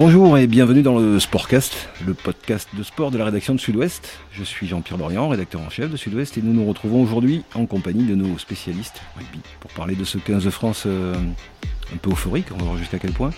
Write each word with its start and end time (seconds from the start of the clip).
Bonjour 0.00 0.38
et 0.38 0.46
bienvenue 0.46 0.82
dans 0.82 0.96
le 0.96 1.18
Sportcast, 1.18 1.88
le 2.06 2.14
podcast 2.14 2.68
de 2.72 2.84
sport 2.84 3.10
de 3.10 3.18
la 3.18 3.24
rédaction 3.24 3.56
de 3.56 3.58
Sud-Ouest. 3.58 4.20
Je 4.30 4.44
suis 4.44 4.68
Jean-Pierre 4.68 4.96
Dorian, 4.96 5.28
rédacteur 5.28 5.60
en 5.60 5.70
chef 5.70 5.90
de 5.90 5.96
Sud-Ouest, 5.96 6.38
et 6.38 6.40
nous 6.40 6.52
nous 6.52 6.64
retrouvons 6.68 7.02
aujourd'hui 7.02 7.42
en 7.56 7.66
compagnie 7.66 8.04
de 8.04 8.14
nos 8.14 8.38
spécialistes 8.38 9.02
rugby 9.16 9.40
pour 9.58 9.72
parler 9.72 9.96
de 9.96 10.04
ce 10.04 10.18
15 10.18 10.44
de 10.44 10.50
France 10.50 10.84
euh, 10.86 11.16
un 11.92 11.96
peu 11.96 12.12
euphorique, 12.12 12.46
on 12.54 12.58
va 12.58 12.64
voir 12.66 12.76
jusqu'à 12.76 13.00
quel 13.00 13.10
point, 13.10 13.32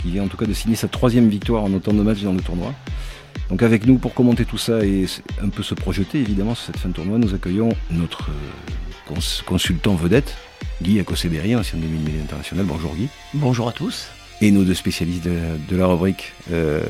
qui 0.00 0.12
vient 0.12 0.22
en 0.22 0.28
tout 0.28 0.36
cas 0.36 0.46
de 0.46 0.52
signer 0.52 0.76
sa 0.76 0.86
troisième 0.86 1.28
victoire 1.28 1.64
en 1.64 1.72
autant 1.72 1.92
de 1.92 2.02
matchs 2.02 2.22
dans 2.22 2.34
le 2.34 2.40
tournoi. 2.40 2.72
Donc 3.48 3.64
avec 3.64 3.84
nous 3.84 3.98
pour 3.98 4.14
commenter 4.14 4.44
tout 4.44 4.58
ça 4.58 4.84
et 4.84 5.06
un 5.42 5.48
peu 5.48 5.64
se 5.64 5.74
projeter 5.74 6.20
évidemment 6.20 6.54
sur 6.54 6.66
cette 6.66 6.78
fin 6.78 6.90
de 6.90 6.94
tournoi, 6.94 7.18
nous 7.18 7.34
accueillons 7.34 7.70
notre 7.90 8.30
euh, 8.30 9.14
consultant 9.44 9.96
vedette, 9.96 10.36
Guy 10.82 11.00
Akoseberi, 11.00 11.56
ancien 11.56 11.80
demi-mêlée 11.80 12.20
international. 12.22 12.64
Bonjour 12.64 12.94
Guy. 12.94 13.08
Bonjour 13.34 13.68
à 13.68 13.72
tous 13.72 14.06
et 14.42 14.50
nos 14.50 14.64
deux 14.64 14.74
spécialistes 14.74 15.24
de, 15.24 15.76
la 15.76 15.86
rubrique, 15.86 16.32
euh, 16.50 16.80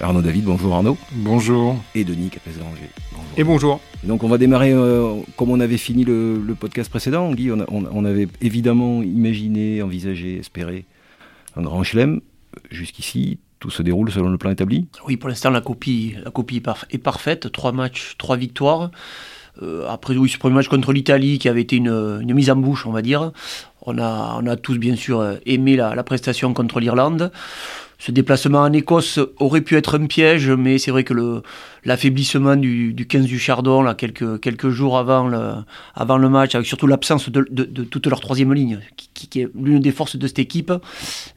Arnaud 0.00 0.20
David, 0.20 0.44
bonjour 0.44 0.74
Arnaud. 0.74 0.98
Bonjour. 1.12 1.76
Et 1.94 2.04
Denis 2.04 2.28
Capes-Granger. 2.28 2.90
Et 3.36 3.44
bonjour. 3.44 3.80
donc 4.04 4.24
on 4.24 4.28
va 4.28 4.36
démarrer 4.36 4.72
euh, 4.72 5.14
comme 5.36 5.50
on 5.50 5.60
avait 5.60 5.78
fini 5.78 6.04
le, 6.04 6.54
podcast 6.58 6.90
précédent. 6.90 7.32
Guy, 7.32 7.50
on, 7.50 8.04
avait 8.04 8.28
évidemment 8.40 9.02
imaginé, 9.02 9.80
envisagé, 9.80 10.38
espéré 10.38 10.84
un 11.56 11.62
grand 11.62 11.82
chelem. 11.82 12.20
Jusqu'ici, 12.70 13.38
tout 13.58 13.70
se 13.70 13.82
déroule 13.82 14.10
selon 14.10 14.28
le 14.28 14.38
plan 14.38 14.50
établi 14.50 14.86
Oui, 15.06 15.16
pour 15.16 15.28
l'instant, 15.28 15.50
la 15.50 15.60
copie, 15.60 16.14
la 16.22 16.30
copie 16.30 16.62
est 16.90 16.98
parfaite. 16.98 17.50
Trois 17.52 17.72
matchs, 17.72 18.16
trois 18.18 18.36
victoires. 18.36 18.90
Euh, 19.62 19.86
après, 19.88 20.16
oui, 20.16 20.28
ce 20.28 20.38
premier 20.38 20.54
match 20.54 20.68
contre 20.68 20.92
l'Italie 20.92 21.38
qui 21.38 21.48
avait 21.48 21.62
été 21.62 21.76
une, 21.76 22.22
mise 22.32 22.50
en 22.50 22.56
bouche, 22.56 22.86
on 22.86 22.92
va 22.92 23.02
dire. 23.02 23.32
On 23.86 23.98
a, 23.98 24.38
on 24.40 24.46
a 24.46 24.56
tous 24.56 24.78
bien 24.78 24.96
sûr 24.96 25.38
aimé 25.46 25.76
la, 25.76 26.02
prestation 26.02 26.52
contre 26.52 26.80
l'Irlande. 26.80 27.30
Ce 28.00 28.12
déplacement 28.12 28.60
en 28.60 28.72
Écosse 28.72 29.18
aurait 29.38 29.60
pu 29.60 29.76
être 29.76 29.98
un 29.98 30.06
piège, 30.06 30.50
mais 30.50 30.78
c'est 30.78 30.92
vrai 30.92 31.02
que 31.02 31.42
l'affaiblissement 31.84 32.54
du, 32.54 32.94
15 32.94 33.24
du 33.26 33.40
Chardon, 33.40 33.82
là, 33.82 33.94
quelques, 33.94 34.38
quelques 34.38 34.68
jours 34.68 34.98
avant 34.98 35.26
le, 35.26 35.54
avant 35.96 36.16
le 36.16 36.28
match, 36.28 36.54
avec 36.54 36.66
surtout 36.66 36.86
l'absence 36.86 37.28
de, 37.28 37.42
toute 37.84 38.06
leur 38.06 38.20
troisième 38.20 38.54
ligne, 38.54 38.78
qui, 39.14 39.40
est 39.40 39.48
l'une 39.60 39.80
des 39.80 39.90
forces 39.90 40.14
de 40.14 40.26
cette 40.28 40.38
équipe, 40.38 40.72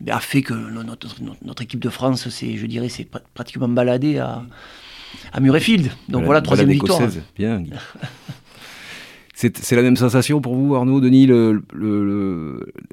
a 0.08 0.20
fait 0.20 0.44
que 0.44 0.54
notre, 0.54 1.08
notre, 1.44 1.64
équipe 1.64 1.80
de 1.80 1.90
France, 1.90 2.28
je 2.30 2.66
dirais, 2.68 2.90
s'est 2.90 3.08
pratiquement 3.34 3.68
baladée 3.68 4.20
à, 4.20 4.44
à 5.34 5.40
Murrayfield. 5.40 5.92
Donc 6.10 6.26
voilà, 6.26 6.42
troisième 6.42 6.70
victoire. 6.70 7.02
Bien, 7.38 7.64
c'est 9.34 9.76
la 9.76 9.82
même 9.82 9.98
sensation 9.98 10.42
pour 10.42 10.56
vous, 10.56 10.76
Arnaud, 10.76 11.02
Denis 11.02 11.26
le, 11.26 11.64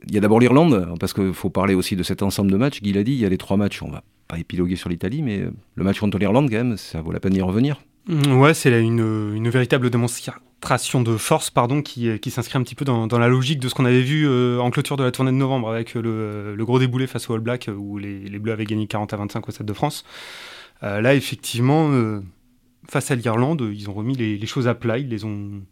Il 0.08 0.14
y 0.14 0.18
a 0.18 0.20
d'abord 0.20 0.40
l'Irlande, 0.40 0.94
parce 0.98 1.12
qu'il 1.12 1.34
faut 1.34 1.50
parler 1.50 1.74
aussi 1.74 1.96
de 1.96 2.02
cet 2.02 2.22
ensemble 2.22 2.50
de 2.50 2.56
matchs. 2.56 2.80
Guy 2.80 2.92
l'a 2.92 3.04
dit, 3.04 3.12
il 3.12 3.18
y 3.18 3.26
a 3.26 3.28
les 3.28 3.38
trois 3.38 3.56
matchs. 3.56 3.82
On 3.82 3.90
va 3.90 4.02
pas 4.28 4.38
épiloguer 4.38 4.76
sur 4.76 4.88
l'Italie, 4.88 5.22
mais 5.22 5.44
le 5.74 5.84
match 5.84 6.00
contre 6.00 6.18
l'Irlande, 6.18 6.50
quand 6.50 6.56
même, 6.56 6.76
ça 6.76 7.00
vaut 7.00 7.12
la 7.12 7.20
peine 7.20 7.32
d'y 7.32 7.42
revenir. 7.42 7.80
Mm, 8.08 8.40
ouais, 8.40 8.54
c'est 8.54 8.70
une, 8.80 9.48
véritable 9.50 9.90
démonstration 9.90 11.02
de 11.02 11.16
force 11.16 11.50
pardon, 11.50 11.82
qui, 11.82 12.30
s'inscrit 12.30 12.58
un 12.58 12.62
petit 12.62 12.74
peu 12.74 12.84
dans, 12.84 13.06
la 13.06 13.28
logique 13.28 13.60
de 13.60 13.68
ce 13.68 13.74
qu'on 13.74 13.84
avait 13.84 14.00
vu 14.00 14.26
euh, 14.26 14.58
en 14.60 14.70
clôture 14.70 14.96
de 14.96 15.04
la 15.04 15.12
tournée 15.12 15.30
de 15.30 15.36
novembre 15.36 15.70
avec 15.70 15.94
le, 15.94 16.56
gros 16.58 16.78
déboulé 16.78 17.06
face 17.06 17.28
aux 17.28 17.34
All 17.34 17.40
Blacks 17.40 17.68
où 17.76 17.98
les, 17.98 18.38
Bleus 18.38 18.52
avaient 18.52 18.64
gagné 18.64 18.86
40 18.86 19.12
à 19.12 19.16
25 19.18 19.48
au 19.48 19.52
Stade 19.52 19.66
de 19.66 19.72
France. 19.72 20.04
Euh, 20.82 21.00
là, 21.00 21.14
effectivement, 21.14 21.90
euh, 21.90 22.22
face 22.88 23.10
à 23.10 23.14
l'Irlande, 23.14 23.68
ils 23.72 23.88
ont 23.90 23.94
remis 23.94 24.16
les, 24.16 24.46
choses 24.46 24.68
à 24.68 24.74
plat, 24.74 24.98
ils 24.98 25.08
les 25.08 25.24
ont 25.24 25.62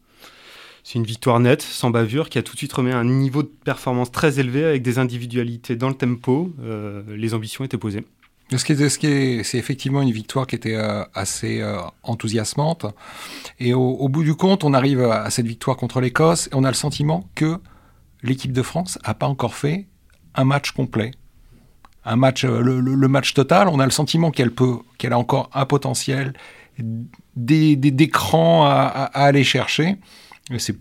c'est 0.82 1.00
une 1.00 1.04
victoire 1.04 1.40
nette, 1.40 1.62
sans 1.62 1.90
bavure, 1.90 2.28
qui 2.28 2.38
a 2.38 2.44
tout 2.44 2.52
de 2.52 2.58
suite 2.58 2.72
remis 2.72 2.92
un 2.92 3.04
niveau 3.04 3.42
de 3.42 3.48
performance 3.48 4.12
très 4.12 4.38
élevé 4.38 4.64
avec 4.64 4.82
des 4.82 5.00
individualités 5.00 5.74
dans 5.74 5.88
le 5.88 5.96
tempo. 5.96 6.52
Euh, 6.62 7.02
les 7.08 7.34
ambitions 7.34 7.64
étaient 7.64 7.76
posées. 7.76 8.04
C'est 8.56 9.58
effectivement 9.58 10.00
une 10.00 10.12
victoire 10.12 10.46
qui 10.46 10.54
était 10.54 10.76
assez 11.12 11.60
enthousiasmante. 12.04 12.86
Et 13.58 13.74
au, 13.74 14.08
bout 14.08 14.22
du 14.22 14.36
compte, 14.36 14.62
on 14.62 14.74
arrive 14.74 15.02
à 15.02 15.28
cette 15.30 15.48
victoire 15.48 15.76
contre 15.76 16.00
l'Écosse 16.00 16.46
et 16.52 16.54
on 16.54 16.62
a 16.62 16.68
le 16.68 16.74
sentiment 16.74 17.28
que 17.34 17.58
l'équipe 18.22 18.52
de 18.52 18.62
France 18.62 19.00
n'a 19.04 19.14
pas 19.14 19.26
encore 19.26 19.56
fait 19.56 19.88
un 20.36 20.44
match 20.44 20.70
complet. 20.70 21.10
Un 22.06 22.16
match, 22.16 22.44
le, 22.44 23.08
match 23.08 23.34
total, 23.34 23.68
on 23.68 23.80
a 23.80 23.84
le 23.84 23.90
sentiment 23.90 24.30
qu'elle 24.30 24.52
peut, 24.52 24.76
qu'elle 24.96 25.12
a 25.12 25.18
encore 25.18 25.50
un 25.52 25.66
potentiel, 25.66 26.32
d'écran 27.36 28.64
à, 28.64 28.70
à, 28.72 29.24
aller 29.24 29.44
chercher 29.44 29.98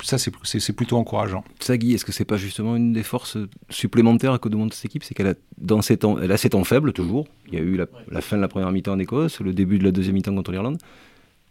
ça, 0.04 0.18
c'est 0.20 0.74
plutôt 0.74 0.98
encourageant. 0.98 1.44
Ça, 1.60 1.76
Guy, 1.76 1.94
est-ce 1.94 2.06
que 2.06 2.12
c'est 2.12 2.26
pas 2.26 2.38
justement 2.38 2.76
une 2.76 2.94
des 2.94 3.02
forces 3.02 3.38
supplémentaires 3.70 4.40
que 4.40 4.48
demande 4.48 4.74
cette 4.74 4.86
équipe? 4.86 5.04
C'est 5.04 5.16
qu'elle 5.16 5.28
a, 5.28 5.34
dans 5.58 5.82
ses 5.82 5.98
temps, 5.98 6.20
elle 6.22 6.32
a 6.32 6.38
ses 6.38 6.52
temps 6.52 6.64
faibles, 6.64 6.94
toujours. 6.94 7.28
Il 7.48 7.56
y 7.56 7.58
a 7.58 7.62
eu 7.62 7.76
la, 7.76 8.22
fin 8.22 8.36
de 8.36 8.42
la 8.42 8.48
première 8.48 8.72
mi-temps 8.72 8.94
en 8.94 9.00
Écosse, 9.00 9.40
le 9.40 9.54
début 9.54 9.80
de 9.80 9.84
la 9.84 9.92
deuxième 9.92 10.14
mi-temps 10.14 10.36
contre 10.36 10.52
l'Irlande. 10.52 10.78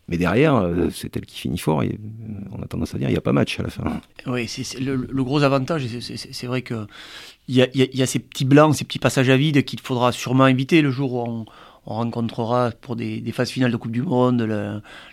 Mais 0.09 0.19
derrière, 0.19 0.55
euh, 0.55 0.89
c'est 0.91 1.17
elle 1.17 1.27
qui 1.27 1.39
finit 1.39 1.59
fort. 1.59 1.83
Et 1.83 1.99
on 2.53 2.63
a 2.63 2.67
tendance 2.67 2.95
à 2.95 2.99
dire 2.99 3.09
il 3.09 3.13
n'y 3.13 3.19
a 3.19 3.23
pas 3.23 3.33
match 3.33 3.59
à 3.59 3.63
la 3.63 3.71
fin. 3.71 4.01
Oui, 4.27 4.47
c'est 4.49 4.81
le, 4.81 4.97
gros 5.25 5.43
avantage. 5.43 5.87
C'est 6.01 6.47
vrai 6.47 6.63
qu'il 6.63 6.87
y 7.49 7.63
a, 7.63 7.69
y 7.75 8.03
a 8.03 8.07
ces 8.07 8.19
petits 8.19 8.45
blancs, 8.45 8.75
ces 8.75 8.85
petits 8.85 8.99
passages 8.99 9.31
à 9.31 9.37
vide 9.37 9.65
qu'il 9.65 9.81
faudra 9.81 10.13
sûrement 10.13 10.47
éviter 10.47 10.83
le 10.83 10.91
jour 10.91 11.15
où 11.15 11.21
on, 11.21 11.47
on 11.87 11.95
rencontrera 11.95 12.71
pour 12.71 12.97
des, 12.97 13.23
phases 13.33 13.51
finales 13.51 13.71
de 13.71 13.77
Coupe 13.77 13.93
du 13.93 14.03
Monde 14.03 14.43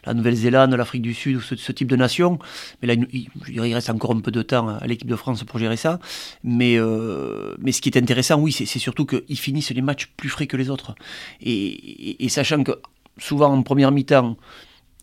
la 0.05 0.13
Nouvelle-Zélande, 0.13 0.73
l'Afrique 0.73 1.01
du 1.01 1.13
Sud, 1.13 1.41
ce, 1.41 1.55
ce 1.55 1.71
type 1.71 1.87
de 1.87 1.95
nations. 1.95 2.39
Mais 2.81 2.87
là, 2.87 3.01
il, 3.11 3.27
il, 3.49 3.73
reste 3.73 3.89
encore 3.89 4.11
un 4.11 4.19
peu 4.19 4.31
de 4.31 4.41
temps 4.41 4.69
à 4.69 4.87
l'équipe 4.87 5.09
de 5.09 5.15
France 5.15 5.43
pour 5.43 5.59
gérer 5.59 5.77
ça. 5.77 5.99
Mais, 6.43 6.77
euh, 6.77 7.55
mais 7.59 7.71
ce 7.71 7.81
qui 7.81 7.89
est 7.89 7.97
intéressant, 7.97 8.39
oui, 8.39 8.51
c'est 8.51 8.65
surtout 8.65 9.05
qu'ils 9.05 9.37
finissent 9.37 9.71
les 9.71 9.81
matchs 9.81 10.07
plus 10.17 10.29
frais 10.29 10.47
que 10.47 10.57
les 10.57 10.69
autres. 10.69 10.95
et 11.41 12.29
sachant 12.29 12.63
que 12.63 12.79
souvent 13.17 13.51
en 13.51 13.61
première 13.63 13.91
mi-temps, 13.91 14.37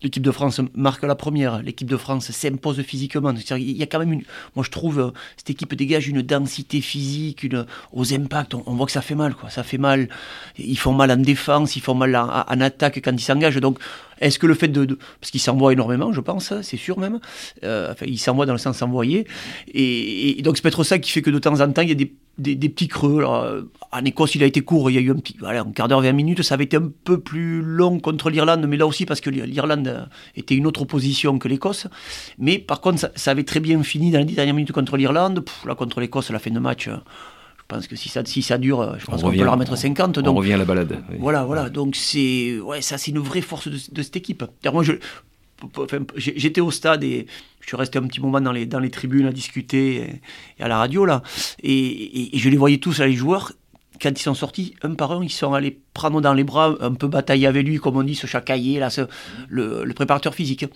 L'équipe 0.02 0.22
de 0.22 0.30
France 0.30 0.60
marque 0.74 1.02
la 1.02 1.16
première, 1.16 1.60
l'équipe 1.60 1.88
de 1.88 1.96
France 1.96 2.30
s'impose 2.30 2.80
physiquement. 2.82 3.32
Il 3.50 3.76
y 3.76 3.82
a 3.82 3.86
quand 3.86 3.98
même 3.98 4.12
une. 4.12 4.22
Moi, 4.54 4.64
je 4.64 4.70
trouve, 4.70 5.12
cette 5.36 5.50
équipe 5.50 5.74
dégage 5.74 6.06
une 6.06 6.22
densité 6.22 6.80
physique, 6.80 7.42
une, 7.42 7.66
aux 7.92 8.14
impacts. 8.14 8.54
On, 8.54 8.74
voit 8.74 8.86
que 8.86 8.92
ça 8.92 9.02
fait 9.02 9.16
mal, 9.16 9.34
quoi. 9.34 9.50
Ça 9.50 9.64
fait 9.64 9.78
mal. 9.78 10.08
Ils 10.56 10.78
font 10.78 10.92
mal 10.92 11.10
en 11.10 11.16
défense, 11.16 11.74
ils 11.74 11.80
font 11.80 11.94
mal 11.94 12.14
en, 12.14 12.60
attaque 12.60 13.00
quand 13.02 13.12
ils 13.12 13.20
s'engagent. 13.20 13.56
Donc, 13.56 13.78
est-ce 14.20 14.38
que 14.38 14.46
le 14.46 14.54
fait 14.54 14.68
de. 14.68 14.98
parce 15.20 15.30
qu'ils 15.30 15.40
s'envoient 15.40 15.72
énormément, 15.72 16.12
je 16.12 16.20
pense, 16.20 16.52
c'est 16.62 16.76
sûr 16.76 16.98
même. 16.98 17.20
Euh, 17.64 17.92
enfin, 17.92 18.06
ils 18.06 18.18
s'envoient 18.18 18.46
dans 18.46 18.52
le 18.52 18.58
sens 18.58 18.82
envoyé. 18.82 19.26
Et, 19.72 20.40
donc, 20.42 20.56
c'est 20.56 20.62
peut-être 20.62 20.84
ça 20.84 20.98
qui 20.98 21.10
fait 21.10 21.22
que 21.22 21.30
de 21.30 21.38
temps 21.38 21.60
en 21.60 21.72
temps, 21.72 21.82
il 21.82 21.88
y 21.88 21.92
a 21.92 21.94
des 22.38 22.68
petits 22.68 22.88
creux. 22.88 23.24
en 23.24 24.04
Écosse, 24.04 24.34
il 24.34 24.42
a 24.42 24.46
été 24.46 24.60
court, 24.60 24.90
il 24.90 24.94
y 24.94 24.98
a 24.98 25.00
eu 25.00 25.10
un 25.10 25.16
petit, 25.16 25.36
voilà, 25.38 25.60
un 25.60 25.72
quart 25.72 25.88
d'heure, 25.88 26.00
20 26.00 26.12
minutes. 26.12 26.42
Ça 26.42 26.54
avait 26.54 26.64
été 26.64 26.76
un 26.76 26.90
peu 27.04 27.20
plus 27.20 27.62
long 27.62 28.00
contre 28.00 28.30
l'Irlande, 28.30 28.66
mais 28.68 28.76
là 28.76 28.86
aussi 28.86 29.06
parce 29.06 29.20
que 29.20 29.30
l'Irlande 29.30 30.08
était 30.36 30.54
une 30.54 30.66
autre 30.66 30.82
opposition 30.82 31.38
que 31.38 31.48
l'Écosse. 31.48 31.86
Mais 32.38 32.58
par 32.58 32.80
contre, 32.80 33.10
ça, 33.14 33.30
avait 33.30 33.44
très 33.44 33.60
bien 33.60 33.82
fini 33.82 34.10
dans 34.10 34.18
les 34.18 34.24
10 34.24 34.34
dernières 34.34 34.54
minutes 34.54 34.72
contre 34.72 34.96
l'Irlande. 34.96 35.44
Là, 35.66 35.74
contre 35.74 36.00
l'Écosse, 36.00 36.30
la 36.30 36.38
fin 36.38 36.50
de 36.50 36.58
match, 36.58 36.88
pense 37.68 37.86
que 37.86 37.96
si 37.96 38.08
ça, 38.08 38.24
si 38.24 38.42
ça 38.42 38.58
dure, 38.58 38.98
je 38.98 39.04
pense 39.04 39.22
qu'on 39.22 39.30
peut 39.30 39.44
leur 39.44 39.56
mettre 39.56 39.76
50. 39.76 40.18
Donc, 40.18 40.34
on 40.34 40.38
revient 40.38 40.54
à 40.54 40.56
la 40.56 40.64
balade. 40.64 41.02
Voilà, 41.18 41.44
voilà. 41.44 41.68
Donc, 41.68 41.96
c'est 41.96 42.58
ouais, 42.60 42.82
ça, 42.82 42.98
c'est 42.98 43.10
une 43.10 43.18
vraie 43.18 43.42
force 43.42 43.68
de, 43.68 43.78
de 43.92 44.02
cette 44.02 44.16
équipe. 44.16 44.44
Moi, 44.72 44.82
je, 44.82 44.94
j'étais 46.16 46.60
au 46.60 46.70
stade 46.70 47.04
et 47.04 47.26
je 47.60 47.66
suis 47.66 47.76
resté 47.76 47.98
un 47.98 48.06
petit 48.06 48.20
moment 48.20 48.40
dans 48.40 48.52
les, 48.52 48.66
dans 48.66 48.78
les 48.78 48.90
tribunes 48.90 49.26
à 49.26 49.32
discuter 49.32 50.20
et, 50.58 50.62
à 50.62 50.68
la 50.68 50.78
radio 50.78 51.04
là. 51.04 51.22
Et, 51.62 52.30
je 52.34 52.48
les 52.48 52.56
voyais 52.56 52.78
tous, 52.78 53.00
les 53.00 53.12
joueurs, 53.12 53.52
quand 54.00 54.10
ils 54.10 54.22
sont 54.22 54.34
sortis, 54.34 54.74
un 54.82 54.94
par 54.94 55.12
un, 55.12 55.22
ils 55.22 55.30
sont 55.30 55.54
allés 55.54 55.78
prendre 55.94 56.20
dans 56.20 56.34
les 56.34 56.44
bras, 56.44 56.76
un 56.80 56.94
peu 56.94 57.08
batailler 57.08 57.46
avec 57.46 57.66
lui, 57.66 57.78
comme 57.78 57.96
on 57.96 58.02
dit, 58.02 58.14
ce 58.14 58.26
chacailler 58.26 58.78
là, 58.78 58.88
le, 59.48 59.92
préparateur 59.94 60.34
physique. 60.34 60.66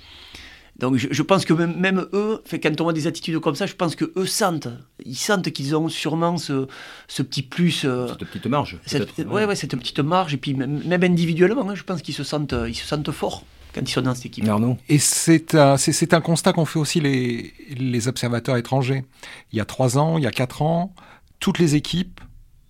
Donc 0.79 0.97
je, 0.97 1.23
pense 1.23 1.45
que 1.45 1.53
même, 1.53 2.07
eux, 2.13 2.43
fait, 2.45 2.59
quand 2.59 2.81
on 2.81 2.85
voit 2.85 2.93
des 2.93 3.07
attitudes 3.07 3.39
comme 3.41 3.55
ça, 3.55 3.67
je 3.67 3.75
pense 3.75 3.95
que 3.95 4.11
eux 4.17 4.27
sentent, 4.27 4.69
ils 5.05 5.17
sentent 5.17 5.51
qu'ils 5.51 5.77
ont 5.77 5.89
sûrement 5.89 6.39
ce, 6.39 6.67
ce 7.09 7.23
petit 7.23 7.43
plus. 7.43 7.85
Euh, 7.85 8.09
cette 8.09 8.25
petite 8.27 8.47
marge. 8.47 8.79
Cette, 8.87 9.19
ouais, 9.19 9.45
ouais, 9.45 9.55
cette 9.55 9.77
petite 9.77 10.01
marge. 10.01 10.35
Et 10.35 10.39
puis 10.39 10.55
même, 10.55 11.03
individuellement, 11.03 11.69
hein, 11.69 11.75
je 11.75 11.83
pense 11.83 12.01
qu'ils 12.03 12.15
se 12.15 12.25
sentent, 12.25 12.55
ils 12.67 12.75
se 12.75 12.87
sentent 12.87 13.11
forts 13.11 13.45
quand 13.75 13.83
ils 13.83 13.93
sont 13.93 14.03
dans 14.03 14.15
cette 14.15 14.27
équipe. 14.27 14.45
Et 14.89 14.99
c'est 14.99 15.55
un, 15.55 15.77
un, 15.77 16.21
constat 16.21 16.53
qu'ont 16.53 16.65
fait 16.65 16.79
aussi 16.79 17.01
les, 17.01 17.53
les 17.77 18.09
observateurs 18.09 18.57
étrangers. 18.57 19.05
Il 19.53 19.59
y 19.59 19.61
a 19.61 19.65
trois 19.65 19.99
ans, 19.99 20.19
il 20.19 20.25
y 20.25 20.27
a 20.27 20.31
quatre 20.31 20.63
ans, 20.63 20.95
toutes 21.39 21.59
les 21.59 21.75
équipes 21.75 22.21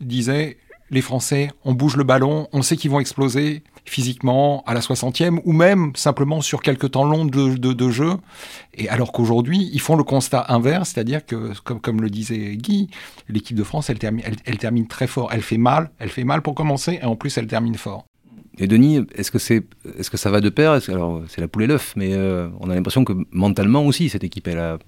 disaient 0.01 0.59
les 0.93 1.01
Français, 1.01 1.51
on 1.65 1.73
bouge 1.73 1.97
le 1.97 2.05
ballon, 2.05 2.47
on 2.53 2.63
sait 2.63 2.77
qu'ils 2.77 2.91
vont 2.91 3.01
exploser 3.01 3.65
physiquement 3.85 4.63
à 4.67 4.75
la 4.75 4.81
60e 4.81 5.41
ou 5.45 5.53
même 5.53 5.93
simplement 5.97 6.41
sur 6.41 6.63
quelques 6.63 6.93
temps 6.93 7.05
longs 7.05 7.25
de, 7.25 7.91
jeu. 7.91 8.13
Et 8.75 8.89
alors 8.89 9.11
qu'aujourd'hui, 9.11 9.71
ils 9.73 9.81
font 9.81 9.97
le 9.97 10.05
constat 10.05 10.45
inverse, 10.49 10.91
c'est-à-dire 10.91 11.25
que, 11.25 11.59
comme, 11.63 12.01
le 12.01 12.11
disait 12.11 12.57
Guy, 12.57 12.89
l'équipe 13.29 13.57
de 13.57 13.65
France, 13.65 13.91
elle 13.91 13.99
termine, 13.99 14.87
très 14.87 15.07
fort. 15.07 15.31
Elle 15.33 15.43
fait 15.43 15.59
mal, 15.59 15.91
elle 15.99 16.11
fait 16.11 16.25
mal 16.25 16.43
pour 16.43 16.55
commencer 16.55 17.01
et 17.03 17.07
en 17.07 17.17
plus, 17.17 17.37
elle 17.39 17.47
termine 17.47 17.75
fort. 17.75 18.05
Et 18.59 18.67
Denis, 18.67 19.01
est-ce 19.15 19.31
que, 19.31 19.39
est-ce 19.39 20.11
que 20.11 20.19
ça 20.19 20.31
va 20.31 20.43
de 20.43 20.51
pair? 20.51 20.79
Alors, 20.89 21.23
c'est 21.29 21.41
la 21.41 21.49
poule 21.49 21.63
et 21.63 21.67
l'œuf, 21.67 21.95
mais 21.97 22.13
euh, 22.13 22.49
on 22.61 22.69
a 22.69 22.75
l'impression 22.75 23.03
que 23.03 23.15
mentalement 23.31 23.87
aussi, 23.87 24.11
cette 24.11 24.25
équipe, 24.25 24.47
elle 24.47 24.59
a, 24.59 24.79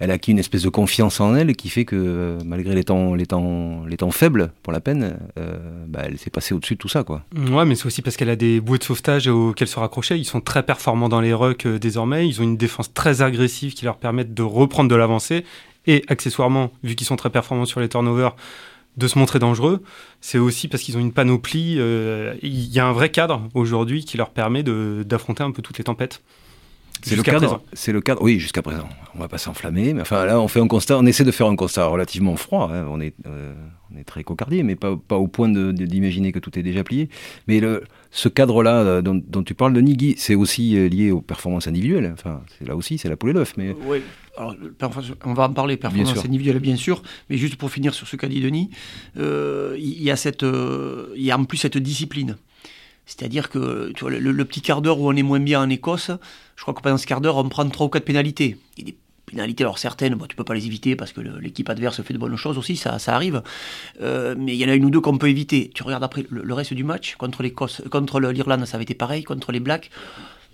elle 0.00 0.10
a 0.10 0.14
acquis 0.14 0.30
une 0.30 0.38
espèce 0.38 0.62
de 0.62 0.70
confiance 0.70 1.20
en 1.20 1.36
elle 1.36 1.54
qui 1.54 1.68
fait 1.68 1.84
que 1.84 1.94
euh, 1.94 2.38
malgré 2.44 2.74
les 2.74 2.84
temps, 2.84 3.14
les 3.14 3.26
temps, 3.26 3.84
les 3.86 3.98
temps 3.98 4.10
faibles 4.10 4.50
pour 4.62 4.72
la 4.72 4.80
peine, 4.80 5.18
euh, 5.38 5.58
bah, 5.86 6.00
elle 6.04 6.18
s'est 6.18 6.30
passée 6.30 6.54
au-dessus 6.54 6.74
de 6.74 6.78
tout 6.78 6.88
ça. 6.88 7.04
Quoi. 7.04 7.22
Ouais, 7.36 7.66
mais 7.66 7.74
c'est 7.74 7.84
aussi 7.84 8.00
parce 8.00 8.16
qu'elle 8.16 8.30
a 8.30 8.36
des 8.36 8.60
bouées 8.60 8.78
de 8.78 8.84
sauvetage 8.84 9.28
auxquelles 9.28 9.68
se 9.68 9.78
raccrocher. 9.78 10.16
Ils 10.16 10.24
sont 10.24 10.40
très 10.40 10.62
performants 10.62 11.10
dans 11.10 11.20
les 11.20 11.34
rucks 11.34 11.66
euh, 11.66 11.78
désormais. 11.78 12.26
Ils 12.26 12.40
ont 12.40 12.44
une 12.44 12.56
défense 12.56 12.94
très 12.94 13.20
agressive 13.20 13.74
qui 13.74 13.84
leur 13.84 13.98
permet 13.98 14.24
de 14.24 14.42
reprendre 14.42 14.88
de 14.88 14.96
l'avancée. 14.96 15.44
Et 15.86 16.02
accessoirement, 16.08 16.72
vu 16.82 16.94
qu'ils 16.94 17.06
sont 17.06 17.16
très 17.16 17.30
performants 17.30 17.66
sur 17.66 17.80
les 17.80 17.88
turnovers, 17.88 18.34
de 18.96 19.06
se 19.06 19.18
montrer 19.18 19.38
dangereux. 19.38 19.82
C'est 20.20 20.38
aussi 20.38 20.66
parce 20.66 20.82
qu'ils 20.82 20.96
ont 20.96 21.00
une 21.00 21.12
panoplie. 21.12 21.78
Il 22.42 22.74
y 22.74 22.80
a 22.80 22.86
un 22.86 22.92
vrai 22.92 23.08
cadre 23.08 23.48
aujourd'hui 23.54 24.04
qui 24.04 24.16
leur 24.18 24.30
permet 24.30 24.62
d'affronter 24.62 25.42
un 25.42 25.52
peu 25.52 25.62
toutes 25.62 25.78
les 25.78 25.84
tempêtes. 25.84 26.22
C'est 27.02 27.16
le 27.16 27.22
cadre. 27.22 27.62
C'est 27.72 27.92
le 27.92 28.00
cadre. 28.00 28.22
Oui, 28.22 28.38
jusqu'à 28.38 28.62
présent. 28.62 28.88
On 29.14 29.18
va 29.18 29.28
pas 29.28 29.38
s'enflammer, 29.38 29.94
mais 29.94 30.02
enfin 30.02 30.24
là, 30.24 30.40
on 30.40 30.48
fait 30.48 30.60
un 30.60 30.68
constat. 30.68 30.98
On 30.98 31.06
essaie 31.06 31.24
de 31.24 31.30
faire 31.30 31.46
un 31.46 31.56
constat 31.56 31.86
relativement 31.86 32.36
froid. 32.36 32.70
Hein. 32.72 32.86
On 32.88 33.00
est, 33.00 33.14
euh, 33.26 33.52
on 33.92 33.98
est 33.98 34.04
très 34.04 34.22
cocardier, 34.24 34.62
mais 34.62 34.76
pas, 34.76 34.96
pas 34.96 35.16
au 35.16 35.26
point 35.26 35.48
d'imaginer 35.48 36.32
que 36.32 36.38
tout 36.38 36.58
est 36.58 36.62
déjà 36.62 36.84
plié. 36.84 37.08
Mais 37.48 37.60
le, 37.60 37.84
ce 38.10 38.28
cadre-là 38.28 38.76
euh, 38.76 39.02
dont, 39.02 39.20
dont, 39.26 39.42
tu 39.42 39.54
parles, 39.54 39.72
de 39.72 39.80
Nigui, 39.80 40.14
c'est 40.18 40.34
aussi 40.34 40.76
euh, 40.76 40.88
lié 40.88 41.10
aux 41.10 41.20
performances 41.20 41.66
individuelles. 41.66 42.10
Enfin, 42.12 42.42
c'est 42.58 42.66
là 42.66 42.76
aussi, 42.76 42.98
c'est 42.98 43.08
la 43.08 43.16
poule 43.16 43.30
et 43.30 43.34
l'œuf. 43.34 43.54
Mais 43.56 43.74
oui. 43.86 44.02
Alors, 44.36 44.54
on 45.24 45.34
va 45.34 45.44
en 45.44 45.52
parler, 45.52 45.76
performance 45.76 46.24
individuelle 46.24 46.60
bien 46.60 46.76
sûr, 46.76 47.02
mais 47.28 47.36
juste 47.36 47.56
pour 47.56 47.70
finir 47.70 47.92
sur 47.92 48.06
ce 48.06 48.16
qu'a 48.16 48.28
dit 48.28 48.40
Denis, 48.40 48.70
il 49.16 50.02
y 50.02 50.10
a 50.10 50.16
cette, 50.16 50.44
il 50.44 51.22
y 51.22 51.30
a 51.30 51.38
en 51.38 51.44
plus 51.44 51.58
cette 51.58 51.76
discipline. 51.76 52.36
C'est-à-dire 53.10 53.50
que 53.50 53.92
le, 54.06 54.44
petit 54.44 54.60
quart 54.60 54.82
d'heure 54.82 55.00
où 55.00 55.08
on 55.08 55.16
est 55.16 55.24
moins 55.24 55.40
bien 55.40 55.60
en 55.60 55.68
Écosse, 55.68 56.12
je 56.54 56.62
crois 56.62 56.74
que 56.74 56.80
pendant 56.80 56.96
ce 56.96 57.08
quart 57.08 57.20
d'heure, 57.20 57.38
on 57.38 57.48
prend 57.48 57.68
trois 57.68 57.86
ou 57.86 57.88
quatre 57.88 58.04
pénalités. 58.04 58.56
A 58.78 58.82
des 58.84 58.96
pénalités, 59.26 59.64
alors 59.64 59.78
certaines, 59.78 60.14
bon, 60.14 60.26
tu 60.26 60.36
peux 60.36 60.44
pas 60.44 60.54
les 60.54 60.64
éviter 60.64 60.94
parce 60.94 61.12
que 61.12 61.20
l'équipe 61.20 61.68
adverse 61.68 62.00
fait 62.02 62.14
de 62.14 62.18
bonnes 62.18 62.36
choses 62.36 62.56
aussi, 62.56 62.76
ça, 62.76 63.00
ça 63.00 63.16
arrive. 63.16 63.42
Euh, 64.00 64.36
mais 64.38 64.54
il 64.54 64.60
y 64.60 64.64
en 64.64 64.68
a 64.68 64.74
une 64.74 64.84
ou 64.84 64.90
deux 64.90 65.00
qu'on 65.00 65.18
peut 65.18 65.28
éviter. 65.28 65.72
Tu 65.74 65.82
regardes 65.82 66.04
après 66.04 66.24
le, 66.30 66.54
reste 66.54 66.72
du 66.72 66.84
match, 66.84 67.16
contre 67.16 67.42
l'Irlande, 67.42 68.64
ça 68.64 68.76
avait 68.76 68.84
été 68.84 68.94
pareil, 68.94 69.24
contre 69.24 69.50
les 69.50 69.60
Blacks. 69.60 69.90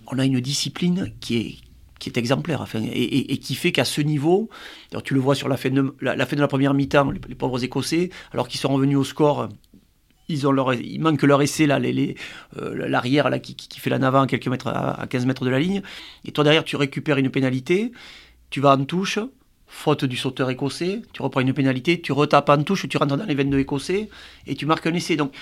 On 0.07 0.17
a 0.17 0.25
une 0.25 0.39
discipline 0.39 1.13
qui 1.19 1.61
est, 2.07 2.17
exemplaire, 2.17 2.65
et, 2.91 3.37
qui 3.37 3.53
fait 3.53 3.71
qu'à 3.71 3.85
ce 3.85 4.01
niveau, 4.01 4.49
tu 5.03 5.13
le 5.13 5.19
vois 5.19 5.35
sur 5.35 5.47
la 5.47 5.57
fin 5.57 5.69
de 5.69 5.95
la, 6.01 6.25
fin 6.25 6.35
de 6.35 6.41
la 6.41 6.47
première 6.47 6.73
mi-temps, 6.73 7.11
les, 7.11 7.21
les, 7.29 7.35
pauvres 7.35 7.63
Écossais, 7.63 8.09
alors 8.33 8.47
qu'ils 8.47 8.59
sont 8.59 8.69
revenus 8.69 8.97
au 8.97 9.03
score 9.03 9.47
ils 10.29 10.47
ont 10.47 10.51
leur, 10.51 10.73
leur 10.73 11.41
essai 11.41 11.67
là, 11.67 11.79
euh, 11.79 12.87
l'arrière 12.87 13.29
là 13.29 13.39
qui, 13.39 13.55
fait 13.79 13.89
la 13.89 13.97
avant 14.07 14.21
à 14.21 14.27
quelques 14.27 14.47
mètres, 14.47 14.67
à, 14.67 15.05
15 15.09 15.25
mètres 15.25 15.45
de 15.45 15.49
la 15.49 15.59
ligne. 15.59 15.81
Et 16.25 16.31
toi 16.31 16.43
derrière, 16.43 16.63
tu 16.63 16.75
récupères 16.75 17.17
une 17.17 17.29
pénalité, 17.29 17.91
tu 18.49 18.59
vas 18.59 18.75
en 18.75 18.85
touche, 18.85 19.19
faute 19.67 20.05
du 20.05 20.17
sauteur 20.17 20.49
écossais, 20.49 21.01
tu 21.13 21.21
reprends 21.21 21.41
une 21.41 21.53
pénalité, 21.53 22.01
tu 22.01 22.11
retapes 22.11 22.49
en 22.49 22.63
touche, 22.63 22.87
tu 22.87 22.97
rentres 22.97 23.17
dans 23.17 23.25
les 23.25 23.35
22 23.35 23.59
écossais 23.59 24.09
et 24.45 24.55
tu 24.55 24.65
marques 24.65 24.87
un 24.87 24.93
essai. 24.93 25.15
Donc 25.15 25.33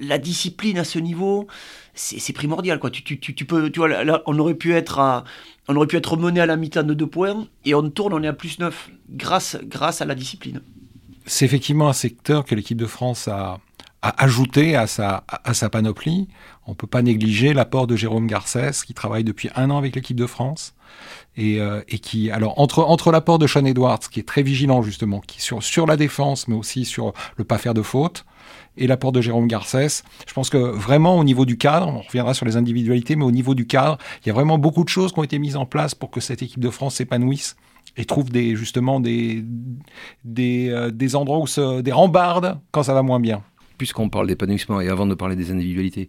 la 0.00 0.18
discipline 0.18 0.78
à 0.78 0.84
ce 0.84 0.98
niveau, 0.98 1.46
c'est, 1.94 2.32
primordial 2.32 2.78
quoi. 2.78 2.90
Tu, 2.90 3.16
peux, 3.46 3.70
tu 3.70 3.80
vois, 3.80 4.22
on 4.26 4.38
aurait 4.38 4.54
pu 4.54 4.72
être 4.72 4.98
à, 4.98 5.24
on 5.68 5.76
aurait 5.76 5.86
pu 5.86 5.96
être 5.96 6.16
mené 6.16 6.40
à 6.40 6.46
la 6.46 6.56
mi-temps 6.56 6.82
de 6.82 6.94
deux 6.94 7.06
points 7.06 7.46
et 7.64 7.74
on 7.74 7.88
tourne, 7.90 8.14
on 8.14 8.22
est 8.22 8.28
à 8.28 8.32
plus 8.32 8.58
9 8.58 8.90
grâce, 9.10 9.58
grâce 9.64 10.00
à 10.00 10.04
la 10.04 10.14
discipline. 10.14 10.62
C'est 11.26 11.44
effectivement 11.44 11.88
un 11.88 11.94
secteur 11.94 12.46
que 12.46 12.54
l'équipe 12.54 12.78
de 12.78 12.86
France 12.86 13.28
a, 13.28 13.60
à 14.02 14.22
ajouter 14.22 14.76
à 14.76 14.86
sa, 14.86 15.24
à 15.28 15.54
sa 15.54 15.68
panoplie. 15.68 16.28
On 16.66 16.72
ne 16.72 16.76
peut 16.76 16.86
pas 16.86 17.02
négliger 17.02 17.52
l'apport 17.52 17.86
de 17.86 17.96
Jérôme 17.96 18.26
Garcès, 18.26 18.72
qui 18.86 18.94
travaille 18.94 19.24
depuis 19.24 19.50
un 19.56 19.70
an 19.70 19.78
avec 19.78 19.96
l'équipe 19.96 20.16
de 20.16 20.26
France. 20.26 20.74
Et, 21.36 21.60
euh, 21.60 21.82
et, 21.88 21.98
qui, 21.98 22.30
alors, 22.30 22.58
entre, 22.58 22.82
entre 22.82 23.12
l'apport 23.12 23.38
de 23.38 23.46
Sean 23.46 23.64
Edwards, 23.64 24.00
qui 24.10 24.20
est 24.20 24.26
très 24.26 24.42
vigilant, 24.42 24.82
justement, 24.82 25.20
qui 25.20 25.40
sur, 25.40 25.62
sur 25.62 25.86
la 25.86 25.96
défense, 25.96 26.48
mais 26.48 26.56
aussi 26.56 26.84
sur 26.84 27.12
le 27.36 27.44
pas 27.44 27.58
faire 27.58 27.74
de 27.74 27.82
faute, 27.82 28.24
et 28.76 28.86
l'apport 28.86 29.12
de 29.12 29.20
Jérôme 29.20 29.46
Garcès, 29.46 30.02
je 30.26 30.32
pense 30.32 30.50
que 30.50 30.56
vraiment, 30.56 31.18
au 31.18 31.24
niveau 31.24 31.44
du 31.44 31.58
cadre, 31.58 31.88
on 31.88 32.00
reviendra 32.00 32.34
sur 32.34 32.46
les 32.46 32.56
individualités, 32.56 33.16
mais 33.16 33.24
au 33.24 33.30
niveau 33.30 33.54
du 33.54 33.66
cadre, 33.66 33.98
il 34.22 34.28
y 34.28 34.30
a 34.30 34.34
vraiment 34.34 34.58
beaucoup 34.58 34.84
de 34.84 34.88
choses 34.88 35.12
qui 35.12 35.18
ont 35.18 35.24
été 35.24 35.38
mises 35.38 35.56
en 35.56 35.66
place 35.66 35.94
pour 35.94 36.10
que 36.10 36.20
cette 36.20 36.42
équipe 36.42 36.60
de 36.60 36.70
France 36.70 36.96
s'épanouisse 36.96 37.56
et 37.96 38.04
trouve 38.04 38.30
des, 38.30 38.54
justement 38.56 39.00
des, 39.00 39.44
des, 40.24 40.68
euh, 40.70 40.90
des 40.90 41.16
endroits 41.16 41.38
où 41.38 41.46
se, 41.46 41.80
des 41.80 41.92
rambardes 41.92 42.58
quand 42.70 42.84
ça 42.84 42.94
va 42.94 43.02
moins 43.02 43.20
bien 43.20 43.42
puisqu'on 43.78 44.08
parle 44.08 44.26
d'épanouissement 44.26 44.80
et 44.80 44.88
avant 44.88 45.06
de 45.06 45.14
parler 45.14 45.36
des 45.36 45.50
individualités, 45.50 46.08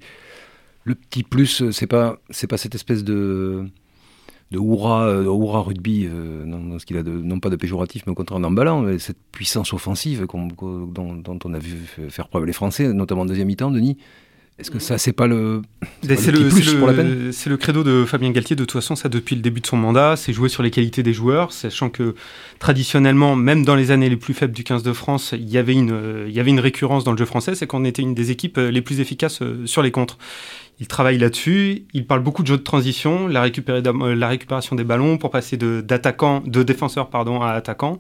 le 0.83 0.95
petit 0.95 1.24
plus, 1.24 1.62
euh, 1.62 1.71
c'est 1.71 1.88
pas, 1.88 2.18
pas 2.50 2.57
cette 2.57 2.75
espèce 2.75 3.04
de 3.04 3.66
de 4.51 4.57
rugby, 4.57 6.07
non, 6.07 7.39
pas 7.39 7.51
de 7.51 7.56
péjoratif, 7.56 8.07
mais 8.07 8.13
au 8.13 8.16
contraire 8.16 8.39
d'emballant, 8.39 8.98
cette 8.98 9.19
puissance 9.31 9.74
offensive 9.74 10.25
dont, 10.25 11.13
dont, 11.13 11.39
on 11.45 11.54
a 11.54 11.60
vu 11.60 11.75
faire 12.10 12.30
preuve 12.30 12.45
les 12.45 12.54
Français, 12.54 12.92
notamment 12.92 13.21
en 13.21 13.25
deuxième 13.25 13.45
mi-temps, 13.45 13.69
Denis. 13.69 14.00
Est-ce 14.60 14.72
que 14.72 14.80
ça, 14.80 14.98
c'est 14.98 15.14
pas 15.14 15.26
le. 15.26 15.62
C'est 16.04 16.32
le, 16.32 16.40
le, 16.40 17.32
le, 17.50 17.58
credo 17.58 17.84
de 17.84 18.04
Fabien 18.06 18.30
Galtier, 18.32 18.58
de 18.58 18.66
toute 18.66 18.74
façon, 18.74 18.98
ça 18.98 19.08
depuis 19.08 19.36
le 19.36 19.42
début 19.42 19.62
de 19.62 19.68
son 19.68 19.78
mandat, 19.78 20.16
c'est 20.18 20.34
jouer 20.34 20.50
sur 20.50 20.64
les 20.64 20.70
qualités 20.70 21.02
des 21.02 21.14
joueurs, 21.14 21.54
sachant 21.54 21.90
que 21.90 22.14
traditionnellement, 22.60 23.38
même 23.38 23.64
dans 23.64 23.76
les 23.76 23.92
années 23.92 24.10
les 24.10 24.18
plus 24.18 24.34
faibles 24.34 24.54
du 24.54 24.66
15 24.66 24.84
de 24.84 24.92
France, 24.92 25.34
il 25.34 25.50
y 25.50 25.58
avait 25.58 25.74
une, 25.74 26.26
il 26.28 26.34
y 26.34 26.42
avait 26.42 26.50
une 26.50 26.60
récurrence 26.60 27.06
dans 27.06 27.14
le 27.14 27.18
jeu 27.18 27.26
français, 27.26 27.56
c'est 27.56 27.68
qu'on 27.68 27.86
était 27.86 28.02
une 28.02 28.14
des 28.14 28.32
équipes 28.32 28.58
euh, 28.58 28.70
les 28.70 28.82
plus 28.82 29.00
efficaces 29.00 29.42
euh, 29.42 29.66
sur 29.66 29.82
les 29.82 29.92
contres. 29.92 30.18
Il 30.82 30.88
travaille 30.88 31.18
là-dessus, 31.18 31.86
il 31.94 32.06
parle 32.06 32.22
beaucoup 32.22 32.42
de 32.42 32.48
jeu 32.48 32.58
de 32.58 32.64
transition, 32.64 33.28
la, 33.28 33.46
euh, 33.46 34.16
la 34.16 34.28
récupération 34.28 34.76
des 34.76 34.84
ballons 34.84 35.18
pour 35.18 35.32
passer 35.32 35.56
de, 35.56 35.82
d'attaquant, 35.82 36.42
de 36.46 36.64
défenseur 36.64 37.10
pardon, 37.10 37.42
à 37.42 37.52
attaquant. 37.52 38.00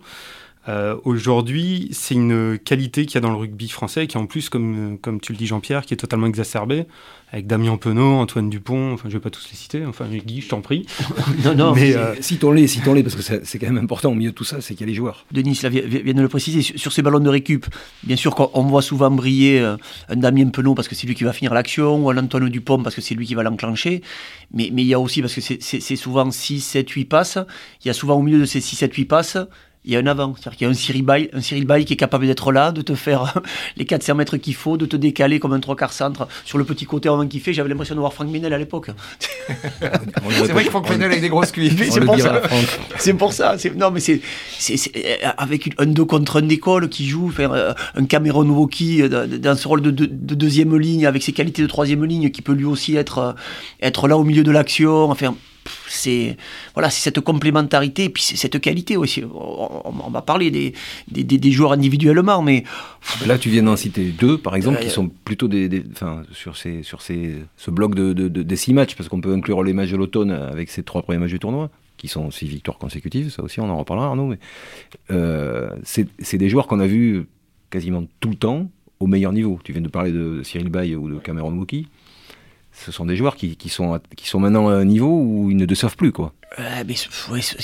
Euh, 0.69 0.97
aujourd'hui, 1.03 1.89
c'est 1.91 2.13
une 2.13 2.59
qualité 2.59 3.05
qu'il 3.07 3.15
y 3.15 3.17
a 3.17 3.21
dans 3.21 3.31
le 3.31 3.37
rugby 3.37 3.69
français, 3.69 4.05
qui 4.05 4.17
en 4.17 4.27
plus, 4.27 4.49
comme, 4.49 4.99
comme 5.01 5.19
tu 5.19 5.31
le 5.31 5.37
dis 5.37 5.47
Jean-Pierre, 5.47 5.83
qui 5.85 5.95
est 5.95 5.97
totalement 5.97 6.27
exacerbée, 6.27 6.85
avec 7.31 7.47
Damien 7.47 7.77
Penaud, 7.77 8.17
Antoine 8.17 8.49
Dupont, 8.49 8.93
enfin 8.93 9.07
je 9.07 9.13
vais 9.13 9.19
pas 9.19 9.29
tous 9.29 9.47
les 9.51 9.55
citer, 9.55 9.85
enfin 9.85 10.05
Guy, 10.07 10.41
je 10.41 10.49
t'en 10.49 10.61
prie. 10.61 10.85
non, 11.45 11.55
non, 11.55 11.73
mais 11.73 11.95
euh... 11.95 12.15
citons-les, 12.21 12.67
citons-les, 12.67 13.03
parce 13.03 13.15
que 13.15 13.21
c'est 13.21 13.59
quand 13.59 13.67
même 13.67 13.83
important 13.83 14.11
au 14.11 14.15
milieu 14.15 14.31
de 14.31 14.35
tout 14.35 14.43
ça, 14.43 14.61
c'est 14.61 14.75
qu'il 14.75 14.85
y 14.85 14.89
a 14.89 14.91
les 14.91 14.95
joueurs. 14.95 15.25
Denis 15.31 15.59
vient 15.61 16.13
de 16.13 16.21
le 16.21 16.27
préciser, 16.27 16.61
sur, 16.61 16.91
ces 16.91 17.01
ballons 17.01 17.19
de 17.19 17.29
récup, 17.29 17.65
bien 18.03 18.15
sûr 18.15 18.35
qu'on 18.35 18.63
voit 18.63 18.81
souvent 18.81 19.11
briller 19.11 19.59
euh, 19.59 19.77
un 20.07 20.17
Damien 20.17 20.49
Penaud 20.49 20.75
parce 20.75 20.87
que 20.87 20.95
c'est 20.95 21.07
lui 21.07 21.15
qui 21.15 21.23
va 21.23 21.33
finir 21.33 21.53
l'action, 21.53 22.03
ou 22.03 22.09
un 22.09 22.17
Antoine 22.17 22.49
Dupont 22.49 22.81
parce 22.83 22.95
que 22.95 23.01
c'est 23.01 23.15
lui 23.15 23.25
qui 23.25 23.35
va 23.35 23.43
l'enclencher, 23.43 24.01
mais, 24.53 24.69
mais 24.73 24.83
il 24.83 24.87
y 24.87 24.93
a 24.93 24.99
aussi, 24.99 25.21
parce 25.21 25.35
que 25.35 25.41
c'est 25.41 25.95
souvent 25.95 26.29
6, 26.29 26.61
7, 26.61 26.89
8 26.89 27.05
passes, 27.05 27.37
il 27.83 27.87
y 27.87 27.91
a 27.91 27.93
souvent 27.93 28.15
au 28.15 28.21
milieu 28.21 28.39
de 28.39 28.45
ces 28.45 28.61
6, 28.61 28.75
7, 28.75 28.93
8 28.93 29.05
passes, 29.05 29.37
il 29.85 29.93
y 29.93 29.95
a 29.95 29.99
un 29.99 30.07
avant. 30.07 30.33
C'est-à-dire 30.35 30.57
qu'il 30.57 30.65
y 30.65 30.67
a 30.67 30.71
un 30.71 30.75
Cyril 30.75 31.03
Bay, 31.03 31.29
un 31.33 31.41
Cyril 31.41 31.65
Bay 31.65 31.85
qui 31.85 31.93
est 31.93 31.97
capable 31.97 32.27
d'être 32.27 32.51
là, 32.51 32.71
de 32.71 32.81
te 32.81 32.95
faire 32.95 33.33
les 33.77 33.85
400 33.85 34.15
mètres 34.15 34.37
qu'il 34.37 34.55
faut, 34.55 34.77
de 34.77 34.85
te 34.85 34.95
décaler 34.95 35.39
comme 35.39 35.53
un 35.53 35.59
trois 35.59 35.75
quarts 35.75 35.93
centre 35.93 36.27
sur 36.45 36.57
le 36.57 36.63
petit 36.63 36.85
côté 36.85 37.09
avant 37.09 37.27
qu'il 37.27 37.41
fait. 37.41 37.53
J'avais 37.53 37.69
l'impression 37.69 37.95
de 37.95 37.99
voir 37.99 38.13
Franck 38.13 38.29
Ménel 38.29 38.53
à 38.53 38.57
l'époque. 38.57 38.91
c'est 39.49 40.51
vrai 40.51 40.65
que 40.65 40.69
Franck 40.69 40.89
Ménel 40.89 41.11
a 41.13 41.19
des 41.19 41.29
grosses 41.29 41.51
cuisses. 41.51 41.73
C'est 41.91 42.01
pour, 42.01 42.17
c'est 42.97 43.13
pour, 43.13 43.33
ça. 43.33 43.55
Non, 43.75 43.91
mais 43.91 43.99
c'est 43.99 44.21
avec 45.37 45.69
un 45.77 45.85
2 45.85 46.05
contre 46.05 46.41
1 46.41 46.43
d'école 46.43 46.89
qui 46.89 47.07
joue, 47.07 47.31
euh, 47.39 47.73
un 47.95 48.05
Cameron 48.05 48.47
Woki 48.49 49.01
euh, 49.01 49.27
dans 49.27 49.55
ce 49.55 49.67
rôle 49.67 49.81
de, 49.81 49.91
deuxième 49.91 50.75
ligne 50.77 51.05
avec 51.05 51.23
ses 51.23 51.31
qualités 51.31 51.61
de 51.61 51.67
troisième 51.67 52.03
ligne 52.05 52.29
qui 52.29 52.41
peut 52.41 52.53
lui 52.53 52.65
aussi 52.65 52.95
être, 52.95 53.17
euh, 53.19 53.33
être 53.81 54.07
là 54.07 54.17
au 54.17 54.23
milieu 54.23 54.43
de 54.43 54.51
l'action. 54.51 55.09
Enfin, 55.09 55.35
c'est 55.87 56.37
voilà, 56.73 56.89
c'est 56.89 57.01
cette 57.01 57.19
complémentarité 57.19 58.05
et 58.05 58.09
puis 58.09 58.23
cette 58.23 58.59
qualité 58.59 58.97
aussi. 58.97 59.23
On, 59.23 60.09
va 60.09 60.21
parler 60.21 60.49
des, 60.51 60.73
des, 61.09 61.23
des, 61.23 61.51
joueurs 61.51 61.73
individuellement, 61.73 62.41
mais 62.41 62.63
là 63.25 63.37
tu 63.37 63.49
viens 63.49 63.63
d'en 63.63 63.75
citer 63.75 64.05
deux 64.05 64.37
par 64.37 64.55
exemple 64.55 64.79
qui 64.79 64.87
euh, 64.87 64.91
sont 64.91 65.09
plutôt 65.25 65.47
des, 65.47 65.83
enfin, 65.91 66.23
sur 66.31 66.57
ces 66.57 66.83
sur 66.83 67.01
ces 67.01 67.35
ce 67.57 67.71
bloc 67.71 67.95
de, 67.95 68.13
de, 68.13 68.27
des 68.27 68.55
six 68.55 68.73
matchs 68.73 68.95
parce 68.95 69.09
qu'on 69.09 69.21
peut 69.21 69.33
inclure 69.33 69.63
les 69.63 69.73
matchs 69.73 69.91
de 69.91 69.97
l'automne 69.97 70.31
avec 70.31 70.69
ces 70.69 70.83
trois 70.83 71.01
premiers 71.01 71.19
matchs 71.19 71.31
du 71.31 71.39
tournoi 71.39 71.69
qui 71.97 72.07
sont 72.07 72.31
six 72.31 72.47
victoires 72.47 72.77
consécutives, 72.77 73.29
ça 73.29 73.43
aussi 73.43 73.59
on 73.59 73.69
en 73.69 73.77
reparlera 73.77 74.07
Arnaud, 74.07 74.27
mais 74.27 74.39
euh, 75.11 75.69
c'est 75.83 76.37
des 76.37 76.49
joueurs 76.49 76.67
qu'on 76.67 76.79
a 76.79 76.87
vus 76.87 77.25
quasiment 77.69 78.05
tout 78.19 78.29
le 78.29 78.35
temps 78.35 78.69
au 78.99 79.07
meilleur 79.07 79.33
niveau. 79.33 79.59
Tu 79.63 79.73
viens 79.73 79.81
de 79.81 79.89
parler 79.89 80.11
de 80.11 80.41
Cyril 80.43 80.69
Bay 80.69 80.95
ou 80.95 81.09
de 81.09 81.19
Cameron 81.19 81.53
Wookie 81.53 81.87
ce 82.85 82.91
sont 82.91 83.05
des 83.05 83.15
joueurs 83.15 83.35
qui, 83.35 83.57
sont, 83.67 83.99
qui 84.15 84.27
sont 84.27 84.39
maintenant 84.39 84.69
à 84.69 84.73
un 84.73 84.85
niveau 84.85 85.21
où 85.21 85.51
ils 85.51 85.57
ne 85.57 85.75
savent 85.75 85.95
plus. 85.95 86.11
Quoi. 86.11 86.33
mais, 86.57 86.95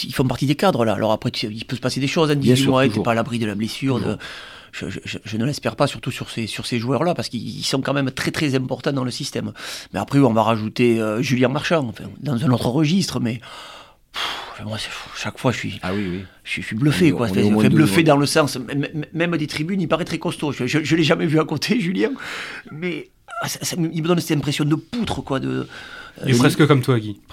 ils 0.04 0.14
font 0.14 0.28
partie 0.28 0.46
des 0.46 0.56
cadres 0.56 0.86
là. 0.86 0.94
Alors 0.94 1.12
après, 1.12 1.30
il 1.30 1.66
peut 1.66 1.76
se 1.76 1.82
passer 1.82 2.00
des 2.00 2.08
choses. 2.08 2.32
Hein, 2.32 2.36
18 2.36 2.68
mois, 2.68 2.84
pas 3.04 3.12
à 3.12 3.16
l'abri 3.16 3.40
de 3.40 3.46
la 3.46 3.56
blessure. 3.56 4.00
De, 4.00 4.18
je, 4.74 5.38
ne 5.38 5.46
l'espère 5.46 5.76
pas, 5.76 5.88
surtout 5.88 6.12
sur 6.12 6.30
ces, 6.30 6.48
sur 6.48 6.66
ces 6.66 6.80
joueurs-là, 6.80 7.14
parce 7.14 7.30
qu'ils 7.30 7.64
sont 7.64 7.82
quand 7.82 7.94
même 7.94 8.12
très 8.12 8.32
très 8.32 8.56
importants 8.56 8.94
dans 8.94 9.04
le 9.04 9.12
système. 9.12 9.54
Mais 9.94 10.00
après, 10.00 10.20
on 10.20 10.34
va 10.34 10.44
rajouter 10.44 11.00
euh, 11.00 11.22
Julien 11.22 11.50
Marchand, 11.50 11.88
enfin, 11.88 12.06
dans 12.20 12.44
un 12.44 12.50
autre 12.50 12.68
registre, 12.68 13.20
mais. 13.20 13.40
moi, 14.66 14.78
chaque 15.16 15.38
fois, 15.38 15.52
je 15.52 15.58
suis, 15.58 15.80
ah 15.82 15.94
oui, 15.94 16.08
oui. 16.12 16.26
Je, 16.44 16.62
suis 16.62 16.76
bluffé, 16.76 17.12
quoi. 17.12 17.28
fait, 17.30 17.70
bluffé 17.70 18.04
dans 18.04 18.18
le 18.18 18.26
sens, 18.26 18.58
même 19.14 19.38
des 19.38 19.48
tribunes, 19.48 19.82
il 19.82 19.88
paraît 19.88 20.06
très 20.06 20.20
costaud. 20.20 20.52
Je, 20.52 20.64
ne 20.64 20.96
l'ai 20.96 21.04
jamais 21.04 21.26
vu 21.26 21.40
à 21.40 21.46
côté, 21.46 21.80
Julien, 21.80 22.12
mais 22.72 23.10
ah, 23.42 23.48
il 23.78 24.02
me 24.02 24.08
donne 24.08 24.20
cette 24.20 24.38
impression 24.38 24.66
de 24.66 24.76
poutre, 24.76 25.22
quoi. 25.22 25.40
De, 25.40 25.68
il 26.26 26.36
est 26.36 26.38
presque 26.40 26.66
comme 26.66 26.82
toi, 26.82 27.00
Guy. 27.00 27.20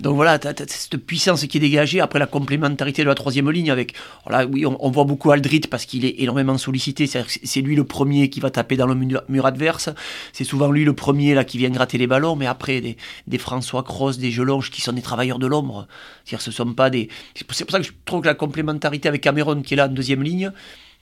Donc 0.00 0.16
voilà, 0.16 0.38
as, 0.42 0.54
cette 0.66 0.96
puissance 0.96 1.44
qui 1.44 1.58
est 1.58 1.60
dégagée. 1.60 2.00
Après 2.00 2.18
la 2.18 2.26
complémentarité 2.26 3.02
de 3.02 3.08
la 3.08 3.14
troisième 3.14 3.50
ligne 3.50 3.70
avec, 3.70 3.94
voilà, 4.26 4.46
oui, 4.46 4.64
on, 4.64 4.90
voit 4.90 5.04
beaucoup 5.04 5.30
Aldrit 5.30 5.60
parce 5.70 5.84
qu'il 5.84 6.06
est 6.06 6.20
énormément 6.20 6.56
sollicité. 6.56 7.06
C'est 7.06 7.60
lui 7.60 7.76
le 7.76 7.84
premier 7.84 8.30
qui 8.30 8.40
va 8.40 8.50
taper 8.50 8.76
dans 8.76 8.86
le 8.86 8.94
mur, 8.94 9.46
adverse. 9.46 9.90
C'est 10.32 10.44
souvent 10.44 10.70
lui 10.70 10.84
le 10.84 10.94
premier 10.94 11.34
là 11.34 11.44
qui 11.44 11.58
vient 11.58 11.68
gratter 11.70 11.98
les 11.98 12.06
ballons. 12.06 12.34
Mais 12.34 12.46
après, 12.46 12.80
des, 12.80 12.96
des 13.26 13.38
François 13.38 13.82
Cross, 13.82 14.18
des 14.18 14.30
Jelonges 14.30 14.70
qui 14.70 14.80
sont 14.80 14.92
des 14.92 15.02
travailleurs 15.02 15.38
de 15.38 15.46
l'ombre. 15.46 15.86
C'est-à-dire, 16.24 16.42
ce 16.42 16.50
sont 16.50 16.72
pas 16.72 16.88
des. 16.88 17.08
C'est 17.34 17.46
pour 17.46 17.54
ça 17.54 17.78
que 17.78 17.84
je 17.84 17.92
trouve 18.06 18.22
que 18.22 18.26
la 18.26 18.34
complémentarité 18.34 19.06
avec 19.08 19.20
Cameron 19.20 19.60
qui 19.60 19.74
est 19.74 19.76
là 19.76 19.86
en 19.86 19.88
deuxième 19.88 20.22
ligne, 20.22 20.50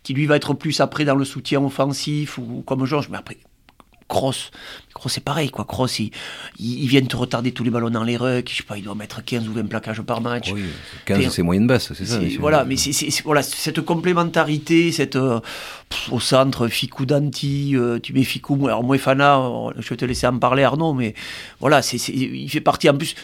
qui 0.02 0.14
lui 0.14 0.26
va 0.26 0.36
être 0.36 0.54
plus 0.54 0.80
après 0.80 1.04
dans 1.04 1.14
le 1.14 1.24
soutien 1.24 1.62
offensif 1.62 2.38
ou, 2.38 2.62
comme 2.66 2.84
Georges, 2.84 3.08
mais 3.10 3.18
après 3.18 3.38
Cross, 4.08 4.50
Cross 4.94 5.12
c'est 5.12 5.24
pareil 5.24 5.50
quoi. 5.50 5.64
Cross 5.64 6.00
il, 6.00 6.10
il, 6.58 6.88
vient 6.88 7.02
te 7.02 7.16
retarder 7.16 7.52
tous 7.52 7.62
les 7.62 7.70
ballons 7.70 7.90
dans 7.90 8.04
les 8.04 8.16
rucks, 8.16 8.50
je 8.50 8.56
sais 8.56 8.62
pas, 8.62 8.78
il 8.78 8.84
doit 8.84 8.94
mettre 8.94 9.22
15 9.22 9.48
ou 9.48 9.52
20 9.52 9.66
plaquages 9.66 10.00
par 10.02 10.20
match. 10.20 10.50
Oui, 10.52 10.64
15 11.04 11.28
c'est 11.28 11.42
moyenne 11.42 11.66
basse, 11.66 11.92
c'est 11.92 12.06
ça. 12.06 12.18
Voilà, 12.40 12.64
mais 12.64 12.76
c'est 12.76 13.22
voilà, 13.22 13.42
cette 13.42 13.80
complémentarité, 13.82 14.92
cette 14.92 15.16
euh, 15.16 15.40
au 16.10 16.20
centre, 16.20 16.68
Ficou 16.68 17.06
Danti, 17.06 17.76
euh, 17.76 17.98
tu 17.98 18.12
mets 18.12 18.24
Ficou, 18.24 18.66
alors 18.66 18.82
Moefana, 18.82 19.40
je 19.78 19.88
vais 19.88 19.96
te 19.96 20.04
laisser 20.04 20.26
en 20.26 20.38
parler 20.38 20.62
Arnaud, 20.62 20.94
mais 20.94 21.14
voilà, 21.60 21.82
c'est 21.82 21.98
il 22.08 22.48
fait 22.48 22.60
partie 22.60 22.88
en 22.88 22.96
plus, 22.96 23.14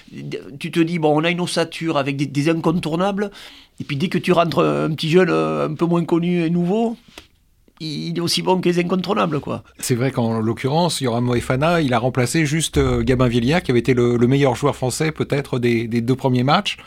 tu 0.59 0.71
te 0.71 0.81
dis, 0.81 0.99
bon, 0.99 1.19
on 1.19 1.25
a 1.25 1.31
une 1.31 1.41
ossature 1.41 1.97
avec 1.97 2.17
des, 2.17 2.27
des 2.27 2.49
incontournables, 2.49 3.31
et 3.81 3.85
puis 3.85 3.97
dès 3.97 4.09
que 4.09 4.19
tu 4.19 4.33
rentres 4.33 4.61
un 4.61 4.91
petit 4.95 5.11
jeune 5.11 5.31
euh, 5.31 5.69
un 5.69 5.75
peu 5.75 5.87
moins 5.87 6.05
connu 6.05 6.45
et 6.45 6.51
nouveau, 6.51 6.97
il 7.81 8.17
est 8.17 8.21
aussi 8.21 8.43
bon 8.43 8.61
que 8.61 8.69
les 8.69 8.79
incontournables, 8.79 9.41
quoi. 9.41 9.63
C'est 9.79 9.95
vrai 9.95 10.11
qu'en 10.11 10.41
l'occurrence, 10.41 11.01
Yoram 11.01 11.25
Moefana, 11.25 11.81
il 11.81 11.93
a 11.93 11.99
remplacé 11.99 12.47
juste 12.47 12.79
euh, 12.79 13.03
Gabin 13.03 13.29
Villiers, 13.29 13.61
qui 13.63 13.71
avait 13.71 13.81
été 13.81 13.95
le, 13.95 14.17
meilleur 14.19 14.55
joueur 14.55 14.77
français 14.77 15.13
peut-être 15.13 15.59
des, 15.59 15.87
deux 15.87 16.17
premiers 16.17 16.45
matchs. 16.45 16.79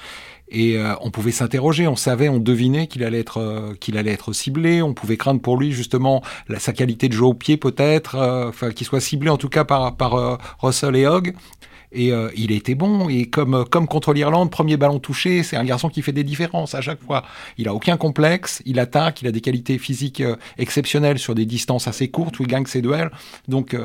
Et 0.49 0.77
euh, 0.77 0.93
on 1.01 1.11
pouvait 1.11 1.31
s'interroger, 1.31 1.89
on 1.89 1.97
savait, 1.97 2.29
on 2.29 2.39
devinait 2.39 2.87
qu'il 2.87 3.03
allait 3.03 3.19
être 3.19 3.41
euh, 3.41 3.97
allait 3.97 4.13
être 4.13 4.31
ciblé. 4.31 4.81
On 4.81 4.93
pouvait 4.93 5.17
craindre 5.17 5.41
pour 5.41 5.57
lui 5.57 5.73
justement 5.73 6.23
sa 6.57 6.71
qualité 6.71 7.09
de 7.09 7.13
jeu 7.13 7.25
au 7.25 7.33
pied 7.33 7.57
peut-être, 7.57 8.51
qu'il 8.73 8.87
soit 8.87 9.01
ciblé 9.01 9.29
en 9.29 9.35
tout 9.35 9.49
cas 9.49 9.65
par 9.65 10.39
Russell 10.61 10.95
et 10.95 11.05
Hogg. 11.05 11.33
Et 11.91 12.11
euh, 12.11 12.29
il 12.35 12.51
était 12.51 12.75
bon. 12.75 13.09
Et 13.09 13.27
comme, 13.27 13.53
euh, 13.53 13.63
comme 13.63 13.87
contre 13.87 14.13
l'Irlande, 14.13 14.51
premier 14.51 14.77
ballon 14.77 14.99
touché, 14.99 15.43
c'est 15.43 15.55
un 15.55 15.63
garçon 15.63 15.89
qui 15.89 16.01
fait 16.01 16.11
des 16.11 16.23
différences 16.23 16.75
à 16.75 16.81
chaque 16.81 17.01
fois. 17.01 17.23
Il 17.57 17.67
a 17.67 17.73
aucun 17.73 17.97
complexe, 17.97 18.61
il 18.65 18.79
attaque, 18.79 19.21
il 19.21 19.27
a 19.27 19.31
des 19.31 19.41
qualités 19.41 19.77
physiques 19.77 20.21
euh, 20.21 20.35
exceptionnelles 20.57 21.19
sur 21.19 21.33
des 21.33 21.45
distances 21.45 21.87
assez 21.87 22.09
courtes 22.09 22.39
où 22.39 22.43
il 22.43 22.47
gagne 22.47 22.65
ses 22.65 22.81
duels. 22.81 23.11
Donc, 23.47 23.75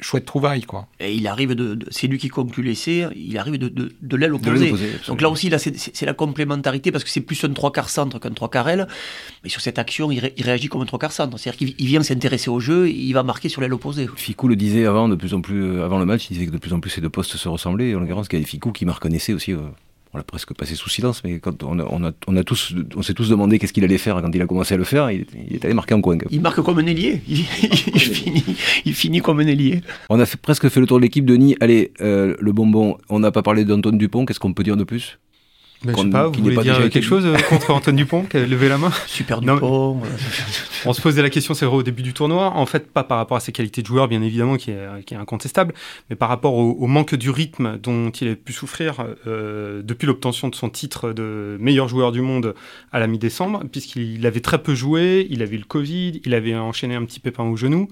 chouette 0.00 0.24
trouvaille, 0.24 0.62
quoi. 0.62 0.88
Et 0.98 1.14
il 1.14 1.26
arrive 1.26 1.54
de, 1.54 1.78
c'est 1.90 2.06
lui 2.06 2.18
qui 2.18 2.28
conclut 2.28 2.62
l'essai, 2.62 3.06
il 3.14 3.38
arrive 3.38 3.58
de, 3.58 3.68
de, 3.68 3.94
de 4.00 4.16
l'aile 4.16 4.34
opposée. 4.34 4.72
Donc 5.06 5.20
là 5.20 5.28
aussi, 5.28 5.48
là, 5.48 5.58
c'est 5.58 6.06
la 6.06 6.14
complémentarité 6.14 6.90
parce 6.90 7.04
que 7.04 7.10
c'est 7.10 7.20
plus 7.20 7.42
un 7.44 7.52
trois 7.52 7.72
quarts 7.72 7.90
centre 7.90 8.18
qu'un 8.18 8.30
trois 8.30 8.50
quarts 8.50 8.68
aile. 8.68 8.88
Mais 9.42 9.50
sur 9.50 9.60
cette 9.60 9.78
action, 9.78 10.10
il, 10.10 10.20
réagit 10.42 10.68
comme 10.68 10.82
un 10.82 10.86
trois 10.86 10.98
quarts 10.98 11.12
centre. 11.12 11.38
C'est-à-dire 11.38 11.58
qu'il 11.76 11.86
vient 11.86 12.02
s'intéresser 12.02 12.50
au 12.50 12.60
jeu, 12.60 12.88
il 12.88 13.12
va 13.12 13.22
marquer 13.22 13.48
sur 13.48 13.60
l'aile 13.60 13.74
opposée. 13.74 14.08
Ficou 14.16 14.48
le 14.48 14.56
disait 14.56 14.86
avant, 14.86 15.08
de 15.08 15.14
plus 15.14 15.34
en 15.34 15.40
plus, 15.40 15.80
avant 15.80 15.98
le 15.98 16.06
match, 16.06 16.26
il 16.30 16.34
disait 16.34 16.46
que 16.46 16.52
de 16.52 16.58
plus 16.58 16.72
en 16.72 16.80
plus 16.80 16.90
ces 16.90 17.00
deux 17.00 17.10
postes 17.10 17.36
se 17.44 17.48
ressembler. 17.48 17.94
En 17.94 18.00
l'occurrence, 18.00 18.28
qu'il 18.28 18.40
y 18.40 18.44
Ficou 18.44 18.72
qui 18.72 18.84
me 18.86 18.92
reconnaissait 18.92 19.32
aussi. 19.32 19.52
Euh, 19.52 19.58
on 20.12 20.16
l'a 20.16 20.22
presque 20.22 20.54
passé 20.54 20.76
sous 20.76 20.88
silence, 20.88 21.24
mais 21.24 21.40
quand 21.40 21.64
on, 21.64 21.80
a, 21.80 22.12
on, 22.28 22.36
a, 22.36 22.44
tous, 22.44 22.72
on 22.94 23.02
s'est 23.02 23.14
tous 23.14 23.28
demandé 23.28 23.58
qu'est-ce 23.58 23.72
qu'il 23.72 23.82
allait 23.82 23.98
faire 23.98 24.22
quand 24.22 24.30
il 24.32 24.40
a 24.40 24.46
commencé 24.46 24.74
à 24.74 24.76
le 24.76 24.84
faire, 24.84 25.10
il, 25.10 25.26
est 25.50 25.64
allé 25.64 25.74
marquer 25.74 25.94
en 25.94 26.00
coin. 26.00 26.16
Il 26.30 26.40
marque 26.40 26.62
comme 26.62 26.78
un 26.78 26.86
ailier. 26.86 27.20
Il, 27.26 27.38
finit, 27.44 28.44
il 28.84 28.94
finit 28.94 29.20
comme 29.20 29.40
un 29.40 29.46
ailier. 29.48 29.80
On 30.08 30.20
a 30.20 30.26
presque 30.40 30.68
fait 30.68 30.78
le 30.78 30.86
tour 30.86 30.98
de 30.98 31.02
l'équipe, 31.02 31.24
Denis. 31.24 31.56
Allez, 31.60 31.90
euh, 32.00 32.36
le 32.38 32.52
bonbon, 32.52 32.96
on 33.08 33.18
n'a 33.18 33.32
pas 33.32 33.42
parlé 33.42 33.64
d'Antoine 33.64 33.98
Dupont, 33.98 34.24
qu'est-ce 34.24 34.38
qu'on 34.38 34.54
peut 34.54 34.62
dire 34.62 34.76
de 34.76 34.84
plus? 34.84 35.18
Je 35.86 35.94
sais 35.94 36.10
pas, 36.10 36.28
vous 36.28 36.42
voulez 36.42 36.56
dire 36.56 36.78
quelque 36.90 37.02
chose 37.02 37.26
euh, 37.26 37.36
contre 37.48 37.70
Antoine 37.72 37.96
Dupont 37.96 38.22
qui 38.22 38.36
a 38.36 38.46
levé 38.46 38.68
la 38.68 38.78
main 38.78 38.90
Super 39.06 39.40
Dupont. 39.40 40.00
on 40.84 40.92
se 40.92 41.00
posait 41.00 41.22
la 41.22 41.30
question, 41.30 41.54
c'est 41.54 41.66
vrai, 41.66 41.76
au 41.76 41.82
début 41.82 42.02
du 42.02 42.12
tournoi. 42.12 42.52
En 42.54 42.66
fait, 42.66 42.90
pas 42.90 43.04
par 43.04 43.18
rapport 43.18 43.36
à 43.36 43.40
ses 43.40 43.52
qualités 43.52 43.82
de 43.82 43.86
joueur, 43.86 44.08
bien 44.08 44.22
évidemment, 44.22 44.56
qui 44.56 44.70
est, 44.70 45.04
qui 45.04 45.14
est 45.14 45.16
incontestable, 45.16 45.74
mais 46.10 46.16
par 46.16 46.28
rapport 46.28 46.54
au, 46.54 46.86
manque 46.86 47.14
du 47.14 47.30
rythme 47.30 47.78
dont 47.82 48.10
il 48.10 48.28
a 48.28 48.34
pu 48.36 48.52
souffrir 48.52 49.04
euh, 49.26 49.82
depuis 49.82 50.06
l'obtention 50.06 50.48
de 50.48 50.54
son 50.54 50.70
titre 50.70 51.12
de 51.12 51.56
meilleur 51.60 51.88
joueur 51.88 52.12
du 52.12 52.20
monde 52.20 52.54
à 52.92 52.98
la 52.98 53.06
mi-décembre, 53.06 53.62
puisqu'il 53.70 54.26
avait 54.26 54.40
très 54.40 54.62
peu 54.62 54.74
joué, 54.74 55.26
il 55.30 55.42
avait 55.42 55.56
eu 55.56 55.60
le 55.60 55.64
Covid, 55.64 56.20
il 56.24 56.34
avait 56.34 56.54
enchaîné 56.54 56.94
un 56.94 57.04
petit 57.04 57.20
pépin 57.20 57.44
au 57.44 57.56
genou 57.56 57.88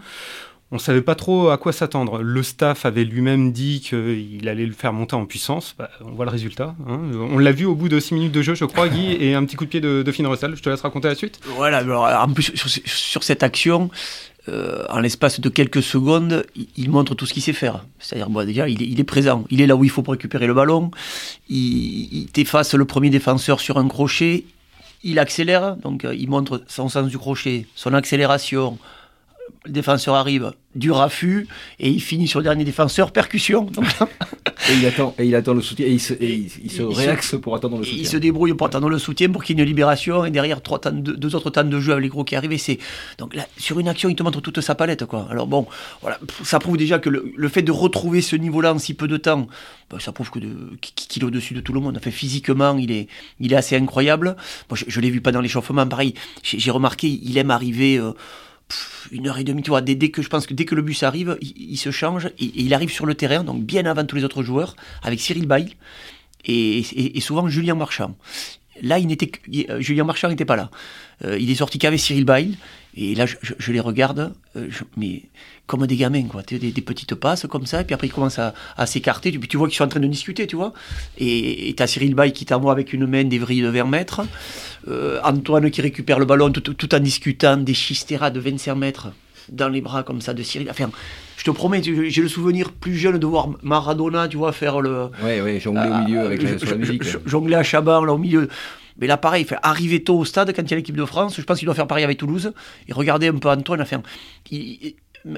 on 0.73 0.77
ne 0.77 0.81
savait 0.81 1.03
pas 1.03 1.15
trop 1.15 1.51
à 1.51 1.59
quoi 1.59 1.71
s'attendre. 1.71 2.23
Le 2.23 2.43
staff 2.43 2.87
avait 2.87 3.05
lui-même 3.05 3.53
dit 3.53 3.81
qu'il 3.81 4.49
allait 4.49 4.65
le 4.65 4.73
faire 4.73 4.95
monter 4.95 5.15
en 5.15 5.27
puissance. 5.27 5.75
Bah, 5.79 5.91
on 6.01 6.13
voit 6.13 6.25
le 6.25 6.31
résultat. 6.31 6.75
Hein. 6.89 6.99
On 7.15 7.37
l'a 7.39 7.53
vu 7.53 7.67
au 7.67 7.75
bout 7.75 7.91
de 7.91 8.01
6 8.01 8.15
minutes 8.15 8.33
de 8.33 8.41
jeu, 8.41 8.55
je 8.55 8.65
crois, 8.65 8.89
Guy, 8.89 9.13
et 9.21 9.35
un 9.35 9.45
petit 9.45 9.57
coup 9.57 9.67
de 9.67 9.71
pied 9.71 9.83
de, 9.83 10.03
de 10.03 10.13
Finn 10.13 10.27
Russell. 10.27 10.57
Je 10.57 10.63
te 10.63 10.71
laisse 10.71 10.81
raconter 10.81 11.09
la 11.09 11.15
suite. 11.15 11.41
Voilà, 11.45 11.85
en 12.25 12.33
plus, 12.33 12.53
sur, 12.87 13.23
cette 13.23 13.43
action, 13.43 13.91
euh, 14.49 14.87
en 14.89 15.01
l'espace 15.01 15.41
de 15.41 15.49
quelques 15.51 15.83
secondes, 15.83 16.47
il, 16.79 16.89
montre 16.89 17.15
tout 17.15 17.27
ce 17.27 17.35
qu'il 17.35 17.43
sait 17.43 17.53
faire. 17.53 17.85
C'est-à-dire, 17.99 18.31
déjà, 18.47 18.67
il 18.67 18.99
est, 18.99 19.05
présent. 19.05 19.45
Il 19.51 19.61
est 19.61 19.67
là 19.67 19.77
où 19.77 19.85
il 19.85 19.91
faut 19.91 20.01
pour 20.01 20.13
récupérer 20.13 20.47
le 20.47 20.55
ballon. 20.55 20.91
Il, 21.51 22.09
il 22.15 22.27
t'efface 22.29 22.73
le 22.73 22.87
premier 22.87 23.11
défenseur 23.11 23.61
sur 23.61 23.77
un 23.77 23.89
crochet. 23.89 24.45
Il 25.05 25.19
accélère, 25.19 25.77
donc 25.77 26.07
euh, 26.07 26.15
il 26.15 26.31
montre 26.31 26.63
son 26.67 26.89
sens 26.89 27.09
du 27.09 27.19
crochet, 27.19 27.67
son 27.75 27.93
accélération, 27.93 28.79
le 29.65 29.73
défenseur 29.73 30.15
arrive 30.15 30.53
du 30.75 30.91
raffut 30.91 31.47
et 31.79 31.91
il 31.91 32.01
finit 32.01 32.27
sur 32.27 32.41
le 32.41 32.45
dernier 32.45 32.65
défenseur, 32.65 33.13
percussion. 33.13 33.67
et, 34.71 34.75
il 34.75 34.87
attend, 34.87 35.15
et 35.19 35.27
il 35.27 35.35
attend 35.35 35.55
le 35.55 35.61
soutien, 35.61 35.87
et 35.87 35.93
il 35.93 36.01
se, 36.01 36.15
il, 36.15 36.71
se 36.71 36.83
réaxe 36.83 37.37
pour 37.41 37.55
attendre 37.55 37.79
le 37.79 37.85
soutien. 37.85 38.01
Il 38.01 38.07
se 38.07 38.17
débrouille 38.17 38.55
pour 38.55 38.67
attendre 38.67 38.89
le 38.89 38.99
soutien 38.99 39.31
pour 39.31 39.45
qu'il 39.45 39.57
y 39.57 39.61
ait 39.61 39.63
une 39.63 39.69
libération 39.69 40.25
et 40.25 40.31
derrière 40.31 40.63
trois 40.63 40.81
deux 40.91 41.37
autres 41.37 41.51
temps 41.51 41.65
de 41.65 41.81
jeu 41.81 41.93
avec 41.93 42.03
les 42.03 42.09
gros 42.09 42.25
qui 42.25 42.35
arrivent. 42.37 42.57
c'est 42.59 42.79
donc 43.19 43.35
là, 43.35 43.47
sur 43.57 43.79
une 43.79 43.89
action, 43.89 44.09
il 44.09 44.17
te 44.17 44.23
montre 44.23 44.41
toute 44.41 44.61
sa 44.61 44.75
palette. 44.75 45.05
Quoi. 45.05 45.27
Alors 45.31 45.47
bon, 45.47 45.67
voilà, 46.01 46.19
ça 46.43 46.59
prouve 46.59 46.77
déjà 46.77 46.99
que 46.99 47.11
le, 47.11 47.49
fait 47.49 47.63
de 47.63 47.73
retrouver 47.73 48.23
ce 48.23 48.37
niveau-là 48.37 48.75
en 48.75 48.79
si 48.79 48.95
peu 48.95 49.09
de 49.09 49.17
temps, 49.17 49.47
ben, 49.91 49.99
ça 49.99 50.13
prouve 50.13 50.31
que 50.31 50.39
qu'il 50.81 51.23
est 51.23 51.27
au-dessus 51.27 51.55
de 51.55 51.61
tout 51.61 51.73
le 51.73 51.81
monde. 51.81 51.97
Enfin, 51.99 52.11
physiquement, 52.11 52.77
il 52.79 52.91
est, 52.91 53.09
il 53.41 53.53
est 53.53 53.57
assez 53.57 53.77
incroyable. 53.77 54.37
je, 54.73 54.99
ne 54.99 55.03
l'ai 55.03 55.11
vu 55.11 55.21
pas 55.21 55.33
dans 55.33 55.41
l'échauffement, 55.41 55.87
pareil. 55.87 56.15
J'ai 56.43 56.71
remarqué, 56.71 57.09
il 57.23 57.37
aime 57.39 57.51
arriver. 57.51 57.99
Euh, 57.99 58.13
une 59.11 59.29
heure 59.29 59.39
et 59.39 59.45
demie, 59.45 59.63
tu 59.63 59.71
vois, 59.71 59.81
dès, 59.81 59.97
que 60.11 60.23
je 60.23 60.29
pense 60.29 60.47
que 60.47 60.55
dès 60.55 60.65
que 60.65 60.75
le 60.75 60.83
bus 60.83 61.03
arrive, 61.03 61.39
il, 61.41 61.77
se 61.77 61.91
change 61.91 62.27
et, 62.39 62.53
il 62.57 62.75
arrive 62.75 62.91
sur 62.91 63.07
le 63.07 63.15
terrain, 63.15 63.45
donc 63.45 63.63
bien 63.63 63.87
avant 63.87 64.05
tous 64.05 64.17
les 64.17 64.25
autres 64.25 64.43
joueurs, 64.43 64.77
avec 65.03 65.21
Cyril 65.21 65.47
Bay 65.47 65.67
et, 66.45 67.21
souvent 67.21 67.49
Julien 67.49 67.75
Marchand. 67.75 68.17
Là, 68.81 68.99
il 68.99 69.07
n'était, 69.07 69.31
euh, 69.71 69.81
Julien 69.81 70.05
Marchand 70.05 70.29
n'était 70.29 70.45
pas 70.45 70.57
là. 70.57 70.71
Euh, 71.25 71.39
il 71.39 71.51
est 71.51 71.57
sorti 71.57 71.79
qu'avec 71.79 72.01
Cyril 72.01 72.25
Bail. 72.25 72.57
Et 72.95 73.15
là, 73.15 73.25
je, 73.27 73.73
les 73.73 73.81
regarde, 73.81 74.35
euh, 74.57 74.69
mais 74.99 75.23
comme 75.67 75.87
des 75.87 75.97
gamins, 75.97 76.25
quoi. 76.25 76.43
Des, 76.43 76.59
des, 76.59 76.83
petites 76.83 77.15
passes 77.15 77.47
comme 77.49 77.65
ça, 77.65 77.81
et 77.81 77.85
puis 77.85 77.95
après, 77.95 78.09
ils 78.09 78.13
commencent 78.13 78.39
à, 78.39 78.53
s'écarter. 78.87 79.31
Puis 79.33 79.49
tu 79.49 79.57
vois 79.57 79.69
qu'ils 79.69 79.77
sont 79.77 79.85
en 79.85 79.89
train 79.89 80.01
de 80.01 80.07
discuter, 80.07 80.47
tu 80.47 80.57
vois. 80.57 80.75
Et 81.17 81.73
tu 81.75 81.83
as 81.83 81.87
Cyril 81.87 82.15
Bail 82.15 82.33
qui 82.33 82.45
t'envoie 82.45 82.73
avec 82.73 82.93
une 82.93 83.07
main 83.07 83.25
des 83.25 83.39
vrilles 83.39 83.63
de 83.63 83.69
20 83.69 83.85
mètres. 83.85 84.21
Antoine 85.25 85.71
qui 85.71 85.81
récupère 85.81 86.19
le 86.19 86.27
ballon 86.27 86.51
tout, 86.51 86.95
en 86.95 87.01
discutant 87.01 87.57
des 87.57 87.75
chisteras 87.75 88.31
de 88.31 88.41
25 88.41 88.75
mètres 88.75 89.09
dans 89.49 89.69
les 89.69 89.81
bras 89.81 90.03
comme 90.03 90.21
ça 90.21 90.35
de 90.35 90.43
Cyril. 90.43 90.69
Enfin, 90.71 90.91
je 91.37 91.45
te 91.45 91.51
promets, 91.51 91.83
j'ai 91.83 92.23
le 92.23 92.29
souvenir 92.29 92.73
plus 92.73 92.97
jeune 92.97 93.19
de 93.19 93.27
voir 93.27 93.49
Maradona, 93.63 94.29
tu 94.29 94.37
vois, 94.37 94.53
faire 94.53 94.81
le. 94.81 95.09
Oui, 95.23 95.41
oui, 95.43 95.61
jongler 95.61 95.89
au 95.89 96.05
milieu 96.05 96.21
avec 96.21 96.43
la, 96.43 96.77
musique. 96.77 97.03
Jongler 97.27 97.57
à 97.57 97.63
Chaban, 97.63 98.05
là, 98.05 98.13
au 98.13 98.19
milieu. 98.19 98.49
Mais 99.03 99.09
là, 99.09 99.17
pareil, 99.17 99.43
il 99.43 99.49
fait 99.49 99.57
arriver 99.65 100.05
tôt 100.05 100.17
au 100.17 100.25
stade 100.25 100.55
quand 100.55 100.63
il 100.63 100.71
y 100.71 100.75
a 100.75 100.77
l'équipe 100.77 100.97
de 100.97 101.05
France. 101.05 101.35
Je 101.37 101.43
pense 101.43 101.59
qu'il 101.59 101.67
doit 101.67 101.75
faire 101.75 101.89
pareil 101.89 102.05
avec 102.05 102.19
Toulouse. 102.19 102.53
Et 102.87 102.93
regardez 102.93 103.27
un 103.27 103.35
peu 103.35 103.49
Antoine. 103.49 103.83
Enfin, 103.83 104.01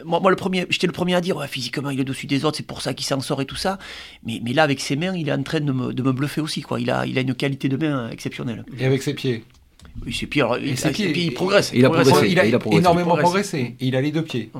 moi, 0.05 0.31
le 0.31 0.37
premier, 0.37 0.67
j'étais 0.69 0.87
le 0.87 0.93
premier 0.93 1.15
à 1.15 1.23
dire 1.23 1.43
physiquement, 1.49 1.89
il 1.89 1.99
est 1.99 2.03
au-dessus 2.03 2.27
des 2.27 2.45
autres, 2.45 2.59
c'est 2.59 2.67
pour 2.67 2.83
ça 2.83 2.93
qu'il 2.93 3.07
s'en 3.07 3.21
sort 3.21 3.41
et 3.41 3.47
tout 3.47 3.57
ça. 3.57 3.79
Mais, 4.27 4.39
mais 4.45 4.53
là, 4.53 4.65
avec 4.65 4.81
ses 4.81 4.97
mains, 4.97 5.17
il 5.17 5.31
est 5.31 5.33
en 5.33 5.43
train 5.43 5.61
de 5.61 5.73
me, 5.73 5.95
de 5.95 6.03
me 6.03 6.13
bluffer 6.13 6.43
aussi. 6.43 6.61
Quoi. 6.61 6.79
Il, 6.79 6.91
a, 6.91 7.07
il 7.07 7.17
a 7.17 7.23
une 7.23 7.35
qualité 7.35 7.71
de 7.71 7.79
main 7.79 8.11
exceptionnelle. 8.11 8.67
Et 8.79 8.85
avec 8.85 9.03
ses 9.03 9.15
pieds? 9.15 9.43
Oui, 10.05 10.13
ses 10.13 10.27
pieds, 10.27 10.45
il, 10.63 10.77
ses 10.77 10.91
pieds, 10.91 11.11
il 11.17 11.33
progresse. 11.33 11.71
Il, 11.73 11.87
a, 11.87 11.89
progressé, 11.89 12.29
il 12.29 12.39
a, 12.39 12.45
énormément 12.71 13.17
progressé. 13.17 13.77
Il 13.81 13.97
a 13.97 14.03
les 14.03 14.13
deux 14.13 14.25
pieds. 14.25 14.51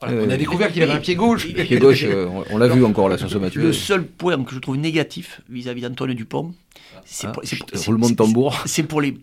on 0.00 0.30
a 0.30 0.36
découvert 0.38 0.72
qu'il 0.72 0.82
avait 0.82 0.92
un 0.92 1.00
pied 1.00 1.14
gauche. 1.14 1.46
Pied 1.52 1.78
gauche, 1.78 2.04
euh, 2.04 2.26
on 2.48 2.56
l'a 2.56 2.68
vu 2.68 2.82
encore 2.86 3.10
là 3.10 3.18
sur 3.18 3.28
ce 3.28 3.36
match. 3.36 3.54
Le 3.54 3.74
seul 3.74 4.06
point 4.06 4.42
que 4.44 4.54
je 4.54 4.60
trouve 4.60 4.78
négatif 4.78 5.42
vis-à-vis 5.50 5.82
d'Antoine 5.82 6.14
Dupont, 6.14 6.54
c'est 7.06 7.32
pour, 7.32 7.42
roulement 7.86 8.10
de 8.10 8.14
tambour. 8.14 8.62
C'est 8.66 8.82
pour 8.82 9.00
les 9.00 9.16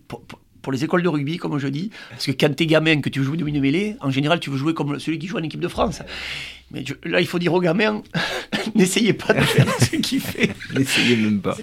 pour 0.63 0.71
les 0.71 0.83
écoles 0.83 1.03
de 1.03 1.09
rugby, 1.09 1.37
comme 1.37 1.59
je 1.59 1.67
dis. 1.67 1.91
Parce 2.09 2.25
que 2.25 2.31
quand 2.31 2.55
t'es 2.55 2.65
gamin, 2.65 3.01
que 3.01 3.09
tu 3.09 3.21
jouer 3.21 3.37
de 3.37 3.43
mêlée, 3.43 3.97
en 3.99 4.09
général, 4.09 4.39
tu 4.39 4.49
veux 4.49 4.57
jouer 4.57 4.73
comme 4.73 4.97
celui 4.97 5.19
qui 5.19 5.27
joue 5.27 5.37
en 5.37 5.43
équipe 5.43 5.59
de 5.59 5.67
France. 5.67 6.01
Mais 6.73 6.83
là, 7.05 7.21
il 7.21 7.27
faut 7.27 7.37
dire 7.37 7.53
aux 7.53 7.61
gamins, 7.61 8.01
n'essayez 8.75 9.13
pas 9.13 9.33
de 9.33 9.41
faire 9.41 9.67
ce 9.79 9.95
qu'il 9.97 10.19
fait. 10.19 10.49
N'essayez 10.75 11.15
même 11.15 11.39
pas. 11.39 11.55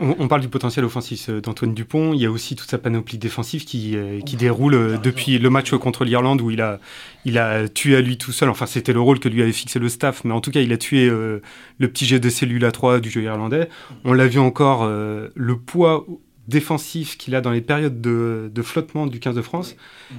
on, 0.00 0.28
parle 0.28 0.40
du 0.40 0.48
potentiel 0.48 0.84
offensif 0.84 1.28
d'Antoine 1.30 1.74
Dupont. 1.74 2.14
Il 2.14 2.20
y 2.20 2.26
a 2.26 2.30
aussi 2.30 2.54
toute 2.54 2.70
sa 2.70 2.78
panoplie 2.78 3.18
défensive 3.18 3.64
qui, 3.64 3.96
euh, 3.96 4.20
qui 4.20 4.36
déroule 4.36 4.74
euh, 4.74 4.98
depuis 4.98 5.38
le 5.38 5.50
match 5.50 5.72
contre 5.74 6.04
l'Irlande 6.04 6.40
où 6.42 6.50
il 6.52 6.60
a, 6.60 6.78
il 7.24 7.38
a 7.38 7.68
tué 7.68 7.96
à 7.96 8.00
lui 8.00 8.18
tout 8.18 8.30
seul. 8.30 8.48
Enfin, 8.48 8.66
c'était 8.66 8.92
le 8.92 9.00
rôle 9.00 9.18
que 9.18 9.28
lui 9.28 9.42
avait 9.42 9.50
fixé 9.50 9.80
le 9.80 9.88
staff. 9.88 10.22
Mais 10.24 10.32
en 10.32 10.40
tout 10.40 10.52
cas, 10.52 10.60
il 10.60 10.72
a 10.72 10.76
tué 10.76 11.08
euh, 11.08 11.42
le 11.78 11.88
petit 11.88 12.06
jet 12.06 12.20
de 12.20 12.30
cellule 12.30 12.64
à 12.64 12.70
3 12.70 13.00
du 13.00 13.10
jeu 13.10 13.22
irlandais. 13.22 13.68
On 14.04 14.12
l'a 14.12 14.28
vu 14.28 14.38
encore, 14.38 14.88
le 14.88 15.56
poids 15.56 16.06
défensif 16.46 17.16
qu'il 17.16 17.34
a 17.34 17.40
dans 17.40 17.50
les 17.50 17.60
périodes 17.60 18.00
de, 18.00 18.50
de, 18.52 18.62
flottement 18.62 19.06
du 19.06 19.20
15 19.20 19.34
de 19.34 19.42
France 19.42 19.76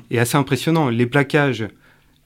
est 0.10 0.18
assez 0.18 0.38
impressionnant. 0.38 0.90
Les 0.90 1.06
plaquages 1.06 1.68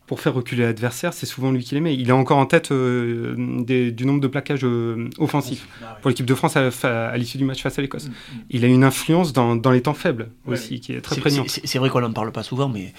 pour 0.07 0.19
faire 0.19 0.33
reculer 0.33 0.63
l'adversaire, 0.63 1.13
c'est 1.13 1.25
souvent 1.25 1.51
lui 1.51 1.63
qui 1.63 1.73
les 1.73 1.81
met. 1.81 1.95
Il 1.95 2.09
est 2.09 2.13
encore 2.13 2.37
en 2.37 2.45
tête 2.45 2.71
euh, 2.71 3.35
du 3.65 4.05
nombre 4.05 4.21
de 4.21 4.27
plaquages 4.27 4.63
euh, 4.63 5.09
offensifs 5.17 5.67
pour 6.01 6.09
l'équipe 6.09 6.25
de 6.25 6.35
France 6.35 6.55
à, 6.55 7.17
l'issue 7.17 7.37
du 7.37 7.43
match 7.43 7.63
face 7.63 7.79
à 7.79 7.81
l'Écosse. 7.81 8.07
Mm, 8.07 8.11
mm. 8.11 8.39
Il 8.51 8.65
a 8.65 8.67
une 8.67 8.83
influence 8.83 9.33
dans, 9.33 9.71
les 9.71 9.81
temps 9.81 9.93
faibles 9.95 10.29
aussi, 10.45 10.79
qui 10.79 10.93
est 10.93 11.01
très 11.01 11.19
prégnante. 11.19 11.49
C'est 11.49 11.79
vrai 11.79 11.89
qu'on 11.89 12.01
n'en 12.01 12.13
parle 12.13 12.31
pas 12.31 12.43
souvent, 12.43 12.69
mais 12.69 12.93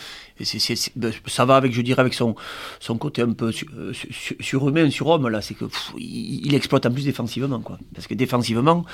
ben, 0.96 1.12
ça 1.26 1.44
va 1.44 1.56
avec, 1.56 1.72
je 1.72 1.80
dirais, 1.80 2.00
avec 2.00 2.14
son, 2.14 2.34
son 2.80 2.98
côté 2.98 3.22
un 3.22 3.32
peu 3.32 3.52
euh, 3.76 3.92
surhumain, 4.40 4.90
surhomme, 4.90 5.28
là. 5.28 5.40
C'est 5.40 5.54
que 5.54 5.66
il, 5.96 6.54
exploite 6.54 6.86
en 6.86 6.90
plus 6.90 7.04
défensivement, 7.04 7.60
quoi. 7.60 7.78
Parce 7.94 8.06
que 8.06 8.14
défensivement, 8.14 8.84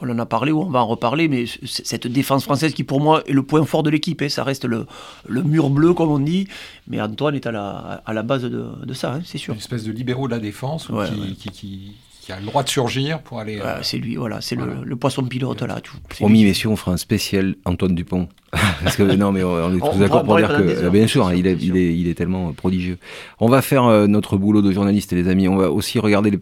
on 0.00 0.10
en 0.10 0.18
a 0.18 0.26
parlé 0.26 0.52
ou 0.52 0.60
on 0.60 0.70
va 0.70 0.80
en 0.80 0.86
reparler, 0.86 1.28
mais 1.28 1.44
cette 1.64 2.06
défense 2.06 2.44
française 2.44 2.74
qui 2.74 2.84
pour 2.84 3.00
moi 3.00 3.22
est 3.26 3.32
le 3.32 3.42
point 3.42 3.64
fort 3.64 3.82
de 3.82 3.90
l'équipe, 3.90 4.20
hein, 4.22 4.28
ça 4.28 4.44
reste 4.44 4.64
le, 4.64 4.86
le, 5.26 5.42
mur 5.42 5.70
bleu 5.70 5.94
comme 5.94 6.10
on 6.10 6.18
dit, 6.18 6.48
mais 6.88 7.00
Antoine 7.00 7.34
est 7.34 7.46
à 7.46 7.52
la, 7.52 8.02
à 8.04 8.12
la 8.12 8.22
base 8.22 8.42
de, 8.42 8.66
de 8.84 8.94
ça, 8.94 9.14
hein, 9.14 9.20
c'est 9.24 9.38
sûr. 9.38 9.54
Une 9.54 9.60
espèce 9.60 9.84
de 9.84 9.92
libéraux 9.92 10.26
de 10.26 10.32
la 10.32 10.38
défense 10.38 10.88
qui, 11.36 11.50
qui, 11.50 11.92
qui, 12.20 12.32
a 12.32 12.40
le 12.40 12.46
droit 12.46 12.62
de 12.62 12.68
surgir 12.68 13.20
pour 13.22 13.38
aller... 13.38 13.60
Euh, 13.60 13.78
c'est 13.82 13.98
lui, 13.98 14.16
voilà, 14.16 14.40
c'est 14.40 14.56
Le, 14.56 14.84
le, 14.84 14.96
poisson 14.96 15.22
pilote 15.24 15.62
là. 15.62 15.80
Tout, 15.80 15.96
Promis, 16.08 16.44
messieurs, 16.44 16.68
on 16.68 16.76
fera 16.76 16.92
un 16.92 16.96
spécial 16.96 17.54
Antoine 17.64 17.94
Dupont. 17.94 18.28
Parce 18.82 18.96
que 18.96 19.02
non, 19.04 19.32
mais 19.32 19.44
on 19.44 19.74
est 19.74 19.78
tous 19.78 19.98
d'accord 19.98 20.24
pour 20.24 20.36
dire 20.36 20.48
que, 20.48 20.88
bien 20.88 21.06
sûr, 21.06 21.32
il, 21.32 21.46
est, 21.46 21.56
il, 21.60 21.76
est, 21.76 21.96
il 21.96 22.08
est 22.08 22.14
tellement 22.14 22.52
prodigieux. 22.52 22.98
On 23.38 23.48
va 23.48 23.62
faire 23.62 23.84
euh, 23.84 24.06
notre 24.08 24.36
boulot 24.36 24.60
de 24.60 24.72
journaliste, 24.72 25.12
les 25.12 25.28
amis. 25.28 25.46
On 25.46 25.56
va 25.56 25.70
aussi 25.70 26.00
regarder 26.00 26.30
les 26.30 26.40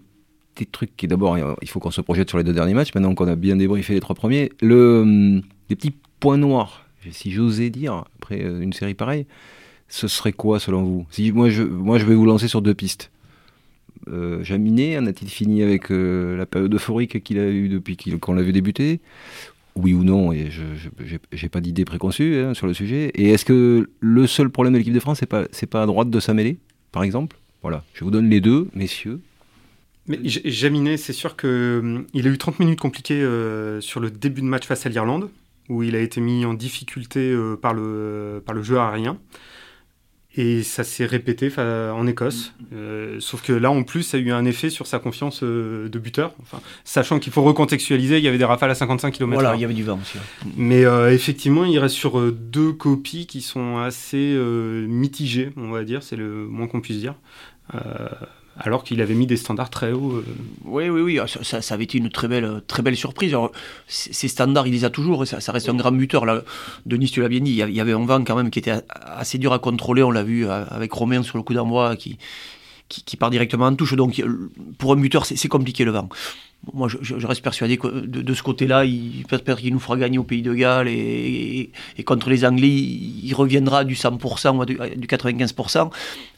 petit 0.55 0.67
truc 0.67 0.97
qui 0.97 1.09
d'abord, 1.09 1.37
il 1.63 1.69
faut 1.69 1.81
qu'on 1.81 1.91
se 1.91 2.01
projette 2.01 2.29
sur 2.29 2.39
les 2.39 2.45
deux 2.45 2.53
derniers 2.53 2.75
matchs, 2.75 2.95
maintenant 2.95 3.15
qu'on 3.15 3.29
a 3.29 3.37
bien 3.37 3.57
débriefé 3.57 3.95
les 3.95 4.01
trois 4.01 4.15
premiers. 4.15 4.51
Le, 4.61 5.01
hum, 5.03 5.43
les 5.69 5.77
petits 5.77 5.95
points 6.21 6.39
noirs, 6.39 6.87
si 7.11 7.33
j'osais 7.33 7.71
dire, 7.71 8.05
après 8.17 8.43
euh, 8.43 8.61
une 8.61 8.73
série 8.73 8.95
pareille, 8.95 9.27
ce 9.89 10.09
serait 10.09 10.33
quoi 10.33 10.59
selon 10.61 10.83
vous? 10.83 11.07
Si, 11.11 11.33
moi, 11.33 11.51
je, 11.51 11.63
moi, 11.63 11.99
je 11.99 12.07
vais 12.07 12.15
vous 12.15 12.27
lancer 12.27 12.49
sur 12.49 12.63
deux 12.63 12.75
pistes. 12.75 13.11
Euh, 14.09 14.43
en 14.43 15.07
a-t-il 15.07 15.31
fini 15.31 15.63
avec 15.63 15.91
euh, 15.91 16.37
la 16.37 16.47
période 16.47 16.75
euphorique 16.75 17.23
qu'il 17.23 17.39
a 17.39 17.49
eue 17.49 17.69
depuis 17.69 17.97
qu'on 17.97 18.35
l'a 18.35 18.43
vu 18.43 18.53
débuter 18.53 19.01
oui 19.77 19.93
ou 19.93 20.05
non, 20.05 20.33
et 20.33 20.51
je 20.51 20.63
n'ai 21.43 21.49
pas 21.49 21.61
d'idée 21.61 21.85
préconçue 21.85 22.37
hein, 22.37 22.55
sur 22.55 22.69
le 22.69 22.75
sujet. 22.75 23.11
Et 23.15 23.31
est-ce 23.31 23.45
que 23.45 23.91
le 23.99 24.27
seul 24.29 24.49
problème 24.49 24.73
de 24.75 24.79
l'équipe 24.79 24.95
de 24.95 25.01
France, 25.01 25.19
c'est 25.19 25.27
pas, 25.27 25.47
pas 25.71 25.83
à 25.83 25.87
droite 25.87 26.11
de 26.11 26.21
sa 26.21 26.33
par 26.93 27.03
exemple? 27.03 27.37
Voilà, 27.63 27.83
je 27.93 28.05
vous 28.05 28.13
donne 28.13 28.31
les 28.31 28.41
deux, 28.41 28.69
messieurs. 28.75 29.21
Mais 30.07 30.19
Jaminet, 30.25 30.97
c'est 30.97 31.13
sûr 31.13 31.37
qu'il 31.37 31.49
hum, 31.49 32.07
a 32.15 32.19
eu 32.19 32.39
30 32.39 32.61
minutes 32.61 32.81
compliquées 32.81 33.23
euh, 33.23 33.81
sur 33.81 34.01
le 34.01 34.11
début 34.11 34.43
de 34.43 34.47
match 34.47 34.67
face 34.67 34.85
à 34.85 34.89
l'Irlande, 34.91 35.31
où 35.69 35.83
il 35.83 35.97
a 35.97 36.01
été 36.01 36.21
mis 36.21 36.45
en 36.45 36.55
difficulté 36.55 37.21
euh, 37.21 37.57
par, 37.57 37.73
le, 37.73 38.43
par 38.45 38.55
le 38.55 38.63
jeu 38.63 38.79
aérien. 38.79 39.19
Et 40.37 40.65
ça 40.65 40.83
s'est 40.83 41.07
répété 41.07 41.49
en 41.59 42.09
Écosse. 42.09 42.55
Euh, 42.73 43.19
sauf 43.21 43.41
que 43.41 43.53
là, 43.53 43.71
en 43.71 43.85
plus, 43.85 44.03
ça 44.03 44.17
a 44.17 44.21
eu 44.21 44.33
un 44.33 44.45
effet 44.45 44.69
sur 44.69 44.89
sa 44.89 44.99
confiance 44.99 45.45
de 45.45 45.99
buteur. 46.01 46.35
Enfin, 46.43 46.61
sachant 46.83 47.21
qu'il 47.21 47.33
faut 47.33 47.45
recontextualiser, 47.45 48.19
il 48.19 48.25
y 48.25 48.27
avait 48.27 48.37
des 48.37 48.45
rafales 48.45 48.73
à 48.73 48.75
55 48.75 49.13
km. 49.13 49.33
Voilà, 49.41 49.55
il 49.55 49.61
y 49.61 49.65
avait 49.65 49.75
du 49.75 49.85
vent 49.85 49.97
aussi. 50.03 50.19
Mais 50.57 50.83
effectivement, 51.13 51.65
il 51.65 51.79
reste 51.79 51.95
sur 51.95 52.33
deux 52.33 52.73
copies 52.73 53.29
qui 53.29 53.43
sont 53.43 53.79
assez 53.79 54.37
mitigées, 54.89 55.53
on 55.57 55.71
va 55.71 55.85
dire. 55.85 56.03
C'est 56.03 56.17
le 56.17 56.49
moins 56.49 56.67
qu'on 56.67 56.81
puisse 56.81 56.99
dire 56.99 57.15
alors 58.59 58.85
qu'il 58.85 59.01
avait 59.01 59.15
mis 59.15 59.27
des 59.27 59.37
standards 59.37 59.71
très 59.71 59.93
hauts. 59.93 60.13
Euh. 60.13 60.25
Oui, 60.65 60.89
oui, 60.89 61.01
oui, 61.01 61.21
ça, 61.27 61.75
avait 61.75 61.85
été 61.85 61.99
une 61.99 62.11
très 62.11 62.29
belle, 62.29 62.63
très 62.67 62.83
belle 62.83 62.97
surprise. 62.97 63.35
ces 63.89 64.29
standards, 64.29 64.67
il 64.67 64.73
les 64.73 64.85
a 64.85 64.91
toujours, 64.91 65.27
ça, 65.27 65.53
reste 65.53 65.69
un 65.69 65.75
grand 65.75 65.93
buteur. 65.93 66.25
Là. 66.25 66.43
Denis, 66.87 67.11
tu 67.11 67.21
l'as 67.21 67.29
bien 67.29 67.41
dit, 67.41 67.53
il 67.53 67.75
y 67.75 67.81
avait 67.81 67.93
un 67.93 68.05
vent 68.05 68.23
quand 68.25 68.37
même 68.37 68.51
qui 68.51 68.59
était 68.61 68.75
assez 68.95 69.39
dur 69.39 69.53
à 69.53 69.59
contrôler, 69.59 70.03
on 70.03 70.11
l'a 70.11 70.23
vu 70.23 70.47
euh, 70.47 70.65
avec 70.69 70.93
Romain 70.93 71.23
sur 71.23 71.37
le 71.37 71.43
coup 71.43 71.55
d'envoi 71.55 71.97
qui, 71.97 72.19
qui, 72.89 73.17
part 73.17 73.31
directement 73.31 73.67
en 73.67 73.75
touche. 73.75 73.95
Donc 73.95 74.23
pour 74.79 74.93
un 74.93 74.97
buteur, 74.97 75.27
c'est 75.27 75.49
compliqué 75.49 75.85
le 75.85 75.91
vent 75.91 76.09
moi, 76.73 76.89
je, 76.89 77.27
reste 77.27 77.43
persuadé 77.43 77.77
que 77.77 77.89
de, 77.89 78.35
ce 78.35 78.43
côté-là, 78.43 78.85
il 78.85 79.25
peut-être 79.29 79.61
qu'il 79.61 79.73
nous 79.73 79.81
fera 79.81 79.97
gagner 79.97 80.19
au 80.19 80.25
Pays 80.25 80.43
de 80.43 80.55
Galles 80.55 80.89
et, 80.89 81.71
contre 82.05 82.31
les 82.31 82.45
Anglais, 82.45 82.69
il, 82.69 83.33
reviendra 83.35 83.85
du 83.85 83.95
100% 83.95 84.57
ou 84.57 84.65
du, 84.65 84.77
95%. 84.77 85.91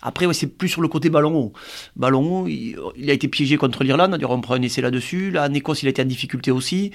Après, 0.03 0.33
c'est 0.33 0.47
plus 0.47 0.69
sur 0.69 0.83
le 0.83 0.89
côté 0.89 1.11
ballon 1.11 1.35
haut. 1.35 1.53
Ballon 1.97 2.43
haut, 2.43 2.47
il, 2.49 2.77
a 3.09 3.13
été 3.13 3.29
piégé 3.29 3.57
contre 3.57 3.85
l'Irlande, 3.85 4.19
on 4.29 4.41
prend 4.41 4.55
un 4.55 4.63
essai 4.63 4.81
là-dessus. 4.81 5.31
Là, 5.31 5.49
en 5.49 5.55
Écosse, 5.55 5.83
il 5.83 5.87
a 5.87 5.91
été 5.91 6.03
en 6.03 6.07
difficulté 6.07 6.51
aussi. 6.51 6.91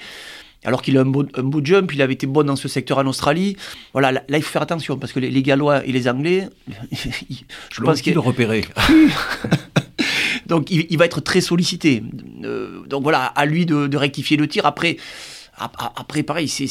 Alors 0.64 0.80
qu'il 0.80 0.96
a 0.96 1.00
un 1.00 1.06
beau, 1.06 1.24
un 1.34 1.42
beau, 1.42 1.60
jump, 1.62 1.92
il 1.92 2.02
avait 2.02 2.12
été 2.12 2.26
bon 2.26 2.44
dans 2.46 2.54
ce 2.54 2.68
secteur 2.68 2.98
en 2.98 3.06
Australie. 3.06 3.56
Voilà, 3.92 4.12
là, 4.12 4.22
il 4.28 4.42
faut 4.42 4.52
faire 4.52 4.62
attention 4.62 4.96
parce 4.96 5.12
que 5.12 5.18
les, 5.18 5.42
Gallois 5.42 5.84
et 5.84 5.90
les 5.90 6.08
Anglais, 6.08 6.48
je 6.92 7.80
pense 7.82 8.00
qu'ils 8.00 8.14
le 8.14 8.20
repérer. 8.20 8.64
Donc 10.52 10.70
il, 10.70 10.98
va 10.98 11.06
être 11.06 11.22
très 11.22 11.40
sollicité. 11.40 12.02
Euh, 12.44 12.84
donc 12.86 13.04
voilà, 13.04 13.24
à 13.24 13.46
lui 13.46 13.64
de, 13.64 13.96
rectifier 13.96 14.36
le 14.36 14.46
tir. 14.46 14.66
Après, 14.66 14.98
après, 15.56 16.22
pareil, 16.22 16.46
c'est 16.46 16.66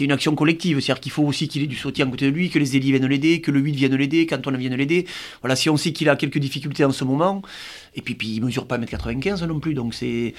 une 0.00 0.12
action 0.12 0.36
collective. 0.36 0.78
C'est-à-dire 0.78 1.00
qu'il 1.00 1.10
faut 1.10 1.24
aussi 1.24 1.48
qu'il 1.48 1.64
ait 1.64 1.66
du 1.66 1.74
soutien 1.74 2.06
à 2.06 2.08
côté 2.10 2.26
de 2.26 2.30
lui, 2.30 2.48
que 2.48 2.60
les 2.60 2.76
élites 2.76 2.90
viennent 2.90 3.06
l'aider, 3.08 3.40
que 3.40 3.50
le 3.50 3.58
8 3.58 3.72
vienne 3.72 3.96
l'aider, 3.96 4.26
qu'Antoine 4.26 4.56
vienne 4.58 4.76
l'aider. 4.76 5.06
Voilà, 5.42 5.56
si 5.56 5.68
on 5.68 5.76
sait 5.76 5.92
qu'il 5.92 6.08
a 6.08 6.14
quelques 6.14 6.38
difficultés 6.38 6.84
en 6.84 6.92
ce 6.92 7.02
moment, 7.02 7.42
et 7.96 8.02
puis, 8.02 8.14
puis 8.14 8.36
il 8.36 8.44
mesure 8.44 8.66
pas 8.66 8.78
1m95 8.78 9.44
non 9.46 9.58
plus, 9.58 9.74
donc 9.74 9.94
c'est. 9.94 10.34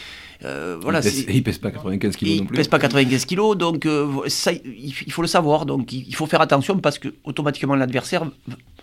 Euh, 0.46 0.78
voilà, 0.82 1.00
il, 1.00 1.04
pèse, 1.04 1.26
il 1.36 1.44
pèse 1.44 1.58
pas 1.58 1.72
95 1.72 2.16
kg 2.16 2.26
non 2.26 2.46
plus. 2.46 2.56
Il 2.56 2.58
pèse 2.58 2.68
pas 2.70 2.80
95 2.80 3.26
kg, 3.26 3.58
donc 3.58 3.86
euh, 3.86 4.08
ça, 4.28 4.54
il, 4.54 4.94
faut 4.94 5.22
le 5.22 5.28
savoir. 5.28 5.66
Donc 5.66 5.92
il, 5.92 6.16
faut 6.16 6.26
faire 6.26 6.42
attention 6.42 6.78
parce 6.78 7.00
que 7.00 7.10
automatiquement 7.26 7.76
l'adversaire 7.76 8.24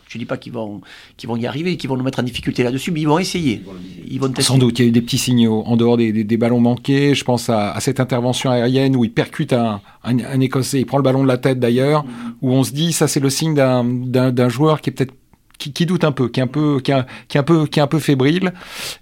je 0.09 0.17
ne 0.17 0.21
dis 0.21 0.27
pas 0.27 0.37
qu'ils 0.37 0.53
vont, 0.53 0.81
qu'ils 1.17 1.29
vont 1.29 1.37
y 1.37 1.47
arriver, 1.47 1.77
qu'ils 1.77 1.91
vont 1.91 1.97
nous 1.97 2.05
mettre 2.05 2.21
en 2.21 2.23
difficulté 2.23 2.63
là-dessus, 2.63 2.91
mais 2.91 3.01
ils 3.01 3.09
vont 3.09 3.19
essayer. 3.19 3.63
Ils 4.09 4.19
vont 4.19 4.33
Sans 4.39 4.59
doute, 4.59 4.79
il 4.79 4.83
y 4.83 4.85
a 4.87 4.89
eu 4.89 4.93
des 4.93 5.03
petits 5.03 5.19
signaux. 5.19 5.63
En 5.67 5.77
dehors 5.77 5.97
des, 5.97 6.37
ballons 6.37 6.61
manqués, 6.61 7.15
je 7.15 7.25
pense 7.25 7.51
à, 7.51 7.79
cette 7.81 8.01
intervention 8.01 8.51
aérienne 8.51 8.97
où 8.97 9.05
il 9.05 9.13
percute 9.13 9.53
un, 9.53 9.81
un, 10.05 10.41
Écossais, 10.41 10.81
il 10.81 10.87
prend 10.87 10.97
le 10.97 11.03
ballon 11.03 11.23
de 11.23 11.29
la 11.29 11.39
tête 11.39 11.61
d'ailleurs, 11.61 12.05
mm-hmm. 12.05 12.33
où 12.43 12.53
on 12.53 12.65
se 12.65 12.73
dit, 12.73 12.93
ça 12.93 13.09
c'est 13.09 13.21
le 13.21 13.31
signe 13.31 13.55
d'un 13.55 14.49
joueur 14.49 14.81
qui 14.81 14.91
est 14.91 14.93
peut-être 14.93 15.13
qui, 15.59 15.87
doute 15.87 16.05
un 16.05 16.13
peu, 16.13 16.29
qui 16.29 16.41
est 16.41 16.43
un 16.43 16.47
peu, 16.47 16.81
qui, 16.81 16.93
est 16.93 17.37
un 17.37 17.43
peu, 17.43 17.67
qui 17.67 17.79
est 17.81 17.83
un 17.83 17.87
peu 17.87 17.99
fébrile. 17.99 18.53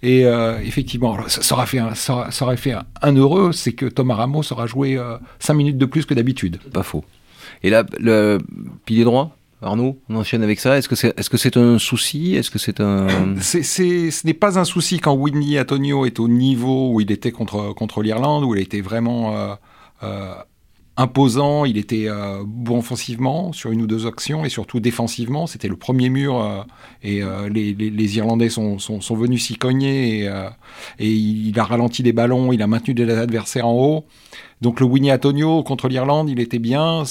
Et 0.02 0.24
euh, 0.24 0.58
effectivement, 0.60 1.16
ça, 1.28 1.54
aurait 1.54 1.66
fait 1.66 1.78
un, 1.78 1.94
ça, 1.94 2.28
aurait 2.40 2.56
fait 2.56 2.74
un, 3.02 3.12
heureux, 3.14 3.52
c'est 3.52 3.72
que 3.72 3.86
Thomas 3.86 4.14
Ramos 4.14 4.42
aura 4.50 4.66
joué 4.66 4.98
5 5.38 5.52
euh, 5.52 5.56
minutes 5.56 5.78
de 5.78 5.86
plus 5.86 6.06
que 6.06 6.14
d'habitude. 6.14 6.58
Pas 6.72 6.82
faux. 6.82 7.04
Et 7.62 7.70
là, 7.70 7.84
le 7.98 8.38
pilier 8.84 9.04
droit? 9.04 9.35
Arnaud, 9.62 9.98
on 10.10 10.16
enchaîne 10.16 10.42
avec 10.42 10.60
ça. 10.60 10.76
Est-ce 10.76 10.88
que 10.88 10.96
c'est 10.96 11.08
est 11.18 11.20
-ce 11.20 11.36
c'est 11.36 11.56
un 11.56 11.78
souci? 11.78 12.34
Est-ce 12.34 12.50
que 12.50 12.58
c'est 12.58 12.80
un 12.80 13.06
Ce 13.40 14.26
n'est 14.26 14.34
pas 14.34 14.58
un 14.58 14.64
souci 14.64 14.98
quand 14.98 15.14
Whitney 15.14 15.58
Antonio 15.58 16.04
est 16.04 16.20
au 16.20 16.28
niveau 16.28 16.92
où 16.92 17.00
il 17.00 17.10
était 17.10 17.32
contre 17.32 17.72
contre 17.72 18.02
l'Irlande, 18.02 18.44
où 18.44 18.54
il 18.54 18.60
était 18.60 18.82
vraiment 18.82 19.34
euh, 19.34 19.54
euh, 20.02 20.34
imposant. 20.98 21.64
Il 21.64 21.78
était 21.78 22.06
euh, 22.06 22.42
bon 22.46 22.78
offensivement 22.78 23.52
sur 23.52 23.72
une 23.72 23.80
ou 23.80 23.86
deux 23.86 24.06
actions 24.06 24.44
et 24.44 24.50
surtout 24.50 24.78
défensivement. 24.78 25.46
C'était 25.46 25.68
le 25.68 25.76
premier 25.76 26.10
mur 26.10 26.66
et 27.02 27.22
les, 27.50 28.16
Irlandais 28.18 28.50
sont, 28.50 28.78
sont, 28.78 29.00
sont 29.00 29.16
venus 29.16 29.46
s'y 29.46 29.56
cogner 29.56 30.20
et, 30.20 30.30
et, 30.98 31.10
il 31.10 31.58
a 31.58 31.64
ralenti 31.64 32.02
des 32.02 32.12
ballons. 32.12 32.52
Il 32.52 32.60
a 32.60 32.66
maintenu 32.66 32.92
des 32.92 33.08
adversaires 33.10 33.66
en 33.66 33.74
haut. 33.74 34.04
Donc 34.60 34.80
le 34.80 34.86
Winnie 34.86 35.12
Antonio 35.12 35.62
contre 35.62 35.88
l'Irlande, 35.88 36.30
il 36.30 36.40
était 36.40 36.58
bien. 36.58 37.02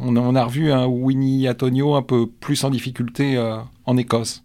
On 0.00 0.36
a, 0.36 0.44
revu 0.44 0.70
un 0.72 0.86
Winnie 0.86 1.48
Antonio 1.48 1.94
un 1.94 2.02
peu 2.02 2.26
plus 2.26 2.62
en 2.64 2.70
difficulté 2.70 3.36
euh, 3.36 3.56
en 3.86 3.96
Écosse. 3.96 4.44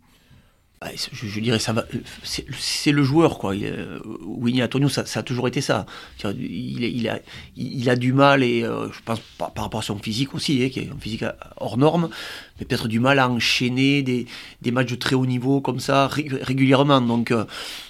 Bah, 0.81 0.89
je, 0.95 1.39
dirais 1.39 1.59
ça 1.59 1.73
va. 1.73 1.85
C'est 2.23 2.91
le 2.91 3.03
joueur 3.03 3.37
quoi. 3.37 3.53
Euh, 3.53 3.99
Winnie 4.25 4.63
Antonio, 4.63 4.89
ça, 4.89 5.03
a 5.13 5.21
toujours 5.21 5.47
été 5.47 5.61
ça. 5.61 5.85
Il, 6.23 7.07
a, 7.87 7.95
du 7.95 8.13
mal 8.13 8.41
et 8.41 8.63
euh, 8.63 8.91
je 8.91 8.99
pense 9.05 9.19
par, 9.37 9.51
rapport 9.55 9.81
à 9.81 9.83
son 9.83 9.99
physique 9.99 10.33
aussi, 10.33 10.63
hein, 10.63 10.69
qui 10.69 10.79
est 10.79 10.89
un 10.89 10.99
physique 10.99 11.23
hors 11.57 11.77
norme, 11.77 12.09
mais 12.59 12.65
peut-être 12.65 12.87
du 12.87 12.99
mal 12.99 13.19
à 13.19 13.29
enchaîner 13.29 14.01
des, 14.01 14.25
matchs 14.71 14.89
de 14.89 14.95
très 14.95 15.15
haut 15.15 15.27
niveau 15.27 15.61
comme 15.61 15.79
ça 15.79 16.07
régulièrement. 16.07 16.99
Donc 16.99 17.29
euh, 17.29 17.45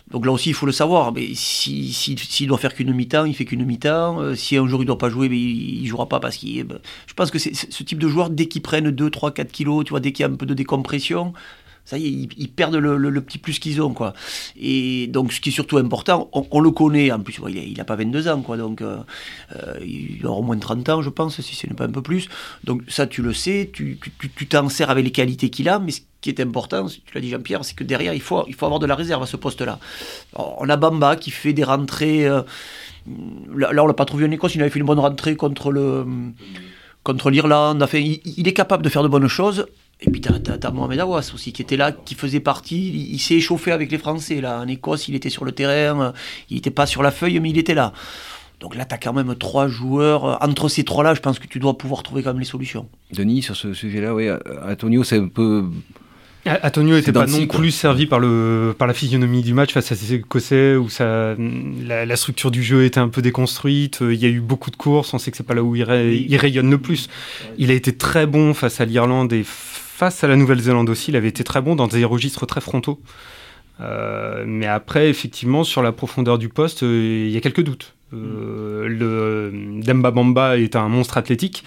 donc 0.09 0.25
là 0.25 0.33
aussi, 0.33 0.49
il 0.49 0.53
faut 0.53 0.65
le 0.65 0.73
savoir. 0.73 1.13
Mais 1.13 1.33
s'il 1.33 1.93
si, 1.93 2.45
doit 2.45 2.57
faire 2.57 2.75
qu'une 2.75 2.93
mi-temps, 2.93 3.23
il 3.23 3.33
fait 3.33 3.45
qu'une 3.45 3.63
mi-temps. 3.63 4.35
si 4.35 4.57
un 4.57 4.67
jour 4.67 4.83
il 4.83 4.85
doit 4.85 4.97
pas 4.97 5.09
jouer, 5.09 5.27
il, 5.27 5.83
ne 5.83 5.87
jouera 5.87 6.09
pas 6.09 6.19
parce 6.19 6.35
qu'il. 6.35 6.61
Ben, 6.65 6.79
je 7.07 7.13
pense 7.13 7.31
que 7.31 7.39
ce 7.39 7.83
type 7.83 7.99
de 7.99 8.09
joueur, 8.09 8.29
dès 8.29 8.47
qu'ils 8.47 8.61
prennent 8.61 8.91
2, 8.91 9.09
3, 9.09 9.31
4 9.31 9.49
kilos, 9.49 9.85
tu 9.85 9.91
vois, 9.91 10.01
dès 10.01 10.11
qu'il 10.11 10.25
y 10.25 10.27
a 10.27 10.31
un 10.31 10.35
peu 10.35 10.45
de 10.45 10.53
décompression, 10.53 11.31
ça 11.85 11.97
y 11.97 12.05
est, 12.07 12.27
ils, 12.37 12.49
perdent 12.49 12.75
le, 12.75 13.21
petit 13.21 13.37
plus 13.37 13.59
qu'ils 13.59 13.81
ont, 13.81 13.93
quoi. 13.93 14.13
Et 14.59 15.07
donc, 15.07 15.33
ce 15.33 15.41
qui 15.41 15.49
est 15.49 15.51
surtout 15.51 15.77
important, 15.77 16.29
on, 16.33 16.59
le 16.59 16.71
connaît, 16.71 17.11
en 17.11 17.19
plus, 17.19 17.39
il 17.49 17.77
n'a 17.77 17.83
pas 17.83 17.95
22 17.95 18.27
ans, 18.27 18.41
quoi, 18.41 18.57
donc 18.57 18.81
euh, 18.81 18.97
euh, 19.55 19.79
il 19.81 20.25
aura 20.25 20.39
au 20.39 20.43
moins 20.43 20.57
30 20.57 20.89
ans, 20.89 21.01
je 21.01 21.09
pense, 21.09 21.39
si 21.41 21.55
ce 21.55 21.67
n'est 21.67 21.73
pas 21.73 21.85
un 21.85 21.91
peu 21.91 22.01
plus. 22.01 22.29
Donc, 22.63 22.83
ça, 22.87 23.07
tu 23.07 23.21
le 23.21 23.33
sais, 23.33 23.71
tu 23.73 23.97
t'en 24.47 24.69
sers 24.69 24.89
avec 24.89 25.03
les 25.05 25.11
qualités 25.11 25.49
qu'il 25.49 25.69
a, 25.69 25.79
mais 25.79 25.91
ce 25.91 26.01
qui 26.21 26.29
est 26.29 26.39
important, 26.39 26.85
tu 26.87 27.13
l'as 27.13 27.21
dit 27.21 27.29
Jean-Pierre, 27.29 27.65
c'est 27.65 27.75
que 27.75 27.83
derrière, 27.83 28.13
il 28.13 28.21
faut, 28.21 28.45
avoir 28.61 28.79
de 28.79 28.85
la 28.85 28.95
réserve 28.95 29.23
à 29.23 29.25
ce 29.25 29.37
poste-là. 29.37 29.79
On 30.35 30.69
a 30.69 30.77
Bamba 30.77 31.15
qui 31.15 31.31
fait 31.31 31.53
des 31.53 31.63
rentrées. 31.63 32.27
Euh, 32.27 32.41
là, 33.55 33.83
on 33.83 33.87
l'a 33.87 33.93
pas 33.93 34.05
trouvé 34.05 34.25
en 34.25 34.31
Écosse, 34.31 34.55
il 34.55 34.61
avait 34.61 34.69
fait 34.69 34.79
une 34.79 34.85
bonne 34.85 34.99
rentrée 34.99 35.35
contre 35.35 35.71
contre 37.03 37.31
l'Irlande. 37.31 37.81
Enfin, 37.81 37.97
il, 37.97 38.47
est 38.47 38.53
capable 38.53 38.83
de 38.83 38.89
faire 38.89 39.03
de 39.03 39.07
bonnes 39.07 39.27
choses. 39.27 39.65
Et 40.03 40.09
puis 40.09 40.19
t'as, 40.19 40.33
as, 40.33 40.71
Mohamed 40.71 40.99
Awas 40.99 41.31
aussi 41.33 41.53
qui 41.53 41.61
était 41.61 41.77
là, 41.77 41.91
qui 41.91 42.15
faisait 42.15 42.39
partie. 42.39 43.09
Il, 43.11 43.19
s'est 43.19 43.35
échauffé 43.35 43.71
avec 43.71 43.91
les 43.91 43.97
Français 43.97 44.41
là. 44.41 44.61
En 44.61 44.67
Écosse, 44.67 45.07
il 45.07 45.15
était 45.15 45.29
sur 45.29 45.45
le 45.45 45.51
terrain. 45.51 46.13
Il 46.49 46.55
n'était 46.55 46.71
pas 46.71 46.85
sur 46.85 47.03
la 47.03 47.11
feuille, 47.11 47.39
mais 47.39 47.51
il 47.51 47.57
était 47.57 47.75
là. 47.75 47.93
Donc 48.59 48.75
là, 48.75 48.85
tu 48.85 48.93
as 48.95 48.97
quand 48.97 49.13
même 49.13 49.35
trois 49.35 49.67
joueurs. 49.67 50.43
Entre 50.43 50.69
ces 50.69 50.83
trois-là, 50.83 51.13
je 51.13 51.19
pense 51.19 51.39
que 51.39 51.47
tu 51.47 51.59
dois 51.59 51.77
pouvoir 51.77 52.03
trouver 52.03 52.23
quand 52.23 52.31
même 52.31 52.39
les 52.39 52.45
solutions. 52.45 52.87
Denis, 53.11 53.41
sur 53.41 53.55
ce 53.55 53.73
sujet-là, 53.73 54.13
oui, 54.15 54.27
Antonio, 54.63 55.03
c'est 55.03 55.17
un 55.17 55.27
peu 55.27 55.65
Antonio 56.45 56.95
n'était 56.95 57.11
pas 57.11 57.27
non 57.27 57.45
plus 57.45 57.71
servi 57.71 58.07
par, 58.07 58.19
le, 58.19 58.73
par 58.77 58.87
la 58.87 58.95
physionomie 58.95 59.43
du 59.43 59.53
match 59.53 59.73
face 59.73 59.91
à 59.91 59.95
ces 59.95 60.15
Écossais 60.15 60.75
où 60.75 60.89
ça, 60.89 61.35
la, 61.37 62.15
structure 62.15 62.49
du 62.49 62.63
jeu 62.63 62.83
était 62.83 62.99
un 62.99 63.09
peu 63.09 63.21
déconstruite. 63.21 63.99
Il 64.01 64.15
y 64.15 64.25
a 64.25 64.29
eu 64.29 64.39
beaucoup 64.39 64.71
de 64.71 64.75
courses. 64.75 65.13
On 65.13 65.19
sait 65.19 65.29
que 65.29 65.37
c'est 65.37 65.45
pas 65.45 65.53
là 65.53 65.63
où 65.63 65.75
il, 65.75 65.83
rayonne 65.83 66.71
le 66.71 66.77
plus. 66.79 67.09
Il 67.59 67.69
a 67.69 67.73
été 67.73 67.95
très 67.95 68.25
bon 68.25 68.55
face 68.55 68.81
à 68.81 68.85
l'Irlande 68.85 69.31
et 69.33 69.43
face 70.01 70.23
à 70.23 70.27
la 70.27 70.35
Nouvelle-Zélande 70.35 70.89
aussi, 70.89 71.11
il 71.11 71.15
avait 71.15 71.27
été 71.27 71.43
très 71.43 71.61
bon 71.61 71.75
dans 71.75 71.85
des 71.85 72.03
registres 72.05 72.47
très 72.47 72.59
frontaux. 72.59 72.99
Euh, 73.81 74.45
mais 74.47 74.65
après, 74.65 75.11
effectivement, 75.11 75.63
sur 75.63 75.83
la 75.83 75.91
profondeur 75.91 76.39
du 76.39 76.49
poste, 76.49 76.81
euh, 76.81 77.27
il 77.27 77.31
y 77.31 77.37
a 77.37 77.39
quelques 77.39 77.61
doutes. 77.61 77.93
Euh, 78.11 78.87
le 78.87 79.51
Demba 79.83 80.09
Bamba 80.09 80.57
est 80.57 80.75
un 80.75 80.89
monstre 80.89 81.19
athlétique. 81.19 81.63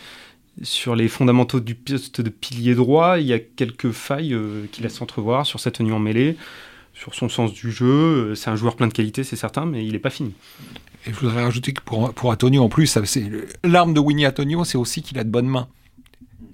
Sur 0.62 0.96
les 0.96 1.06
fondamentaux 1.06 1.60
du 1.60 1.76
poste 1.76 2.22
de 2.22 2.28
pilier 2.28 2.74
droit, 2.74 3.20
il 3.20 3.26
y 3.28 3.32
a 3.32 3.38
quelques 3.38 3.92
failles 3.92 4.36
qui 4.72 4.82
laissent 4.82 5.00
entrevoir 5.00 5.46
sur 5.46 5.60
sa 5.60 5.70
tenue 5.70 5.92
en 5.92 6.00
mêlée, 6.00 6.36
sur 6.92 7.14
son 7.14 7.28
sens 7.28 7.52
du 7.52 7.70
jeu. 7.70 8.34
C'est 8.34 8.50
un 8.50 8.56
joueur 8.56 8.74
plein 8.74 8.88
de 8.88 8.92
qualité, 8.92 9.22
c'est 9.22 9.36
certain, 9.36 9.64
mais 9.64 9.86
il 9.86 9.92
n'est 9.92 10.00
pas 10.00 10.10
fini. 10.10 10.32
Et 11.06 11.12
je 11.12 11.20
voudrais 11.20 11.44
rajouter 11.44 11.72
que 11.72 11.82
pour, 11.82 12.12
pour 12.12 12.30
Antonio, 12.30 12.64
en 12.64 12.68
plus, 12.68 12.98
l'arme 13.62 13.94
de 13.94 14.00
Winnie 14.00 14.26
Antonio, 14.26 14.64
c'est 14.64 14.78
aussi 14.78 15.02
qu'il 15.02 15.20
a 15.20 15.24
de 15.24 15.30
bonnes 15.30 15.46
mains 15.46 15.68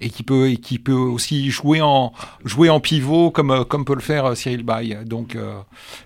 et 0.01 0.09
qui 0.09 0.23
peut, 0.23 0.49
et 0.49 0.57
qui 0.57 0.79
peut 0.79 0.91
aussi 0.91 1.49
jouer 1.49 1.81
en, 1.81 2.11
jouer 2.43 2.69
en 2.69 2.79
pivot 2.79 3.31
comme, 3.31 3.51
euh, 3.51 3.63
comme 3.63 3.85
peut 3.85 3.95
le 3.95 4.01
faire 4.01 4.25
euh, 4.25 4.35
Cyril 4.35 4.63
Bay. 4.63 4.97
Donc 5.05 5.35
euh, 5.35 5.53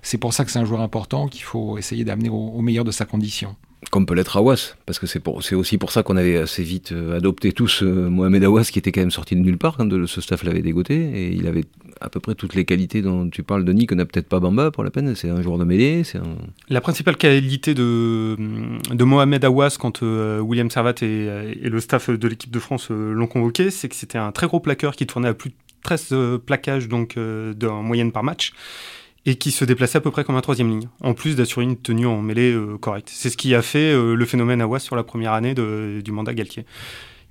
c'est 0.02 0.18
pour 0.18 0.34
ça 0.34 0.46
que 0.46 0.52
c'est 0.52 0.60
un 0.60 0.66
joueur 0.66 0.82
important 0.82 1.28
qu'il 1.28 1.44
faut 1.44 1.78
essayer 1.78 2.04
d'amener 2.04 2.30
au, 2.30 2.62
meilleur 2.62 2.86
de 2.86 2.92
sa 2.92 3.06
condition. 3.06 3.56
Comme 3.92 4.06
peut 4.06 4.16
l'être 4.16 4.38
Awas, 4.38 4.76
parce 4.86 4.98
que 4.98 5.06
c'est 5.06 5.56
aussi 5.56 5.78
pour 5.78 5.92
ça 5.92 6.02
qu'on 6.02 6.18
avait 6.18 6.38
assez 6.38 6.64
vite 6.64 6.92
adopté 7.16 7.52
tous 7.52 7.84
Mohamed 7.84 8.44
Awas, 8.44 8.66
qui 8.66 8.80
était 8.80 8.92
quand 8.92 9.02
même 9.02 9.12
sorti 9.12 9.36
de 9.36 9.42
nulle 9.42 9.60
part 9.60 9.78
quand 9.78 10.08
ce 10.08 10.22
staff 10.22 10.44
l'avait 10.44 10.64
dégoté, 10.64 10.96
et 10.96 11.32
il 11.32 11.46
avait 11.46 11.66
à 12.02 12.10
peu 12.10 12.20
près 12.20 12.36
toutes 12.36 12.56
les 12.56 12.66
qualités 12.66 13.02
dont 13.02 13.30
tu 13.30 13.44
parles, 13.44 13.64
Denis, 13.64 13.88
qu'on 13.88 13.96
n'a 13.96 14.06
peut-être 14.06 14.28
pas 14.28 14.40
Bamba 14.40 14.72
pour 14.72 14.84
la 14.84 14.92
peine. 14.92 15.16
C'est 15.16 15.30
un 15.30 15.42
joueur 15.42 15.58
de 15.58 15.64
mêlée. 15.64 16.04
C'est 16.04 16.20
La 16.70 16.82
principale 16.82 17.18
qualité 17.18 17.74
de, 17.74 18.36
de 18.92 19.04
Mohamed 19.04 19.44
Awas 19.46 19.78
quand 19.80 20.04
euh, 20.04 20.40
William 20.40 20.70
Servat 20.70 20.96
et, 21.02 21.70
le 21.70 21.80
staff 21.80 22.10
de 22.10 22.28
l'équipe 22.28 22.52
de 22.52 22.60
France 22.60 22.90
euh, 22.92 23.14
l'ont 23.14 23.28
convoqué, 23.28 23.72
c'est 23.72 23.90
que 23.90 23.96
c'était 23.96 24.18
un 24.18 24.32
très 24.32 24.48
gros 24.48 24.60
plaqueur 24.60 24.96
qui 24.96 25.08
tournait 25.08 25.30
à 25.30 25.34
plus 25.34 25.52
de 25.52 25.56
13 25.84 26.08
euh, 26.12 26.38
plaquages 26.38 26.88
donc, 26.88 27.18
en 27.18 27.84
moyenne 27.84 28.12
par 28.12 28.24
match 28.24 28.54
et 29.28 29.36
qui 29.36 29.50
se 29.50 29.66
déplaçait 29.66 29.98
à 29.98 30.02
peu 30.02 30.12
près 30.12 30.24
comme 30.24 30.36
un 30.36 30.42
troisième 30.42 30.70
ligne, 30.70 30.88
en 31.02 31.16
plus 31.16 31.36
d'assurer 31.36 31.66
une 31.66 31.78
tenue 31.78 32.06
en 32.06 32.22
mêlée 32.22 32.56
correcte. 32.80 33.10
C'est 33.12 33.32
ce 33.32 33.38
qui 33.38 33.56
a 33.56 33.64
fait 33.64 33.92
le 33.92 34.26
phénomène 34.26 34.62
Awas 34.62 34.78
sur 34.78 34.96
la 34.96 35.04
première 35.04 35.34
année 35.34 35.56
du 35.56 36.12
mandat 36.12 36.36
Galtier 36.36 36.64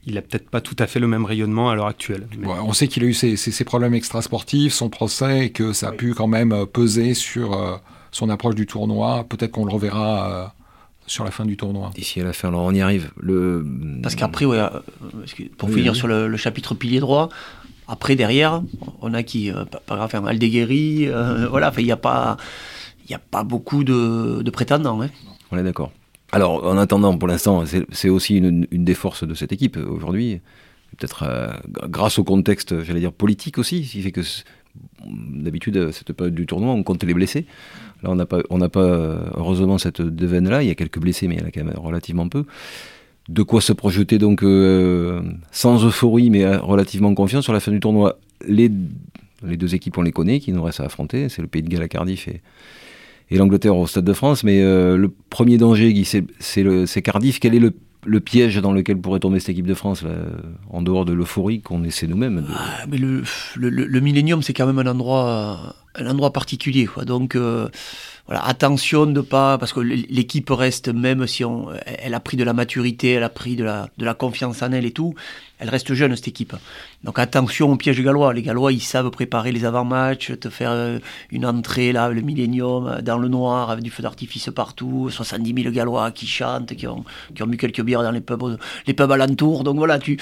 il 0.07 0.15
n'a 0.15 0.23
peut-être 0.23 0.51
pas 0.51 0.61
tout 0.61 0.77
à 0.79 0.87
fait 0.87 1.01
le 1.01 1.07
même 1.07 1.25
rayonnement 1.25 1.71
à 1.71 1.75
l'heure 1.75 1.87
actuelle. 1.87 2.27
on 2.45 2.73
sait 2.73 2.89
qu'il 2.89 3.03
a 3.05 3.07
eu 3.07 3.15
ses, 3.15 3.65
problèmes 3.65 3.95
extrasportifs, 3.95 4.73
son 4.73 4.91
procès, 4.91 5.47
et 5.47 5.51
que 5.51 5.73
ça 5.73 5.89
a 5.89 5.93
pu 5.93 6.15
quand 6.15 6.27
même 6.27 6.53
euh, 6.53 6.67
peser 6.67 7.15
sur 7.15 7.55
euh, 7.55 7.77
son 8.13 8.29
approche 8.29 8.55
du 8.55 8.67
tournoi. 8.67 9.25
Peut-être 9.29 9.53
qu'on 9.53 9.65
le 9.65 9.73
reverra 9.73 10.31
euh, 10.31 10.47
sur 11.07 11.25
la 11.25 11.31
fin 11.31 11.45
du 11.45 11.57
tournoi. 11.57 11.91
D'ici 11.95 12.21
à 12.21 12.25
la 12.25 12.33
fin, 12.33 12.49
alors 12.49 12.63
on 12.63 12.73
y 12.73 12.81
arrive. 12.81 13.11
Le... 13.19 13.67
Parce 14.03 14.15
qu'après, 14.15 14.47
pour 15.57 15.71
finir 15.71 15.97
sur 15.97 16.09
le, 16.09 16.37
chapitre 16.37 16.75
pilier 16.75 17.01
droit, 17.01 17.31
après 17.89 18.17
derrière, 18.17 18.63
on 19.01 19.15
a 19.15 19.23
qui 19.23 19.51
Par 19.87 20.05
exemple, 20.05 20.29
Aldeguerri, 20.29 21.09
voilà, 21.51 21.73
il 21.79 21.85
n'y 21.85 21.93
a, 21.93 21.97
pas, 21.97 22.37
a 23.11 23.19
pas 23.19 23.43
beaucoup 23.43 23.85
de, 23.85 24.51
prétendants. 24.51 25.01
Hein. 25.01 25.09
On 25.51 25.57
est 25.57 25.65
d'accord. 25.65 25.93
Alors, 26.33 26.65
en 26.65 26.79
attendant, 26.79 27.17
pour 27.17 27.29
l'instant, 27.29 27.65
c'est 27.93 28.09
aussi 28.09 28.37
une, 28.39 28.67
des 28.71 28.95
forces 28.95 29.25
de 29.25 29.35
cette 29.35 29.53
équipe 29.53 29.77
aujourd'hui. 29.77 30.41
Peut-être 30.97 31.25
euh, 31.25 31.49
grâce 31.89 32.19
au 32.19 32.25
contexte, 32.25 32.83
j'allais 32.83 33.01
dire, 33.01 33.13
politique 33.13 33.59
aussi, 33.59 33.83
qui 33.83 34.03
fait 34.03 34.13
que 34.13 34.23
d'habitude, 35.07 35.91
cette 35.93 36.13
période 36.13 36.35
du 36.35 36.47
tournoi, 36.47 36.73
on 36.73 36.83
compte 36.83 37.03
les 37.05 37.15
blessés. 37.15 37.47
Là, 38.03 38.11
on 38.11 38.17
n'a 38.17 38.27
pas, 38.27 38.43
pas 38.69 39.21
heureusement 39.37 39.79
cette 39.79 40.01
veine-là. 40.01 40.63
Il 40.63 40.69
y 40.69 40.71
a 40.71 40.75
quelques 40.75 40.99
blessés, 40.99 41.29
mais 41.29 41.37
il 41.37 41.41
y 41.41 41.45
en 41.45 41.47
a 41.47 41.51
quand 41.51 41.65
même 41.65 41.75
relativement 41.77 42.29
peu. 42.29 42.45
De 43.29 43.43
quoi 43.43 43.61
se 43.61 43.73
projeter 43.73 44.19
donc 44.19 44.43
euh, 44.43 45.23
sans 45.51 45.85
euphorie, 45.87 46.31
mais 46.31 46.57
relativement 46.57 47.15
confiant 47.15 47.43
sur 47.43 47.53
la 47.53 47.61
fin 47.61 47.73
du 47.73 47.81
tournoi. 47.81 48.19
Les, 48.47 48.71
deux 49.43 49.75
équipes, 49.75 49.97
on 49.99 50.03
les 50.03 50.13
connaît, 50.13 50.41
qui 50.41 50.53
nous 50.53 50.63
restent 50.63 50.81
à 50.81 50.85
affronter. 50.85 51.29
C'est 51.29 51.43
le 51.43 51.49
Pays 51.49 51.63
de 51.63 51.69
Galles 51.69 51.89
Cardiff 51.89 52.29
et 53.31 53.37
l'Angleterre 53.37 53.77
au 53.77 53.87
Stade 53.87 54.05
de 54.05 54.13
France. 54.13 54.45
Mais 54.45 54.61
euh, 54.63 54.97
le 54.97 55.11
premier 55.31 55.59
danger, 55.59 56.03
c'est 56.05 57.03
Cardiff. 57.03 57.41
Quel 57.41 57.55
est 57.55 57.61
le, 57.61 57.73
piège 58.21 58.57
dans 58.57 58.73
lequel 58.73 58.99
pourrait 58.99 59.21
tomber 59.21 59.41
cette 59.41 59.51
équipe 59.51 59.67
de 59.67 59.75
France, 59.75 60.05
en 60.71 60.83
dehors 60.83 61.05
de 61.05 61.13
l'euphorie 61.13 61.61
qu'on 61.61 61.85
essaie 61.85 62.07
nous-mêmes 62.07 62.47
ah, 62.55 62.87
mais 62.89 62.99
le, 62.99 63.23
le, 63.57 64.01
Millennium, 64.01 64.43
c'est 64.43 64.53
quand 64.53 64.67
même 64.67 64.79
un 64.79 64.91
endroit, 64.91 65.75
un 65.95 66.07
endroit 66.07 66.33
particulier. 66.33 66.89
Donc. 67.07 67.37
Euh, 67.37 67.69
voilà, 68.27 68.43
attention 68.47 69.05
de 69.05 69.21
pas, 69.21 69.59
parce 69.59 69.75
que 69.75 69.81
l'équipe 69.81 70.49
reste, 70.49 70.89
même 70.89 71.27
si 71.27 71.45
on, 71.45 71.69
elle 71.85 72.15
a 72.15 72.21
pris 72.21 72.39
de 72.39 72.45
la 72.45 72.55
maturité, 72.55 73.11
elle 73.13 73.23
a 73.23 73.29
pris 73.29 73.55
de 73.55 73.65
la, 73.65 73.91
de 73.99 74.05
la 74.07 74.15
confiance 74.15 74.63
en 74.63 74.73
elle 74.73 74.87
et 74.87 74.93
tout, 74.93 75.15
elle 75.59 75.69
reste 75.69 75.93
jeune 75.93 76.17
cette 76.17 76.29
équipe. 76.29 76.55
Donc 77.05 77.19
attention 77.19 77.71
au 77.71 77.77
piège 77.77 78.03
gallois. 78.03 78.33
Les 78.33 78.43
Gallois, 78.43 78.73
ils 78.73 78.81
savent 78.81 79.11
préparer 79.11 79.53
les 79.53 79.67
avant-matchs, 79.67 80.33
te 80.41 80.49
faire 80.49 80.71
euh, 80.73 80.99
une 81.31 81.45
entrée 81.45 81.93
là, 81.93 82.09
le 82.09 82.23
Millennium, 82.23 82.87
euh, 82.87 83.03
dans 83.03 83.19
le 83.19 83.29
noir, 83.29 83.71
avec 83.71 83.85
du 83.85 83.91
feu 83.91 84.03
d'artifice 84.03 84.51
partout, 84.55 85.11
70 85.11 85.63
000 85.63 85.75
Gallois 85.75 86.11
qui 86.11 86.27
chantent, 86.27 86.75
qui 86.75 86.87
ont, 86.87 87.05
qui 87.35 87.43
ont 87.43 87.47
mis 87.47 87.59
quelques 87.59 87.83
bières 87.83 87.94
dans 88.03 88.11
les 88.11 88.21
pubs, 88.21 88.59
les 88.87 88.95
alentours. 88.99 89.65
Donc 89.65 89.77
voilà, 89.77 89.99
tu, 89.99 90.19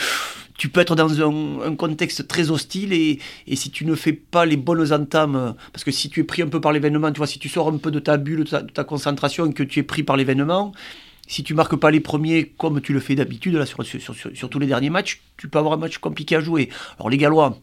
tu 0.59 0.69
peux 0.69 0.81
être 0.81 0.95
dans 0.95 1.21
un, 1.21 1.75
contexte 1.77 2.29
très 2.29 2.51
hostile 2.51 2.93
et, 2.93 3.19
et, 3.47 3.57
si 3.57 3.71
tu 3.71 3.85
ne 3.85 3.95
fais 3.95 4.13
pas 4.13 4.45
les 4.47 4.57
bonnes 4.57 4.93
entames, 4.93 5.55
parce 5.73 5.85
que 5.85 5.91
si 5.91 6.11
tu 6.11 6.21
es 6.21 6.25
pris 6.25 6.43
un 6.43 6.49
peu 6.49 6.61
par 6.61 6.73
l'événement, 6.73 7.11
tu 7.13 7.19
vois, 7.19 7.27
si 7.27 7.39
tu 7.39 7.49
sors 7.49 7.69
un 7.69 7.79
peu 7.79 7.91
de 7.91 7.99
ta 7.99 8.17
bulle, 8.17 8.45
de 8.45 8.59
ta, 8.59 8.85
concentration 8.85 9.47
et 9.47 9.53
que 9.53 9.63
tu 9.63 9.81
es 9.81 9.83
pris 9.83 10.03
par 10.03 10.17
l'événement, 10.17 10.73
si 11.27 11.43
tu 11.43 11.55
marques 11.55 11.77
pas 11.77 11.91
les 11.91 12.01
premiers 12.01 12.53
comme 12.59 12.81
tu 12.81 12.93
le 12.93 13.01
fais 13.01 13.15
d'habitude 13.15 13.55
là 13.55 13.67
sur, 13.67 13.85
sur, 13.85 14.01
sur, 14.01 14.51
tous 14.51 14.59
les 14.59 14.67
derniers 14.67 14.91
matchs, 14.91 15.23
tu 15.37 15.49
peux 15.49 15.59
avoir 15.59 15.75
un 15.75 15.79
match 15.79 15.99
compliqué 15.99 16.37
à 16.37 16.41
jouer. 16.41 16.69
Alors 16.99 17.11
les 17.11 17.17
Gallois, 17.17 17.59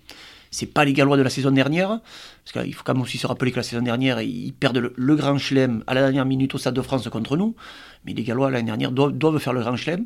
c'est 0.52 0.66
pas 0.66 0.86
les 0.86 0.94
Gallois 0.94 1.18
de 1.18 1.22
la 1.22 1.30
saison 1.30 1.52
dernière, 1.52 2.00
parce 2.44 2.66
qu'il 2.66 2.74
faut 2.74 2.84
quand 2.84 2.94
même 2.94 3.04
aussi 3.04 3.18
se 3.18 3.28
rappeler 3.28 3.52
que 3.52 3.58
la 3.58 3.64
saison 3.64 3.82
dernière, 3.82 4.22
ils 4.22 4.54
perdent 4.54 4.92
le, 4.96 5.16
Grand 5.16 5.38
Chelem 5.38 5.84
à 5.88 5.94
la 5.94 6.02
dernière 6.02 6.26
minute 6.26 6.56
au 6.56 6.58
Stade 6.58 6.74
de 6.74 6.82
France 6.82 7.08
contre 7.10 7.38
nous, 7.38 7.56
mais 8.06 8.14
les 8.14 8.24
Gallois 8.24 8.50
l'année 8.50 8.66
dernière 8.66 8.92
doivent, 8.92 9.40
faire 9.40 9.54
le 9.54 9.62
Grand 9.62 9.76
Chelem. 9.76 10.06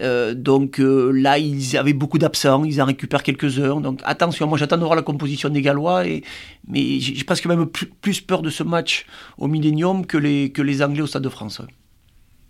Euh, 0.00 0.34
donc 0.34 0.80
euh, 0.80 1.10
là, 1.12 1.38
ils 1.38 1.76
avaient 1.76 1.92
beaucoup 1.92 2.18
d'absents, 2.18 2.64
ils 2.64 2.82
en 2.82 2.86
récupèrent 2.86 3.22
quelques 3.22 3.58
heures. 3.58 3.80
Donc 3.80 4.00
attention, 4.04 4.46
moi 4.46 4.58
j'attends 4.58 4.78
de 4.78 4.84
voir 4.84 4.96
la 4.96 5.02
composition 5.02 5.48
des 5.48 5.62
Gallois, 5.62 6.06
et, 6.06 6.22
mais 6.68 7.00
j'ai 7.00 7.24
presque 7.24 7.46
même 7.46 7.66
plus, 7.66 8.20
peur 8.20 8.42
de 8.42 8.50
ce 8.50 8.62
match 8.62 9.06
au 9.38 9.48
Millennium 9.48 10.04
que 10.04 10.18
les 10.18 10.82
Anglais 10.82 11.02
au 11.02 11.06
Stade 11.06 11.22
de 11.22 11.28
France. 11.28 11.62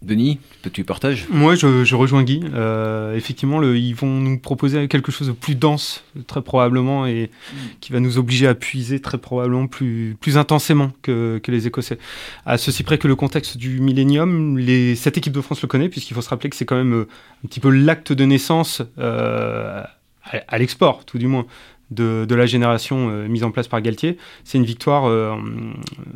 Denis, 0.03 0.39
tu 0.73 0.83
partages? 0.83 1.27
Moi, 1.29 1.55
je, 1.57 1.95
rejoins 1.95 2.23
Guy. 2.23 2.41
Euh, 2.55 3.15
effectivement, 3.15 3.63
ils 3.63 3.95
vont 3.95 4.09
nous 4.09 4.39
proposer 4.39 4.89
quelque 4.89 5.13
chose 5.13 5.29
de 5.29 5.33
plus 5.33 5.55
dense, 5.55 6.05
très 6.27 6.41
probablement, 6.41 7.05
et 7.07 7.31
mm. 7.31 7.57
qui 7.81 7.93
va 7.93 8.01
nous 8.01 8.17
obliger 8.17 8.47
à 8.47 8.55
puiser 8.55 9.01
très 9.01 9.19
probablement 9.19 9.67
plus, 9.67 10.17
plus 10.19 10.39
intensément 10.39 10.93
que, 11.03 11.41
les 11.49 11.67
Écossais. 11.67 11.99
À 12.47 12.57
ceci 12.57 12.83
près 12.83 12.97
que 12.97 13.09
le 13.09 13.15
contexte 13.15 13.59
du 13.59 13.81
Millennium, 13.81 14.57
les, 14.57 14.97
cette 14.97 15.19
équipe 15.19 15.35
de 15.35 15.41
France 15.43 15.61
le 15.61 15.69
connaît, 15.69 15.91
puisqu'il 15.91 16.15
faut 16.15 16.23
se 16.23 16.31
rappeler 16.31 16.49
que 16.49 16.57
c'est 16.57 16.65
quand 16.65 16.77
même 16.77 16.95
euh, 16.95 17.09
un 17.45 17.49
petit 17.49 17.61
peu 17.61 17.69
l'acte 17.69 18.13
de 18.13 18.25
naissance 18.25 18.81
euh, 18.99 19.83
à, 20.25 20.59
l'export, 20.59 21.05
tout 21.05 21.19
du 21.19 21.27
moins. 21.27 21.47
De, 21.91 22.25
la 22.31 22.47
génération 22.47 23.09
mise 23.29 23.43
en 23.43 23.51
place 23.51 23.67
par 23.67 23.83
Galtier. 23.83 24.17
C'est 24.45 24.59
une 24.59 24.65
victoire 24.65 25.37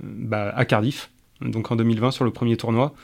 bah, 0.04 0.52
à 0.54 0.64
Cardiff, 0.64 1.10
donc 1.40 1.72
en 1.72 1.74
2020 1.76 2.12
sur 2.12 2.24
le 2.24 2.30
premier 2.30 2.56
tournoi. 2.56 2.94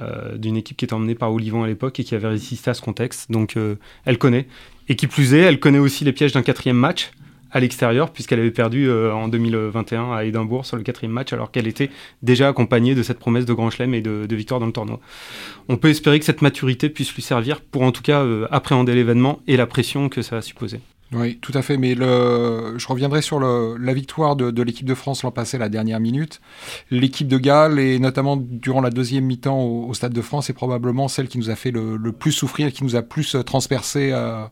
Euh, 0.00 0.38
d'une 0.38 0.56
équipe 0.56 0.78
qui 0.78 0.86
était 0.86 0.94
emmenée 0.94 1.14
par 1.14 1.30
Olivon 1.34 1.64
à 1.64 1.66
l'époque 1.66 2.00
et 2.00 2.04
qui 2.04 2.14
avait 2.14 2.28
résisté 2.28 2.70
à 2.70 2.74
ce 2.74 2.80
contexte. 2.80 3.30
Donc 3.30 3.58
euh, 3.58 3.74
elle 4.06 4.16
connaît. 4.16 4.46
Et 4.88 4.96
qui 4.96 5.06
plus 5.06 5.34
est, 5.34 5.40
elle 5.40 5.60
connaît 5.60 5.78
aussi 5.78 6.04
les 6.04 6.12
pièges 6.12 6.32
d'un 6.32 6.42
quatrième 6.42 6.78
match 6.78 7.10
à 7.50 7.60
l'extérieur, 7.60 8.10
puisqu'elle 8.10 8.40
avait 8.40 8.50
perdu 8.50 8.88
euh, 8.88 9.12
en 9.12 9.28
2021 9.28 10.12
à 10.12 10.24
Édimbourg 10.24 10.64
sur 10.64 10.78
le 10.78 10.82
quatrième 10.82 11.12
match, 11.12 11.34
alors 11.34 11.50
qu'elle 11.50 11.66
était 11.66 11.90
déjà 12.22 12.48
accompagnée 12.48 12.94
de 12.94 13.02
cette 13.02 13.18
promesse 13.18 13.44
de 13.44 13.52
Grand 13.52 13.68
Chelem 13.68 13.92
et 13.92 14.00
de, 14.00 14.24
de, 14.26 14.36
victoire 14.36 14.60
dans 14.60 14.66
le 14.66 14.72
tournoi. 14.72 14.98
On 15.68 15.76
peut 15.76 15.90
espérer 15.90 16.18
que 16.18 16.24
cette 16.24 16.40
maturité 16.40 16.88
puisse 16.88 17.14
lui 17.14 17.20
servir 17.20 17.60
pour 17.60 17.82
en 17.82 17.92
tout 17.92 18.02
cas 18.02 18.26
appréhender 18.50 18.94
l'événement 18.94 19.40
et 19.46 19.58
la 19.58 19.66
pression 19.66 20.08
que 20.08 20.22
ça 20.22 20.36
va 20.36 20.42
supposer. 20.42 20.80
Oui, 21.12 21.38
tout 21.40 21.52
à 21.54 21.62
fait. 21.62 21.76
Mais 21.76 21.94
le, 21.94 22.74
je 22.78 22.86
reviendrai 22.86 23.22
sur 23.22 23.38
le, 23.38 23.76
la 23.78 23.92
victoire 23.92 24.36
de, 24.36 24.50
de 24.50 24.62
l'équipe 24.62 24.86
de 24.86 24.94
France 24.94 25.22
l'an 25.22 25.30
passé, 25.30 25.58
la 25.58 25.68
dernière 25.68 26.00
minute. 26.00 26.40
L'équipe 26.90 27.28
de 27.28 27.38
Galles, 27.38 27.78
et 27.78 27.98
notamment 27.98 28.36
durant 28.36 28.80
la 28.80 28.90
deuxième 28.90 29.24
mi-temps 29.24 29.60
au, 29.60 29.92
Stade 29.94 30.12
de 30.12 30.22
France, 30.22 30.48
est 30.48 30.54
probablement 30.54 31.08
celle 31.08 31.28
qui 31.28 31.38
nous 31.38 31.50
a 31.50 31.56
fait 31.56 31.70
le, 31.70 31.96
le 31.96 32.12
plus 32.12 32.32
souffrir, 32.32 32.72
qui 32.72 32.82
nous 32.84 32.96
a 32.96 33.02
plus 33.02 33.34
euh, 33.34 33.42
transpercé. 33.42 34.10
Euh, 34.12 34.44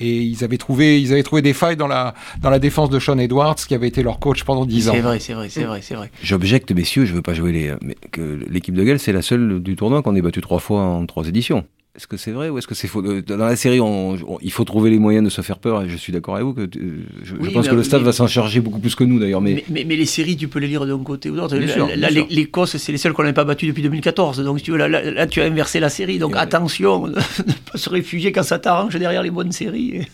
et 0.00 0.22
ils 0.22 0.42
avaient, 0.42 0.58
trouvé, 0.58 1.00
ils 1.00 1.12
avaient 1.12 1.22
trouvé 1.22 1.42
des 1.42 1.52
failles 1.52 1.76
dans 1.76 1.86
la, 1.86 2.14
dans 2.40 2.50
la 2.50 2.58
défense 2.58 2.90
de 2.90 2.98
Sean 2.98 3.18
Edwards, 3.18 3.56
qui 3.56 3.74
avait 3.74 3.88
été 3.88 4.02
leur 4.02 4.18
coach 4.18 4.44
pendant 4.44 4.64
dix 4.64 4.88
ans. 4.88 4.92
C'est 4.94 5.00
vrai, 5.00 5.20
c'est 5.20 5.34
vrai, 5.34 5.48
c'est 5.50 5.64
vrai, 5.64 5.80
c'est 5.82 5.94
vrai. 5.94 6.10
J'objecte, 6.22 6.72
messieurs, 6.72 7.04
je 7.04 7.14
veux 7.14 7.22
pas 7.22 7.34
jouer 7.34 7.52
les. 7.52 7.74
Mais 7.82 7.96
que 8.10 8.40
l'équipe 8.48 8.74
de 8.74 8.84
Galles, 8.84 8.98
c'est 8.98 9.12
la 9.12 9.22
seule 9.22 9.60
du 9.62 9.76
tournoi 9.76 10.02
qu'on 10.02 10.16
ait 10.16 10.22
battu 10.22 10.40
trois 10.40 10.60
fois 10.60 10.82
en 10.82 11.04
trois 11.06 11.28
éditions. 11.28 11.64
Est-ce 11.96 12.06
que 12.06 12.18
c'est 12.18 12.32
vrai 12.32 12.50
ou 12.50 12.58
est-ce 12.58 12.66
que 12.66 12.74
c'est 12.74 12.88
faux? 12.88 13.02
Euh, 13.02 13.22
Dans 13.22 13.38
la 13.38 13.56
série, 13.56 13.80
il 14.42 14.52
faut 14.52 14.64
trouver 14.64 14.90
les 14.90 14.98
moyens 14.98 15.24
de 15.24 15.30
se 15.30 15.40
faire 15.40 15.58
peur 15.58 15.82
et 15.82 15.88
je 15.88 15.96
suis 15.96 16.12
d'accord 16.12 16.34
avec 16.34 16.46
vous. 16.46 16.52
Que, 16.52 16.60
euh, 16.60 17.06
je, 17.22 17.50
pense 17.50 17.68
que 17.68 17.74
le 17.74 17.82
staff 17.82 18.02
va 18.02 18.12
s'en 18.12 18.26
charger 18.26 18.60
beaucoup 18.60 18.80
plus 18.80 18.94
que 18.94 19.02
nous 19.02 19.18
d'ailleurs. 19.18 19.40
Mais... 19.40 19.64
Mais, 19.70 19.84
les 19.84 20.04
séries, 20.04 20.36
tu 20.36 20.46
peux 20.46 20.58
les 20.58 20.66
lire 20.66 20.84
d'un 20.84 21.02
côté 21.02 21.30
ou 21.30 21.36
d'autre. 21.36 21.56
L'Écosse, 21.56 22.76
c'est 22.76 22.92
les 22.92 22.98
seules 22.98 23.14
qu'on 23.14 23.22
n'avait 23.22 23.32
pas 23.32 23.44
battues 23.44 23.66
depuis 23.66 23.82
2014. 23.82 24.44
Donc 24.44 24.60
tu 24.62 24.72
veux, 24.72 24.76
là, 24.76 25.26
tu 25.26 25.40
as 25.40 25.44
inversé 25.44 25.80
la 25.80 25.88
série. 25.88 26.18
Donc 26.18 26.36
attention, 26.36 27.06
ne 27.06 27.14
pas 27.14 27.78
se 27.78 27.88
réfugier 27.88 28.30
quand 28.30 28.42
ça 28.42 28.58
t'arrange 28.58 28.96
derrière 28.96 29.22
les 29.22 29.30
bonnes 29.30 29.52
séries. 29.52 30.02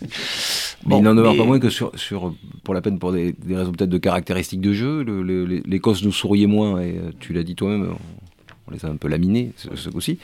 Bon, 0.85 0.99
il 0.99 1.05
n'en 1.05 1.14
demeure 1.14 1.37
pas 1.37 1.45
moins 1.45 1.61
que 1.61 1.71
sur, 1.71 1.92
sur, 1.95 2.35
pour 2.64 2.75
la 2.75 2.81
peine, 2.81 2.99
pour 2.99 3.12
des, 3.12 3.37
raisons 3.49 3.71
peut-être 3.71 3.88
de 3.88 3.99
caractéristiques 3.99 4.61
de 4.61 4.73
jeu, 4.73 5.05
l'Écosse 5.64 6.03
nous 6.03 6.11
souriait 6.11 6.49
moins 6.49 6.81
et 6.81 6.99
euh, 6.99 7.12
tu 7.21 7.33
l'as 7.33 7.45
dit 7.45 7.55
toi-même, 7.55 7.95
on, 8.66 8.73
les 8.73 8.85
a 8.85 8.88
un 8.88 8.97
peu 8.97 9.07
laminés 9.07 9.53
ce 9.57 9.90
coup-ci 9.90 10.18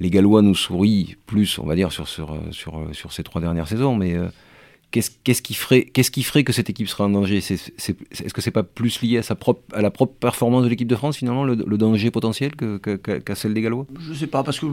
les 0.00 0.10
Gallois 0.10 0.42
nous 0.42 0.54
sourient 0.54 1.16
plus, 1.26 1.58
on 1.58 1.66
va 1.66 1.74
dire, 1.76 1.92
sur, 1.92 2.08
sur, 2.08 2.38
sur 2.92 3.12
ces 3.12 3.22
trois 3.22 3.40
dernières 3.40 3.68
saisons, 3.68 3.94
mais 3.94 4.16
Qu'est-ce 4.92 5.42
qui, 5.42 5.54
ferait, 5.54 5.84
qu'est-ce 5.84 6.10
qui 6.10 6.24
ferait 6.24 6.42
que 6.42 6.52
cette 6.52 6.68
équipe 6.68 6.88
serait 6.88 7.04
en 7.04 7.10
danger? 7.10 7.36
Est-ce 7.36 8.34
que 8.34 8.40
c'est 8.40 8.50
pas 8.50 8.64
plus 8.64 9.00
lié 9.02 9.18
à, 9.18 9.22
sa 9.22 9.36
propre, 9.36 9.62
à 9.72 9.82
la 9.82 9.92
propre 9.92 10.14
performance 10.14 10.64
de 10.64 10.68
l'équipe 10.68 10.88
de 10.88 10.96
France, 10.96 11.18
finalement, 11.18 11.44
le, 11.44 11.54
danger 11.54 12.10
potentiel 12.10 12.50
qu'à 12.56 13.34
celle 13.36 13.54
des 13.54 13.62
Gallois? 13.62 13.86
Je 14.00 14.12
sais 14.14 14.26
pas, 14.26 14.42
parce 14.42 14.58
que 14.58 14.66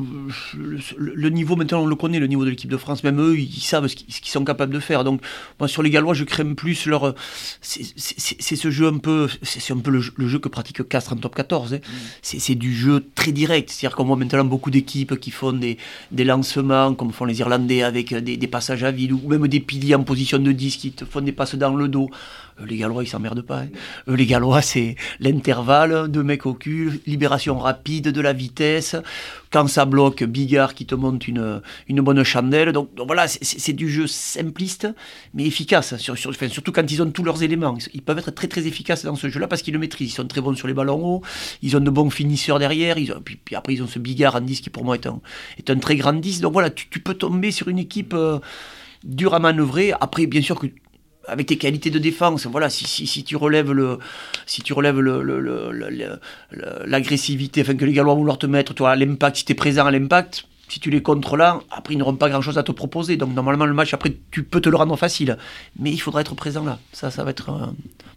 le, 0.98 1.30
niveau, 1.30 1.56
maintenant, 1.56 1.84
on 1.84 1.86
le 1.86 1.96
connaît, 1.96 2.18
le 2.18 2.26
niveau 2.26 2.46
de 2.46 2.50
l'équipe 2.50 2.72
de 2.72 2.78
France. 2.78 3.04
Même 3.04 3.22
eux, 3.22 3.38
ils 3.38 3.62
savent 3.62 3.86
ce 3.86 3.96
qu'ils 3.96 4.32
sont 4.32 4.44
capables 4.44 4.74
de 4.74 4.80
faire. 4.80 5.04
Donc, 5.04 5.22
moi, 5.60 5.68
sur 5.68 5.84
les 5.84 5.92
Gallois, 5.92 6.16
je 6.16 6.24
crème 6.24 6.56
plus 6.56 6.88
leur. 6.88 7.14
C'est 7.62 8.56
ce 8.56 8.72
jeu 8.72 8.88
un 8.88 8.98
peu. 8.98 9.28
C'est 9.44 9.72
un 9.72 9.78
peu 9.78 9.92
le, 9.92 10.28
jeu 10.28 10.40
que 10.40 10.50
pratique 10.50 10.88
Castres 10.90 11.14
en 11.14 11.18
top 11.18 11.36
14. 11.36 11.76
Hein. 11.76 11.78
Mm. 11.78 11.92
C'est 12.24 12.56
du 12.56 12.74
jeu 12.74 13.06
très 13.14 13.32
direct. 13.32 13.70
C'est-à-dire 13.70 13.96
qu'on 13.96 14.06
voit 14.06 14.16
maintenant 14.16 14.46
beaucoup 14.46 14.72
d'équipes 14.72 15.20
qui 15.20 15.30
font 15.30 15.54
des, 15.54 15.78
des, 16.12 16.24
lancements, 16.24 16.96
comme 16.96 17.12
font 17.12 17.26
les 17.26 17.40
Irlandais, 17.40 17.84
avec 17.84 18.16
des, 18.16 18.36
des 18.36 18.48
passages 18.48 18.84
à 18.84 18.90
vide, 18.90 19.12
ou 19.12 19.22
même 19.28 19.48
des 19.48 19.60
piliers 19.60 19.94
en 19.94 20.07
position 20.08 20.40
de 20.40 20.52
10 20.52 20.78
qui 20.78 20.92
te 20.92 21.06
font 21.06 21.22
des 21.22 21.32
passes 21.32 21.56
dans 21.56 21.76
le 21.76 21.88
dos. 21.88 22.10
Euh, 22.60 22.66
les 22.66 22.78
Gallois, 22.78 23.04
ils 23.04 23.08
s'emmerdent 23.08 23.44
pas. 23.44 23.60
Hein. 23.60 23.68
Euh, 24.08 24.16
les 24.16 24.26
Gallois, 24.26 24.62
c'est 24.62 24.96
l'intervalle, 25.20 26.10
de 26.10 26.22
mecs 26.22 26.46
au 26.46 26.54
cul, 26.54 27.02
libération 27.06 27.60
rapide, 27.60 28.10
de 28.10 28.22
la 28.22 28.34
vitesse. 28.34 28.96
Quand 29.52 29.68
ça 29.68 29.86
bloque, 29.86 30.24
Bigard 30.24 30.74
qui 30.74 30.86
te 30.86 30.96
monte 30.96 31.28
une, 31.28 31.62
une 31.88 32.02
bonne 32.02 32.24
chandelle. 32.24 32.72
Donc, 32.72 32.90
voilà, 33.06 33.28
c'est 33.28 33.74
du 33.74 33.90
jeu 33.90 34.08
simpliste, 34.08 34.88
mais 35.34 35.46
efficace. 35.46 35.96
Sur, 35.98 36.18
surtout 36.18 36.72
quand 36.72 36.92
ils 36.92 37.02
ont 37.02 37.12
tous 37.12 37.24
leurs 37.24 37.44
éléments. 37.44 37.78
Ils 37.94 38.02
peuvent 38.02 38.18
être 38.18 38.32
très 38.32 38.48
très 38.48 38.68
efficaces 38.68 39.06
dans 39.06 39.16
ce 39.16 39.30
jeu-là 39.30 39.48
parce 39.48 39.62
qu'ils 39.62 39.74
le 39.74 39.80
maîtrisent. 39.80 40.12
Ils 40.12 40.16
sont 40.16 40.28
très 40.28 40.42
bons 40.42 40.56
sur 40.56 40.68
les 40.68 40.74
ballons 40.74 41.04
hauts, 41.04 41.22
ils 41.62 41.78
ont 41.78 41.80
de 41.80 41.90
bons 41.90 42.10
finisseurs 42.10 42.60
derrière. 42.60 42.98
Ils 42.98 43.14
puis, 43.24 43.56
après, 43.56 43.74
ils 43.74 43.84
ont 43.84 43.88
ce 43.88 44.00
Bigard 44.00 44.36
en 44.36 44.42
10 44.42 44.62
qui 44.62 44.70
pour 44.70 44.84
moi 44.84 44.96
est 44.96 45.08
un, 45.08 45.20
est 45.58 45.70
un 45.70 45.78
très 45.78 45.96
grand 45.96 46.14
10. 46.14 46.42
Donc 46.42 46.54
voilà, 46.54 46.70
tu, 46.70 47.00
peux 47.00 47.14
tomber 47.14 47.52
sur 47.52 47.68
une 47.68 47.80
équipe... 47.80 48.14
Euh, 48.14 48.40
dur 49.04 49.34
à 49.34 49.40
manœuvrer. 49.40 49.94
Après, 50.00 50.26
bien 50.26 50.42
sûr 50.42 50.60
que 50.60 50.68
avec 51.28 51.48
tes 51.48 51.58
qualités 51.58 51.90
de 51.90 52.00
défense, 52.00 52.46
voilà, 52.48 52.70
si, 52.70 52.86
si, 52.86 53.06
si 53.06 53.24
tu 53.24 53.36
relèves 53.36 53.72
le, 53.72 54.00
si 54.46 54.62
tu 54.62 54.74
relèves 54.74 55.00
l'agressivité, 56.86 57.62
enfin 57.62 57.76
que 57.76 57.86
les 57.86 57.94
Gallois 57.94 58.14
vont 58.14 58.20
vouloir 58.20 58.38
te 58.38 58.46
mettre, 58.46 58.74
toi, 58.74 58.96
l'impact, 58.96 59.38
si 59.38 59.46
tu 59.46 59.52
es 59.52 59.56
présent 59.56 59.86
à 59.86 59.92
l'impact, 59.92 60.48
si 60.70 60.80
tu 60.80 60.90
les 60.90 61.02
contres 61.02 61.38
là, 61.38 61.62
après 61.72 61.94
ils 61.94 61.98
n'auront 61.98 62.16
pas 62.16 62.30
grand 62.30 62.42
chose 62.42 62.58
à 62.58 62.64
te 62.64 62.72
proposer. 62.72 63.18
Donc 63.18 63.34
normalement 63.34 63.66
le 63.66 63.74
match, 63.74 63.94
après 63.94 64.18
tu 64.32 64.44
peux 64.44 64.62
te 64.62 64.70
le 64.70 64.76
rendre 64.76 64.96
facile. 64.98 65.38
Mais 65.80 65.92
il 65.92 65.98
faudra 65.98 66.22
être 66.22 66.36
présent 66.36 66.64
là. 66.64 66.80
Ça, 66.92 67.10
ça 67.12 67.24
va 67.24 67.32
être 67.32 67.50
euh, 67.50 67.68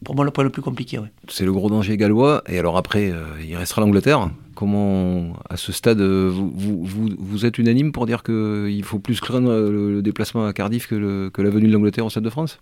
pour 0.05 0.15
moi 0.15 0.25
le 0.25 0.31
point 0.31 0.45
le 0.45 0.51
plus 0.51 0.63
compliqué. 0.63 0.99
C'est 1.29 1.45
le 1.45 1.53
gros 1.53 1.71
danger 1.71 1.97
gallois. 1.97 2.43
Et 2.49 2.59
alors 2.59 2.77
après, 2.77 3.11
euh, 3.11 3.25
il 3.47 3.57
restera 3.57 3.81
l'Angleterre. 3.81 4.31
Comment, 4.61 5.33
à 5.49 5.57
ce 5.57 5.73
stade, 5.73 6.03
euh, 6.03 6.31
vous, 6.31 7.47
êtes 7.47 7.57
unanime 7.57 7.93
pour 7.93 8.05
dire 8.05 8.23
qu'il 8.23 8.85
faut 8.85 8.99
plus 8.99 9.19
craindre 9.19 9.71
le, 9.71 10.03
déplacement 10.03 10.45
à 10.45 10.53
Cardiff 10.53 10.87
que, 10.87 11.31
que 11.31 11.41
la 11.41 11.49
venue 11.49 11.69
de 11.69 11.73
l'Angleterre 11.73 12.05
au 12.05 12.11
Stade 12.11 12.25
de 12.25 12.29
France? 12.29 12.61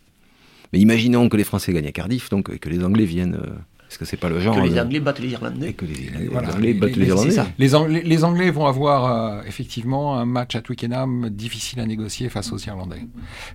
Mais 0.73 0.79
imaginons 0.79 1.29
que 1.29 1.37
les 1.37 1.43
Français 1.43 1.73
gagnent 1.73 1.89
à 1.89 1.91
Cardiff, 1.91 2.31
donc 2.31 2.57
que 2.57 2.69
les 2.69 2.85
Anglais 2.85 3.05
viennent. 3.05 3.41
Est-ce 3.89 3.99
que 3.99 4.05
c'est 4.05 4.19
pas 4.19 4.29
le 4.29 4.39
genre 4.39 4.55
Que 4.55 4.61
les 4.61 4.79
Anglais 4.79 5.01
battent 5.01 5.19
les 5.19 5.31
Irlandais. 5.31 5.73
Que 5.73 5.87
les, 5.87 6.11
Anglais 6.37 6.75
battent 6.75 6.97
les, 6.97 7.07
Irlandais. 7.07 7.37
Les, 7.59 7.75
Anglais, 7.75 8.03
les, 8.05 8.25
Anglais, 8.25 8.51
vont 8.51 8.67
avoir 8.67 9.39
euh, 9.39 9.43
effectivement 9.47 10.19
un 10.19 10.27
match 10.27 10.55
à 10.57 10.61
Twickenham 10.61 11.31
difficile 11.31 11.81
à 11.81 11.87
négocier 11.87 12.29
face 12.29 12.53
aux 12.53 12.59
Irlandais. 12.59 13.01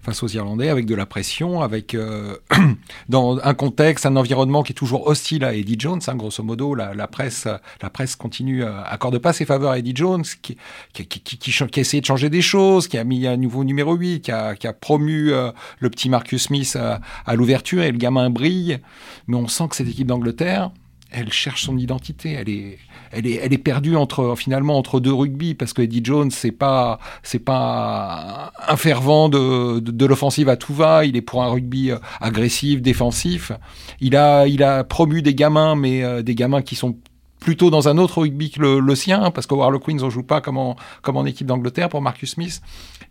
Face 0.02 0.24
aux 0.24 0.28
Irlandais, 0.28 0.70
avec 0.70 0.88
de 0.88 0.96
la 0.96 1.06
pression, 1.06 1.62
avec 1.62 1.94
euh, 1.94 2.36
dans 3.10 3.38
un 3.44 3.54
contexte, 3.54 4.08
un 4.08 4.16
environnement 4.16 4.64
qui 4.64 4.72
est 4.72 4.76
toujours 4.76 5.06
hostile 5.06 5.44
à 5.44 5.54
Eddie 5.54 5.76
Jones. 5.78 6.02
Hein, 6.08 6.16
grosso 6.16 6.42
modo, 6.42 6.74
la, 6.74 6.96
la, 6.96 7.06
presse, 7.06 7.48
la 7.84 7.92
presse 7.92 8.16
continue, 8.16 8.64
euh, 8.64 8.84
accorde 8.86 9.20
pas 9.20 9.34
ses 9.34 9.46
faveurs 9.46 9.72
à 9.72 9.78
Eddie 9.78 9.94
Jones, 9.96 10.24
qui, 10.42 10.58
qui, 10.94 11.06
qui, 11.06 11.22
qui, 11.22 11.38
qui, 11.38 11.64
a 11.64 11.68
essayé 11.80 12.02
de 12.02 12.08
changer 12.08 12.32
des 12.32 12.42
choses, 12.42 12.88
qui 12.88 12.98
a 12.98 13.04
mis 13.04 13.28
un 13.28 13.38
nouveau 13.38 13.64
numéro 13.64 13.94
8, 13.94 14.22
qui 14.22 14.32
a, 14.32 14.56
qui 14.56 14.66
a 14.66 14.74
promu 14.74 15.32
le 15.80 15.90
petit 15.90 16.10
Marcus 16.10 16.44
Smith 16.44 16.76
à, 16.76 17.02
à 17.28 17.36
l'ouverture 17.36 17.84
et 17.84 17.92
le 17.92 18.00
gamin 18.00 18.32
brille. 18.32 18.80
Mais 19.28 19.38
on 19.38 19.48
sent 19.48 19.66
que 19.70 19.76
cette 19.76 19.88
équipe 19.88 20.08
d'Angleterre 20.08 20.23
Angleterre, 20.24 20.72
elle 21.12 21.34
cherche 21.34 21.64
son 21.64 21.78
identité. 21.78 22.32
Elle 22.32 22.48
est, 22.48 22.78
elle 23.12 23.28
est, 23.28 23.40
elle 23.44 23.52
est 23.52 23.58
perdue 23.58 23.98
entre, 23.98 24.36
finalement, 24.38 24.78
entre 24.78 25.02
deux 25.02 25.14
rugby 25.14 25.54
parce 25.54 25.74
que 25.74 25.82
Eddie 25.82 26.00
Jones, 26.02 26.32
c'est 26.32 26.54
pas, 26.54 26.98
c'est 27.24 27.40
pas 27.40 28.54
un 28.66 28.78
fervent 28.78 29.28
de, 29.28 29.80
de, 29.80 30.06
l'offensive 30.06 30.48
à 30.48 30.56
tout 30.56 30.74
va. 30.74 31.04
Il 31.06 31.18
est 31.18 31.22
pour 31.22 31.44
un 31.44 31.50
rugby 31.50 31.92
euh, 31.92 31.98
agressif, 32.22 32.82
défensif. 32.82 33.52
Il 34.00 34.16
a, 34.16 34.48
il 34.48 34.64
a 34.64 34.86
promu 34.86 35.22
des 35.22 35.36
gamins, 35.36 35.76
mais 35.76 36.04
euh, 36.04 36.22
des 36.22 36.36
gamins 36.36 36.62
qui 36.62 36.76
sont 36.76 36.98
plutôt 37.42 37.70
dans 37.70 37.90
un 37.90 37.98
autre 37.98 38.22
rugby 38.22 38.52
que 38.52 38.62
le, 38.62 38.96
sien, 38.96 39.30
parce 39.30 39.46
qu'au 39.46 39.62
Harlequins, 39.62 40.02
on 40.02 40.10
joue 40.10 40.24
pas 40.24 40.40
comme 40.40 40.58
en, 40.58 40.78
comme 41.02 41.18
en 41.18 41.26
équipe 41.26 41.48
d'Angleterre 41.48 41.90
pour 41.90 42.02
Marcus 42.02 42.32
Smith. 42.32 42.62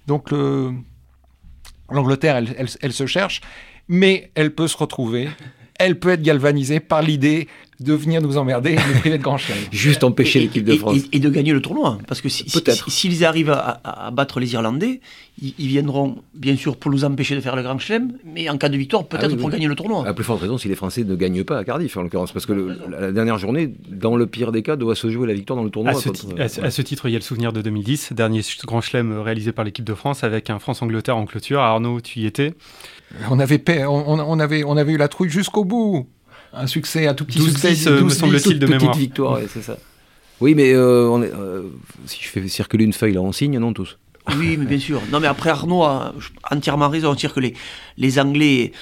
Donc 0.06 0.30
l'Angleterre, 1.90 2.36
elle, 2.36 2.66
elle 2.80 2.92
se 2.94 3.04
cherche, 3.04 3.42
mais 3.88 4.32
elle 4.34 4.54
peut 4.54 4.68
se 4.68 4.78
retrouver 4.78 5.28
elle 5.82 5.98
peut 5.98 6.10
être 6.10 6.22
galvanisée 6.22 6.80
par 6.80 7.02
l'idée 7.02 7.48
de 7.80 7.94
venir 7.94 8.22
nous 8.22 8.36
emmerder 8.36 8.72
et 8.72 8.76
nous 8.76 9.00
priver 9.00 9.18
de 9.18 9.22
grand 9.22 9.38
chien. 9.38 9.56
Juste 9.72 10.04
empêcher 10.04 10.38
l'équipe 10.38 10.64
de 10.64 10.76
France. 10.76 10.98
Et, 11.10 11.18
de 11.18 11.28
gagner 11.28 11.52
le 11.52 11.60
tournoi. 11.60 11.98
Parce 12.06 12.20
que 12.20 12.28
s'ils 12.28 13.24
arrivent 13.24 13.50
à, 13.50 14.10
battre 14.12 14.38
les 14.38 14.52
Irlandais, 14.52 15.00
ils, 15.40 15.66
viendront 15.66 16.18
bien 16.34 16.54
sûr 16.56 16.76
pour 16.76 16.92
nous 16.92 17.04
empêcher 17.04 17.34
de 17.34 17.40
faire 17.40 17.56
le 17.56 17.62
grand 17.62 17.78
chelem, 17.78 18.12
mais 18.24 18.48
en 18.48 18.58
cas 18.58 18.68
de 18.68 18.76
victoire, 18.76 19.04
peut-être 19.04 19.32
ah 19.34 19.36
pour 19.36 19.50
gagner 19.50 19.66
le 19.66 19.74
tournoi. 19.74 20.06
À 20.06 20.14
plus 20.14 20.24
forte 20.24 20.42
raison 20.42 20.58
si 20.58 20.68
les 20.68 20.76
Français 20.76 21.02
ne 21.02 21.16
gagnent 21.16 21.42
pas 21.42 21.58
à 21.58 21.64
Cardiff, 21.64 21.96
en 21.96 22.02
l'occurrence. 22.02 22.30
Parce 22.30 22.46
que 22.46 22.52
la 22.88 23.10
dernière 23.10 23.38
journée, 23.38 23.72
dans 23.88 24.16
le 24.16 24.26
pire 24.26 24.52
des 24.52 24.62
cas, 24.62 24.76
doit 24.76 24.94
se 24.94 25.10
jouer 25.10 25.26
la 25.26 25.34
victoire 25.34 25.56
dans 25.56 25.64
le 25.64 25.70
tournoi. 25.70 25.92
À 25.92 26.70
ce, 26.70 26.82
titre, 26.82 27.08
il 27.08 27.12
y 27.12 27.16
a 27.16 27.18
le 27.18 27.24
souvenir 27.24 27.52
de 27.52 27.62
2010, 27.62 28.12
dernier 28.12 28.42
grand 28.64 28.80
chelem 28.80 29.18
réalisé 29.18 29.50
par 29.50 29.64
l'équipe 29.64 29.84
de 29.84 29.94
France 29.94 30.22
avec 30.22 30.50
un 30.50 30.60
France-Angleterre 30.60 31.16
en 31.16 31.26
clôture. 31.26 31.60
Arnaud, 31.60 32.00
tu 32.00 32.20
y 32.20 32.26
étais 32.26 32.54
on 33.30 33.38
avait, 33.38 33.62
on, 33.86 34.38
avait, 34.40 34.64
on 34.64 34.76
avait 34.76 34.92
eu 34.92 34.96
la 34.96 35.08
trouille 35.08 35.30
jusqu'au 35.30 35.64
bout. 35.64 36.08
Un 36.52 36.66
succès, 36.66 37.06
un 37.06 37.14
tout 37.14 37.24
petit 37.24 37.40
succès. 37.40 37.70
12 37.70 38.02
me 38.04 38.08
semble-t-il, 38.10 38.58
de 38.58 38.66
mémoire. 38.66 38.96
victoire, 38.96 39.38
c'est 39.52 39.62
ça. 39.62 39.78
Oui, 40.40 40.54
mais 40.54 40.76
on 40.76 41.22
si 42.06 42.22
je 42.22 42.28
fais 42.28 42.46
circuler 42.48 42.84
une 42.84 42.92
feuille, 42.92 43.14
là, 43.14 43.20
on 43.20 43.32
signe, 43.32 43.58
non, 43.58 43.72
tous? 43.72 43.98
Oui, 44.36 44.56
mais 44.56 44.66
bien 44.66 44.78
sûr. 44.78 45.00
Non, 45.10 45.18
mais 45.18 45.26
après 45.26 45.50
Arnaud 45.50 45.82
a 45.82 46.14
entièrement 46.50 46.88
raison. 46.88 47.14
dire 47.14 47.34
que 47.34 47.40
les, 47.40 47.54
les 47.96 48.18
Anglais, 48.18 48.72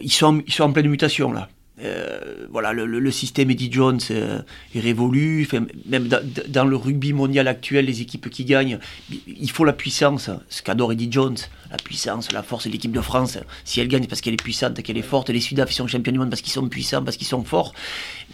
ils, 0.00 0.12
sont, 0.12 0.42
ils 0.46 0.52
sont 0.52 0.64
en 0.64 0.72
pleine 0.72 0.88
mutation 0.88 1.32
là. 1.32 1.48
Euh, 1.82 2.46
voilà, 2.50 2.72
le, 2.72 3.10
système 3.10 3.50
Eddie 3.50 3.70
Jones 3.70 4.00
euh, 4.10 4.40
est 4.74 4.80
révolu. 4.80 5.48
même 5.86 6.08
dans, 6.08 6.64
le 6.64 6.76
rugby 6.76 7.12
mondial 7.12 7.48
actuel, 7.48 7.86
les 7.86 8.00
équipes 8.00 8.28
qui 8.30 8.44
gagnent, 8.44 8.78
il 9.26 9.50
faut 9.50 9.64
la 9.64 9.72
puissance. 9.72 10.30
Ce 10.48 10.62
qu'adore 10.62 10.92
Eddie 10.92 11.08
Jones, 11.10 11.36
la 11.70 11.76
puissance, 11.76 12.32
la 12.32 12.42
force 12.42 12.66
de 12.66 12.72
l'équipe 12.72 12.92
de 12.92 13.00
France. 13.00 13.38
Si 13.64 13.80
elle 13.80 13.88
gagne, 13.88 14.06
parce 14.06 14.20
qu'elle 14.20 14.34
est 14.34 14.42
puissante, 14.42 14.82
qu'elle 14.82 14.98
est 14.98 15.02
forte. 15.02 15.30
Les 15.30 15.40
Sudaf, 15.40 15.70
sont 15.70 15.86
champions 15.86 16.12
du 16.12 16.18
monde 16.18 16.30
parce 16.30 16.42
qu'ils 16.42 16.52
sont 16.52 16.68
puissants, 16.68 17.04
parce 17.04 17.16
qu'ils 17.16 17.26
sont 17.26 17.44
forts. 17.44 17.72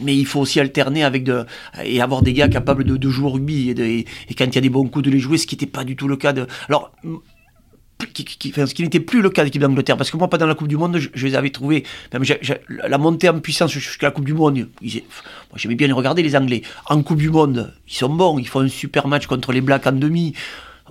Mais 0.00 0.16
il 0.16 0.26
faut 0.26 0.40
aussi 0.40 0.60
alterner 0.60 1.04
avec 1.04 1.24
de, 1.24 1.44
et 1.84 2.00
avoir 2.00 2.22
des 2.22 2.32
gars 2.32 2.48
capables 2.48 2.84
de, 2.84 3.10
jouer 3.10 3.26
au 3.26 3.30
rugby. 3.30 3.70
Et, 3.70 4.06
et, 4.28 4.34
quand 4.34 4.46
il 4.46 4.54
y 4.54 4.58
a 4.58 4.62
des 4.62 4.70
bons 4.70 4.88
coups, 4.88 5.04
de 5.04 5.10
les 5.10 5.18
jouer, 5.18 5.38
ce 5.38 5.46
qui 5.46 5.54
n'était 5.54 5.66
pas 5.66 5.84
du 5.84 5.96
tout 5.96 6.08
le 6.08 6.16
cas 6.16 6.32
de. 6.32 6.46
Alors, 6.68 6.92
ce 8.00 8.74
qui 8.74 8.82
n'était 8.82 9.00
plus 9.00 9.22
le 9.22 9.30
cas 9.30 9.42
de 9.42 9.46
l'équipe 9.46 9.62
d'Angleterre. 9.62 9.96
Parce 9.96 10.10
que 10.10 10.16
moi, 10.16 10.28
pendant 10.28 10.46
la 10.46 10.54
Coupe 10.54 10.68
du 10.68 10.76
Monde, 10.76 10.98
je, 10.98 11.26
les 11.26 11.34
avais 11.34 11.50
trouvés. 11.50 11.84
La 12.68 12.98
montée 12.98 13.28
en 13.28 13.38
puissance 13.40 13.72
jusqu'à 13.72 14.06
la 14.06 14.10
Coupe 14.10 14.24
du 14.24 14.34
Monde, 14.34 14.68
j'aimais 15.54 15.74
bien 15.74 15.86
les 15.86 15.92
regarder, 15.92 16.22
les 16.22 16.36
Anglais. 16.36 16.62
En 16.86 17.02
Coupe 17.02 17.18
du 17.18 17.30
Monde, 17.30 17.72
ils 17.88 17.94
sont 17.94 18.08
bons, 18.08 18.38
ils 18.38 18.48
font 18.48 18.60
un 18.60 18.68
super 18.68 19.06
match 19.08 19.26
contre 19.26 19.52
les 19.52 19.60
Blacks 19.60 19.86
en 19.86 19.92
demi. 19.92 20.34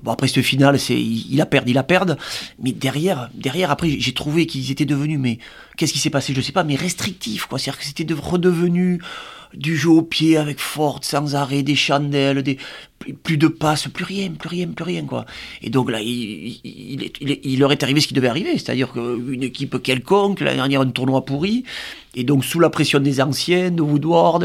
Bon, 0.01 0.11
après, 0.11 0.27
ce 0.27 0.41
final, 0.41 0.79
c'est, 0.79 0.99
il, 0.99 1.39
a 1.39 1.45
perdu, 1.45 1.71
il 1.71 1.77
a 1.77 1.83
perdu. 1.83 2.13
Mais 2.59 2.71
derrière, 2.71 3.29
derrière, 3.33 3.71
après, 3.71 3.89
j'ai 3.99 4.13
trouvé 4.13 4.47
qu'ils 4.47 4.71
étaient 4.71 4.85
devenus, 4.85 5.19
mais 5.19 5.37
qu'est-ce 5.77 5.93
qui 5.93 5.99
s'est 5.99 6.09
passé 6.09 6.33
Je 6.33 6.41
sais 6.41 6.51
pas, 6.51 6.63
mais 6.63 6.75
restrictifs, 6.75 7.45
quoi. 7.45 7.59
C'est-à-dire 7.59 7.79
que 7.79 7.85
c'était 7.85 8.03
de, 8.03 8.15
redevenu 8.15 8.99
du 9.55 9.77
jeu 9.77 9.89
au 9.89 10.01
pied 10.01 10.37
avec 10.37 10.59
forte, 10.59 11.05
sans 11.05 11.35
arrêt, 11.35 11.63
des 11.63 11.75
chandelles, 11.75 12.43
des, 12.43 12.57
plus 13.11 13.37
de 13.37 13.47
passes, 13.47 13.87
plus 13.87 14.05
rien, 14.05 14.31
plus 14.31 14.49
rien, 14.49 14.67
plus 14.67 14.83
rien, 14.83 15.05
quoi. 15.05 15.25
Et 15.61 15.69
donc 15.69 15.91
là, 15.91 16.01
il, 16.01 16.59
il, 16.63 17.11
il, 17.21 17.39
il 17.43 17.59
leur 17.59 17.71
est 17.71 17.83
arrivé 17.83 17.99
ce 17.99 18.07
qui 18.07 18.13
devait 18.13 18.27
arriver, 18.27 18.53
c'est-à-dire 18.53 18.91
qu'une 18.91 19.43
équipe 19.43 19.81
quelconque, 19.81 20.39
l'année 20.39 20.57
dernière, 20.57 20.81
un 20.81 20.89
tournoi 20.89 21.25
pourri, 21.25 21.63
et 22.15 22.23
donc 22.23 22.45
sous 22.45 22.59
la 22.59 22.69
pression 22.69 22.99
des 22.99 23.21
anciens, 23.21 23.71
de 23.71 23.81
Woodward, 23.81 24.43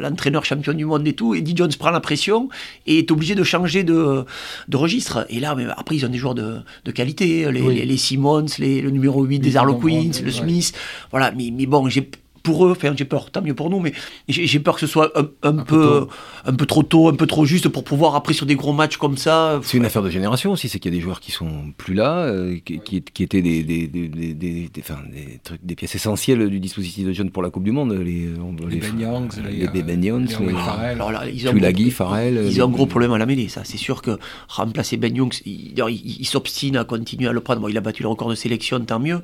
l'entraîneur 0.00 0.44
champion 0.44 0.72
du 0.72 0.84
monde 0.84 1.06
et 1.06 1.14
tout, 1.14 1.34
Eddie 1.34 1.56
Jones 1.56 1.72
prend 1.78 1.90
la 1.90 2.00
pression 2.00 2.48
et 2.86 2.98
est 2.98 3.10
obligé 3.10 3.34
de 3.34 3.42
changer 3.42 3.82
de, 3.82 4.24
de 4.68 4.76
registre. 4.76 5.26
Et 5.28 5.40
là, 5.40 5.54
mais 5.54 5.64
après, 5.76 5.96
ils 5.96 6.06
ont 6.06 6.10
des 6.10 6.18
joueurs 6.18 6.36
de, 6.36 6.58
de 6.84 6.90
qualité, 6.92 7.50
les, 7.50 7.84
les, 7.84 7.96
Simmons, 7.96 8.46
les, 8.58 8.80
le 8.80 8.90
numéro 8.90 9.24
8 9.24 9.40
des 9.40 9.56
Harlequins, 9.56 10.10
le 10.24 10.30
Smith, 10.30 10.72
voilà, 11.10 11.32
mais, 11.32 11.50
mais 11.52 11.66
bon, 11.66 11.88
j'ai 11.88 12.08
pour 12.42 12.66
eux, 12.66 12.72
enfin 12.72 12.94
j'ai 12.96 13.04
peur, 13.04 13.30
tant 13.30 13.42
mieux 13.42 13.54
pour 13.54 13.70
nous, 13.70 13.80
mais 13.80 13.92
j'ai 14.28 14.60
peur 14.60 14.74
que 14.74 14.80
ce 14.80 14.86
soit 14.86 15.12
un, 15.42 15.52
peu, 15.54 16.06
un 16.44 16.54
peu 16.54 16.66
trop 16.66 16.82
tôt, 16.82 17.08
un 17.08 17.14
peu 17.14 17.26
trop 17.26 17.44
juste 17.44 17.68
pour 17.68 17.84
pouvoir 17.84 18.14
après 18.14 18.32
sur 18.32 18.46
des 18.46 18.56
gros 18.56 18.72
matchs 18.72 18.96
comme 18.96 19.16
ça. 19.16 19.60
C'est 19.62 19.76
une 19.76 19.84
affaire 19.84 20.02
de 20.02 20.10
génération 20.10 20.52
aussi, 20.52 20.68
c'est 20.68 20.78
qu'il 20.78 20.92
y 20.92 20.94
a 20.94 20.98
des 20.98 21.02
joueurs 21.02 21.20
qui 21.20 21.32
sont 21.32 21.72
plus 21.76 21.94
là, 21.94 22.24
euh, 22.24 22.58
qui, 22.64 22.80
qui, 22.80 23.22
étaient 23.22 23.42
des, 23.42 23.62
des, 23.62 23.86
des, 23.86 24.08
des, 24.08 24.70
enfin, 24.78 24.98
des, 25.12 25.40
trucs, 25.42 25.64
des 25.64 25.74
pièces 25.74 25.94
essentielles 25.94 26.48
du 26.48 26.60
dispositif 26.60 27.06
de 27.06 27.12
jeunes 27.12 27.30
pour 27.30 27.42
la 27.42 27.50
Coupe 27.50 27.64
du 27.64 27.72
Monde, 27.72 27.92
les, 27.92 28.28
les, 28.68 28.76
Ben 28.76 29.00
Youngs, 29.00 29.30
les, 29.44 29.66
les, 29.66 29.82
Ben 29.82 30.02
Youngs, 30.02 30.28
les, 30.40 30.52
Farrell. 30.52 30.98
ils 31.32 31.48
ont, 31.48 31.52
Tulagi, 31.52 31.90
Farrell. 31.90 32.44
Ils 32.46 32.62
ont 32.62 32.66
un 32.66 32.70
gros 32.70 32.86
problème 32.86 33.12
à 33.12 33.18
la 33.18 33.26
mêlée, 33.26 33.48
ça. 33.48 33.62
C'est 33.64 33.78
sûr 33.78 34.02
que 34.02 34.18
remplacer 34.48 34.96
Ben 34.96 35.14
Youngs, 35.14 35.40
il, 35.46 35.74
il, 35.76 36.26
s'obstine 36.26 36.76
à 36.76 36.84
continuer 36.84 37.28
à 37.28 37.32
le 37.32 37.40
prendre. 37.40 37.60
Bon, 37.60 37.68
il 37.68 37.76
a 37.76 37.80
battu 37.80 38.02
le 38.02 38.08
record 38.08 38.30
de 38.30 38.34
sélection, 38.34 38.80
tant 38.80 39.00
mieux. 39.00 39.20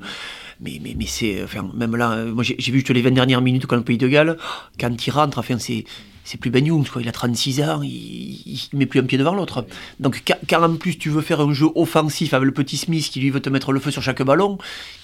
Mais, 0.61 0.79
mais, 0.81 0.95
mais 0.97 1.05
c'est, 1.07 1.43
enfin, 1.43 1.69
même 1.73 1.95
là, 1.95 2.25
moi 2.25 2.43
j'ai 2.43 2.71
vu 2.71 2.83
les 2.87 3.01
20 3.01 3.11
dernières 3.11 3.41
minutes 3.41 3.65
quand 3.65 3.75
le 3.75 3.83
Pays 3.83 3.97
de 3.97 4.07
Galles, 4.07 4.37
quand 4.79 5.07
il 5.07 5.11
rentre, 5.11 5.37
enfin, 5.37 5.57
c'est 5.59 5.85
c'est 6.25 6.39
plus 6.39 6.49
Ben 6.49 6.65
Young, 6.65 6.89
quoi. 6.89 7.03
il 7.03 7.07
a 7.07 7.11
36 7.11 7.61
ans, 7.61 7.81
il, 7.83 8.59
ne 8.73 8.79
met 8.79 8.87
plus 8.87 8.99
un 8.99 9.03
pied 9.03 9.17
devant 9.17 9.35
l'autre. 9.35 9.63
Donc, 9.99 10.23
car 10.47 10.63
en 10.63 10.75
plus 10.75 10.97
tu 10.97 11.09
veux 11.11 11.21
faire 11.21 11.39
un 11.39 11.53
jeu 11.53 11.67
offensif 11.75 12.33
avec 12.33 12.47
le 12.47 12.51
petit 12.51 12.77
Smith 12.77 13.07
qui 13.11 13.19
lui 13.19 13.29
veut 13.29 13.41
te 13.41 13.49
mettre 13.49 13.71
le 13.71 13.79
feu 13.79 13.91
sur 13.91 14.01
chaque 14.01 14.23
ballon, 14.23 14.57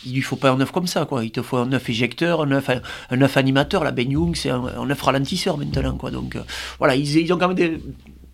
il 0.04 0.16
lui 0.16 0.22
faut 0.22 0.36
pas 0.36 0.50
un 0.50 0.58
neuf 0.58 0.72
comme 0.72 0.88
ça, 0.88 1.06
quoi. 1.06 1.24
Il 1.24 1.30
te 1.30 1.44
faut 1.44 1.58
un 1.58 1.68
neuf 1.68 1.88
éjecteur, 1.90 2.42
un 2.42 2.48
neuf, 2.48 2.70
un 3.12 3.22
animateur. 3.36 3.84
La 3.84 3.92
Ben 3.92 4.10
Young, 4.10 4.36
c'est 4.36 4.50
un, 4.50 4.64
un, 4.66 4.86
neuf 4.88 5.02
ralentisseur 5.02 5.60
maintenant, 5.60 5.96
quoi. 5.96 6.10
Donc, 6.10 6.36
euh, 6.36 6.42
voilà, 6.80 6.96
ils, 6.96 7.32
ont 7.32 7.38
quand 7.38 7.50
même 7.50 7.58
des, 7.58 7.78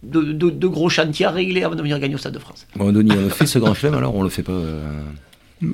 de, 0.02 0.68
gros 0.68 0.88
chantiers 0.88 1.26
à 1.26 1.32
régler 1.32 1.64
avant 1.64 1.76
de 1.76 1.82
venir 1.82 2.00
gagner 2.00 2.16
au 2.16 2.20
Stade 2.20 2.34
de 2.34 2.40
France. 2.40 2.68
Bon, 2.78 2.94
Denis, 2.94 3.12
on 3.12 3.30
fait 3.30 3.48
ce 3.48 3.60
grand 3.60 3.74
chelem, 3.74 3.96
alors 3.96 4.16
on 4.16 4.24
le 4.24 4.30
fait 4.30 4.44
pas. 4.44 4.54
Euh, 4.54 5.02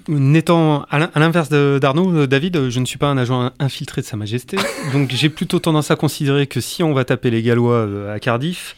N'étant 0.07 0.85
à 0.89 1.19
l'inverse 1.19 1.49
d'Arnaud, 1.49 2.15
euh, 2.15 2.27
David, 2.27 2.69
je 2.69 2.79
ne 2.79 2.85
suis 2.85 2.97
pas 2.97 3.07
un 3.07 3.17
agent 3.17 3.51
infiltré 3.59 4.01
de 4.01 4.05
Sa 4.05 4.15
Majesté, 4.15 4.57
donc 4.93 5.11
j'ai 5.11 5.29
plutôt 5.29 5.59
tendance 5.59 5.91
à 5.91 5.97
considérer 5.97 6.47
que 6.47 6.61
si 6.61 6.83
on 6.83 6.93
va 6.93 7.03
taper 7.03 7.29
les 7.29 7.41
Gallois 7.41 7.75
euh, 7.75 8.15
à 8.15 8.19
Cardiff, 8.19 8.77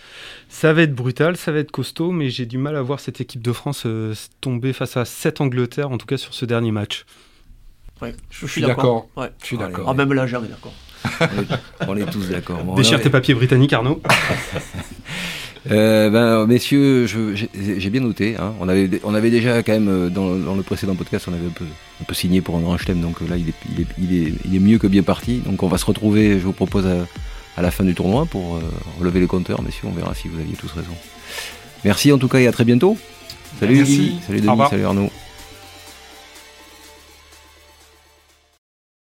ça 0.50 0.74
va 0.74 0.82
être 0.82 0.96
brutal, 0.96 1.38
ça 1.38 1.52
va 1.52 1.60
être 1.60 1.70
costaud, 1.72 2.12
mais 2.12 2.32
j'ai 2.32 2.48
du 2.48 2.58
mal 2.58 2.76
à 2.76 2.82
voir 2.82 3.00
cette 3.00 3.22
équipe 3.22 3.44
de 3.44 3.52
France 3.52 3.84
euh, 3.86 4.16
tomber 4.42 4.74
face 4.74 4.98
à 4.98 5.06
cette 5.06 5.42
Angleterre, 5.42 5.92
en 5.92 6.00
tout 6.00 6.08
cas 6.08 6.18
sur 6.18 6.34
ce 6.34 6.46
dernier 6.46 6.72
match. 6.72 7.06
Ouais, 8.02 8.16
je, 8.32 8.48
suis 8.48 8.62
d'accord. 8.62 9.08
Je 9.42 9.46
suis 9.46 9.58
d'accord. 9.58 9.86
Ah, 9.88 9.94
même 9.94 10.12
là, 10.12 10.26
jamais 10.26 10.48
d'accord. 10.50 10.74
on 11.88 11.96
est 11.96 12.10
tous 12.10 12.30
d'accord. 12.30 12.76
Déchire 12.76 13.00
tes 13.00 13.12
papiers 13.12 13.36
britanniques, 13.36 13.74
Arnaud. 13.74 14.02
Euh, 15.72 16.10
ben, 16.10 16.46
messieurs, 16.46 17.08
j'ai 17.08 17.90
bien 17.90 18.02
noté. 18.02 18.36
Hein. 18.38 18.54
On, 18.60 18.70
avait, 18.70 18.90
on 19.04 19.16
avait 19.16 19.32
déjà 19.32 19.64
quand 19.64 19.74
même 19.74 19.90
euh, 19.90 20.10
dans, 20.10 20.36
dans, 20.36 20.56
le 20.56 20.64
précédent 20.64 20.96
podcast, 20.96 21.28
on 21.28 21.34
avait 21.34 21.48
un 21.48 21.50
peu, 21.50 21.66
un 22.02 22.04
peu 22.04 22.14
signé 22.14 22.42
pour 22.42 22.56
un 22.58 22.62
grand 22.62 22.78
chelem, 22.78 23.02
donc 23.02 23.22
là 23.22 23.36
il 23.38 23.50
est, 23.50 23.54
il, 23.72 23.82
est, 23.82 23.88
il, 23.98 24.28
est, 24.28 24.34
il 24.46 24.56
est, 24.56 24.60
mieux 24.60 24.78
que 24.78 24.88
bien 24.88 25.02
parti. 25.02 25.40
Donc 25.40 25.64
on 25.64 25.68
va 25.68 25.78
se 25.78 25.86
retrouver, 25.86 26.34
je 26.34 26.46
vous 26.46 26.54
propose 26.54 26.86
à, 26.86 27.08
à 27.58 27.62
la 27.62 27.72
fin 27.72 27.84
du 27.84 27.96
tournoi 27.96 28.26
pour 28.26 28.58
euh, 28.58 28.60
relever 29.00 29.20
les 29.20 29.28
compteurs, 29.28 29.62
messieurs. 29.64 29.88
On 29.88 29.92
verra 29.92 30.14
si 30.14 30.28
vous 30.28 30.40
aviez 30.40 30.56
tous 30.56 30.72
raison. 30.72 30.94
Merci 31.84 32.12
en 32.12 32.18
tout 32.18 32.28
cas 32.28 32.40
et 32.40 32.48
à 32.48 32.52
très 32.52 32.66
bientôt. 32.66 32.98
Salut 33.60 33.86
Salut 33.86 34.42
Denis, 34.42 34.60
salut 34.70 34.86
Arnaud. 34.86 35.10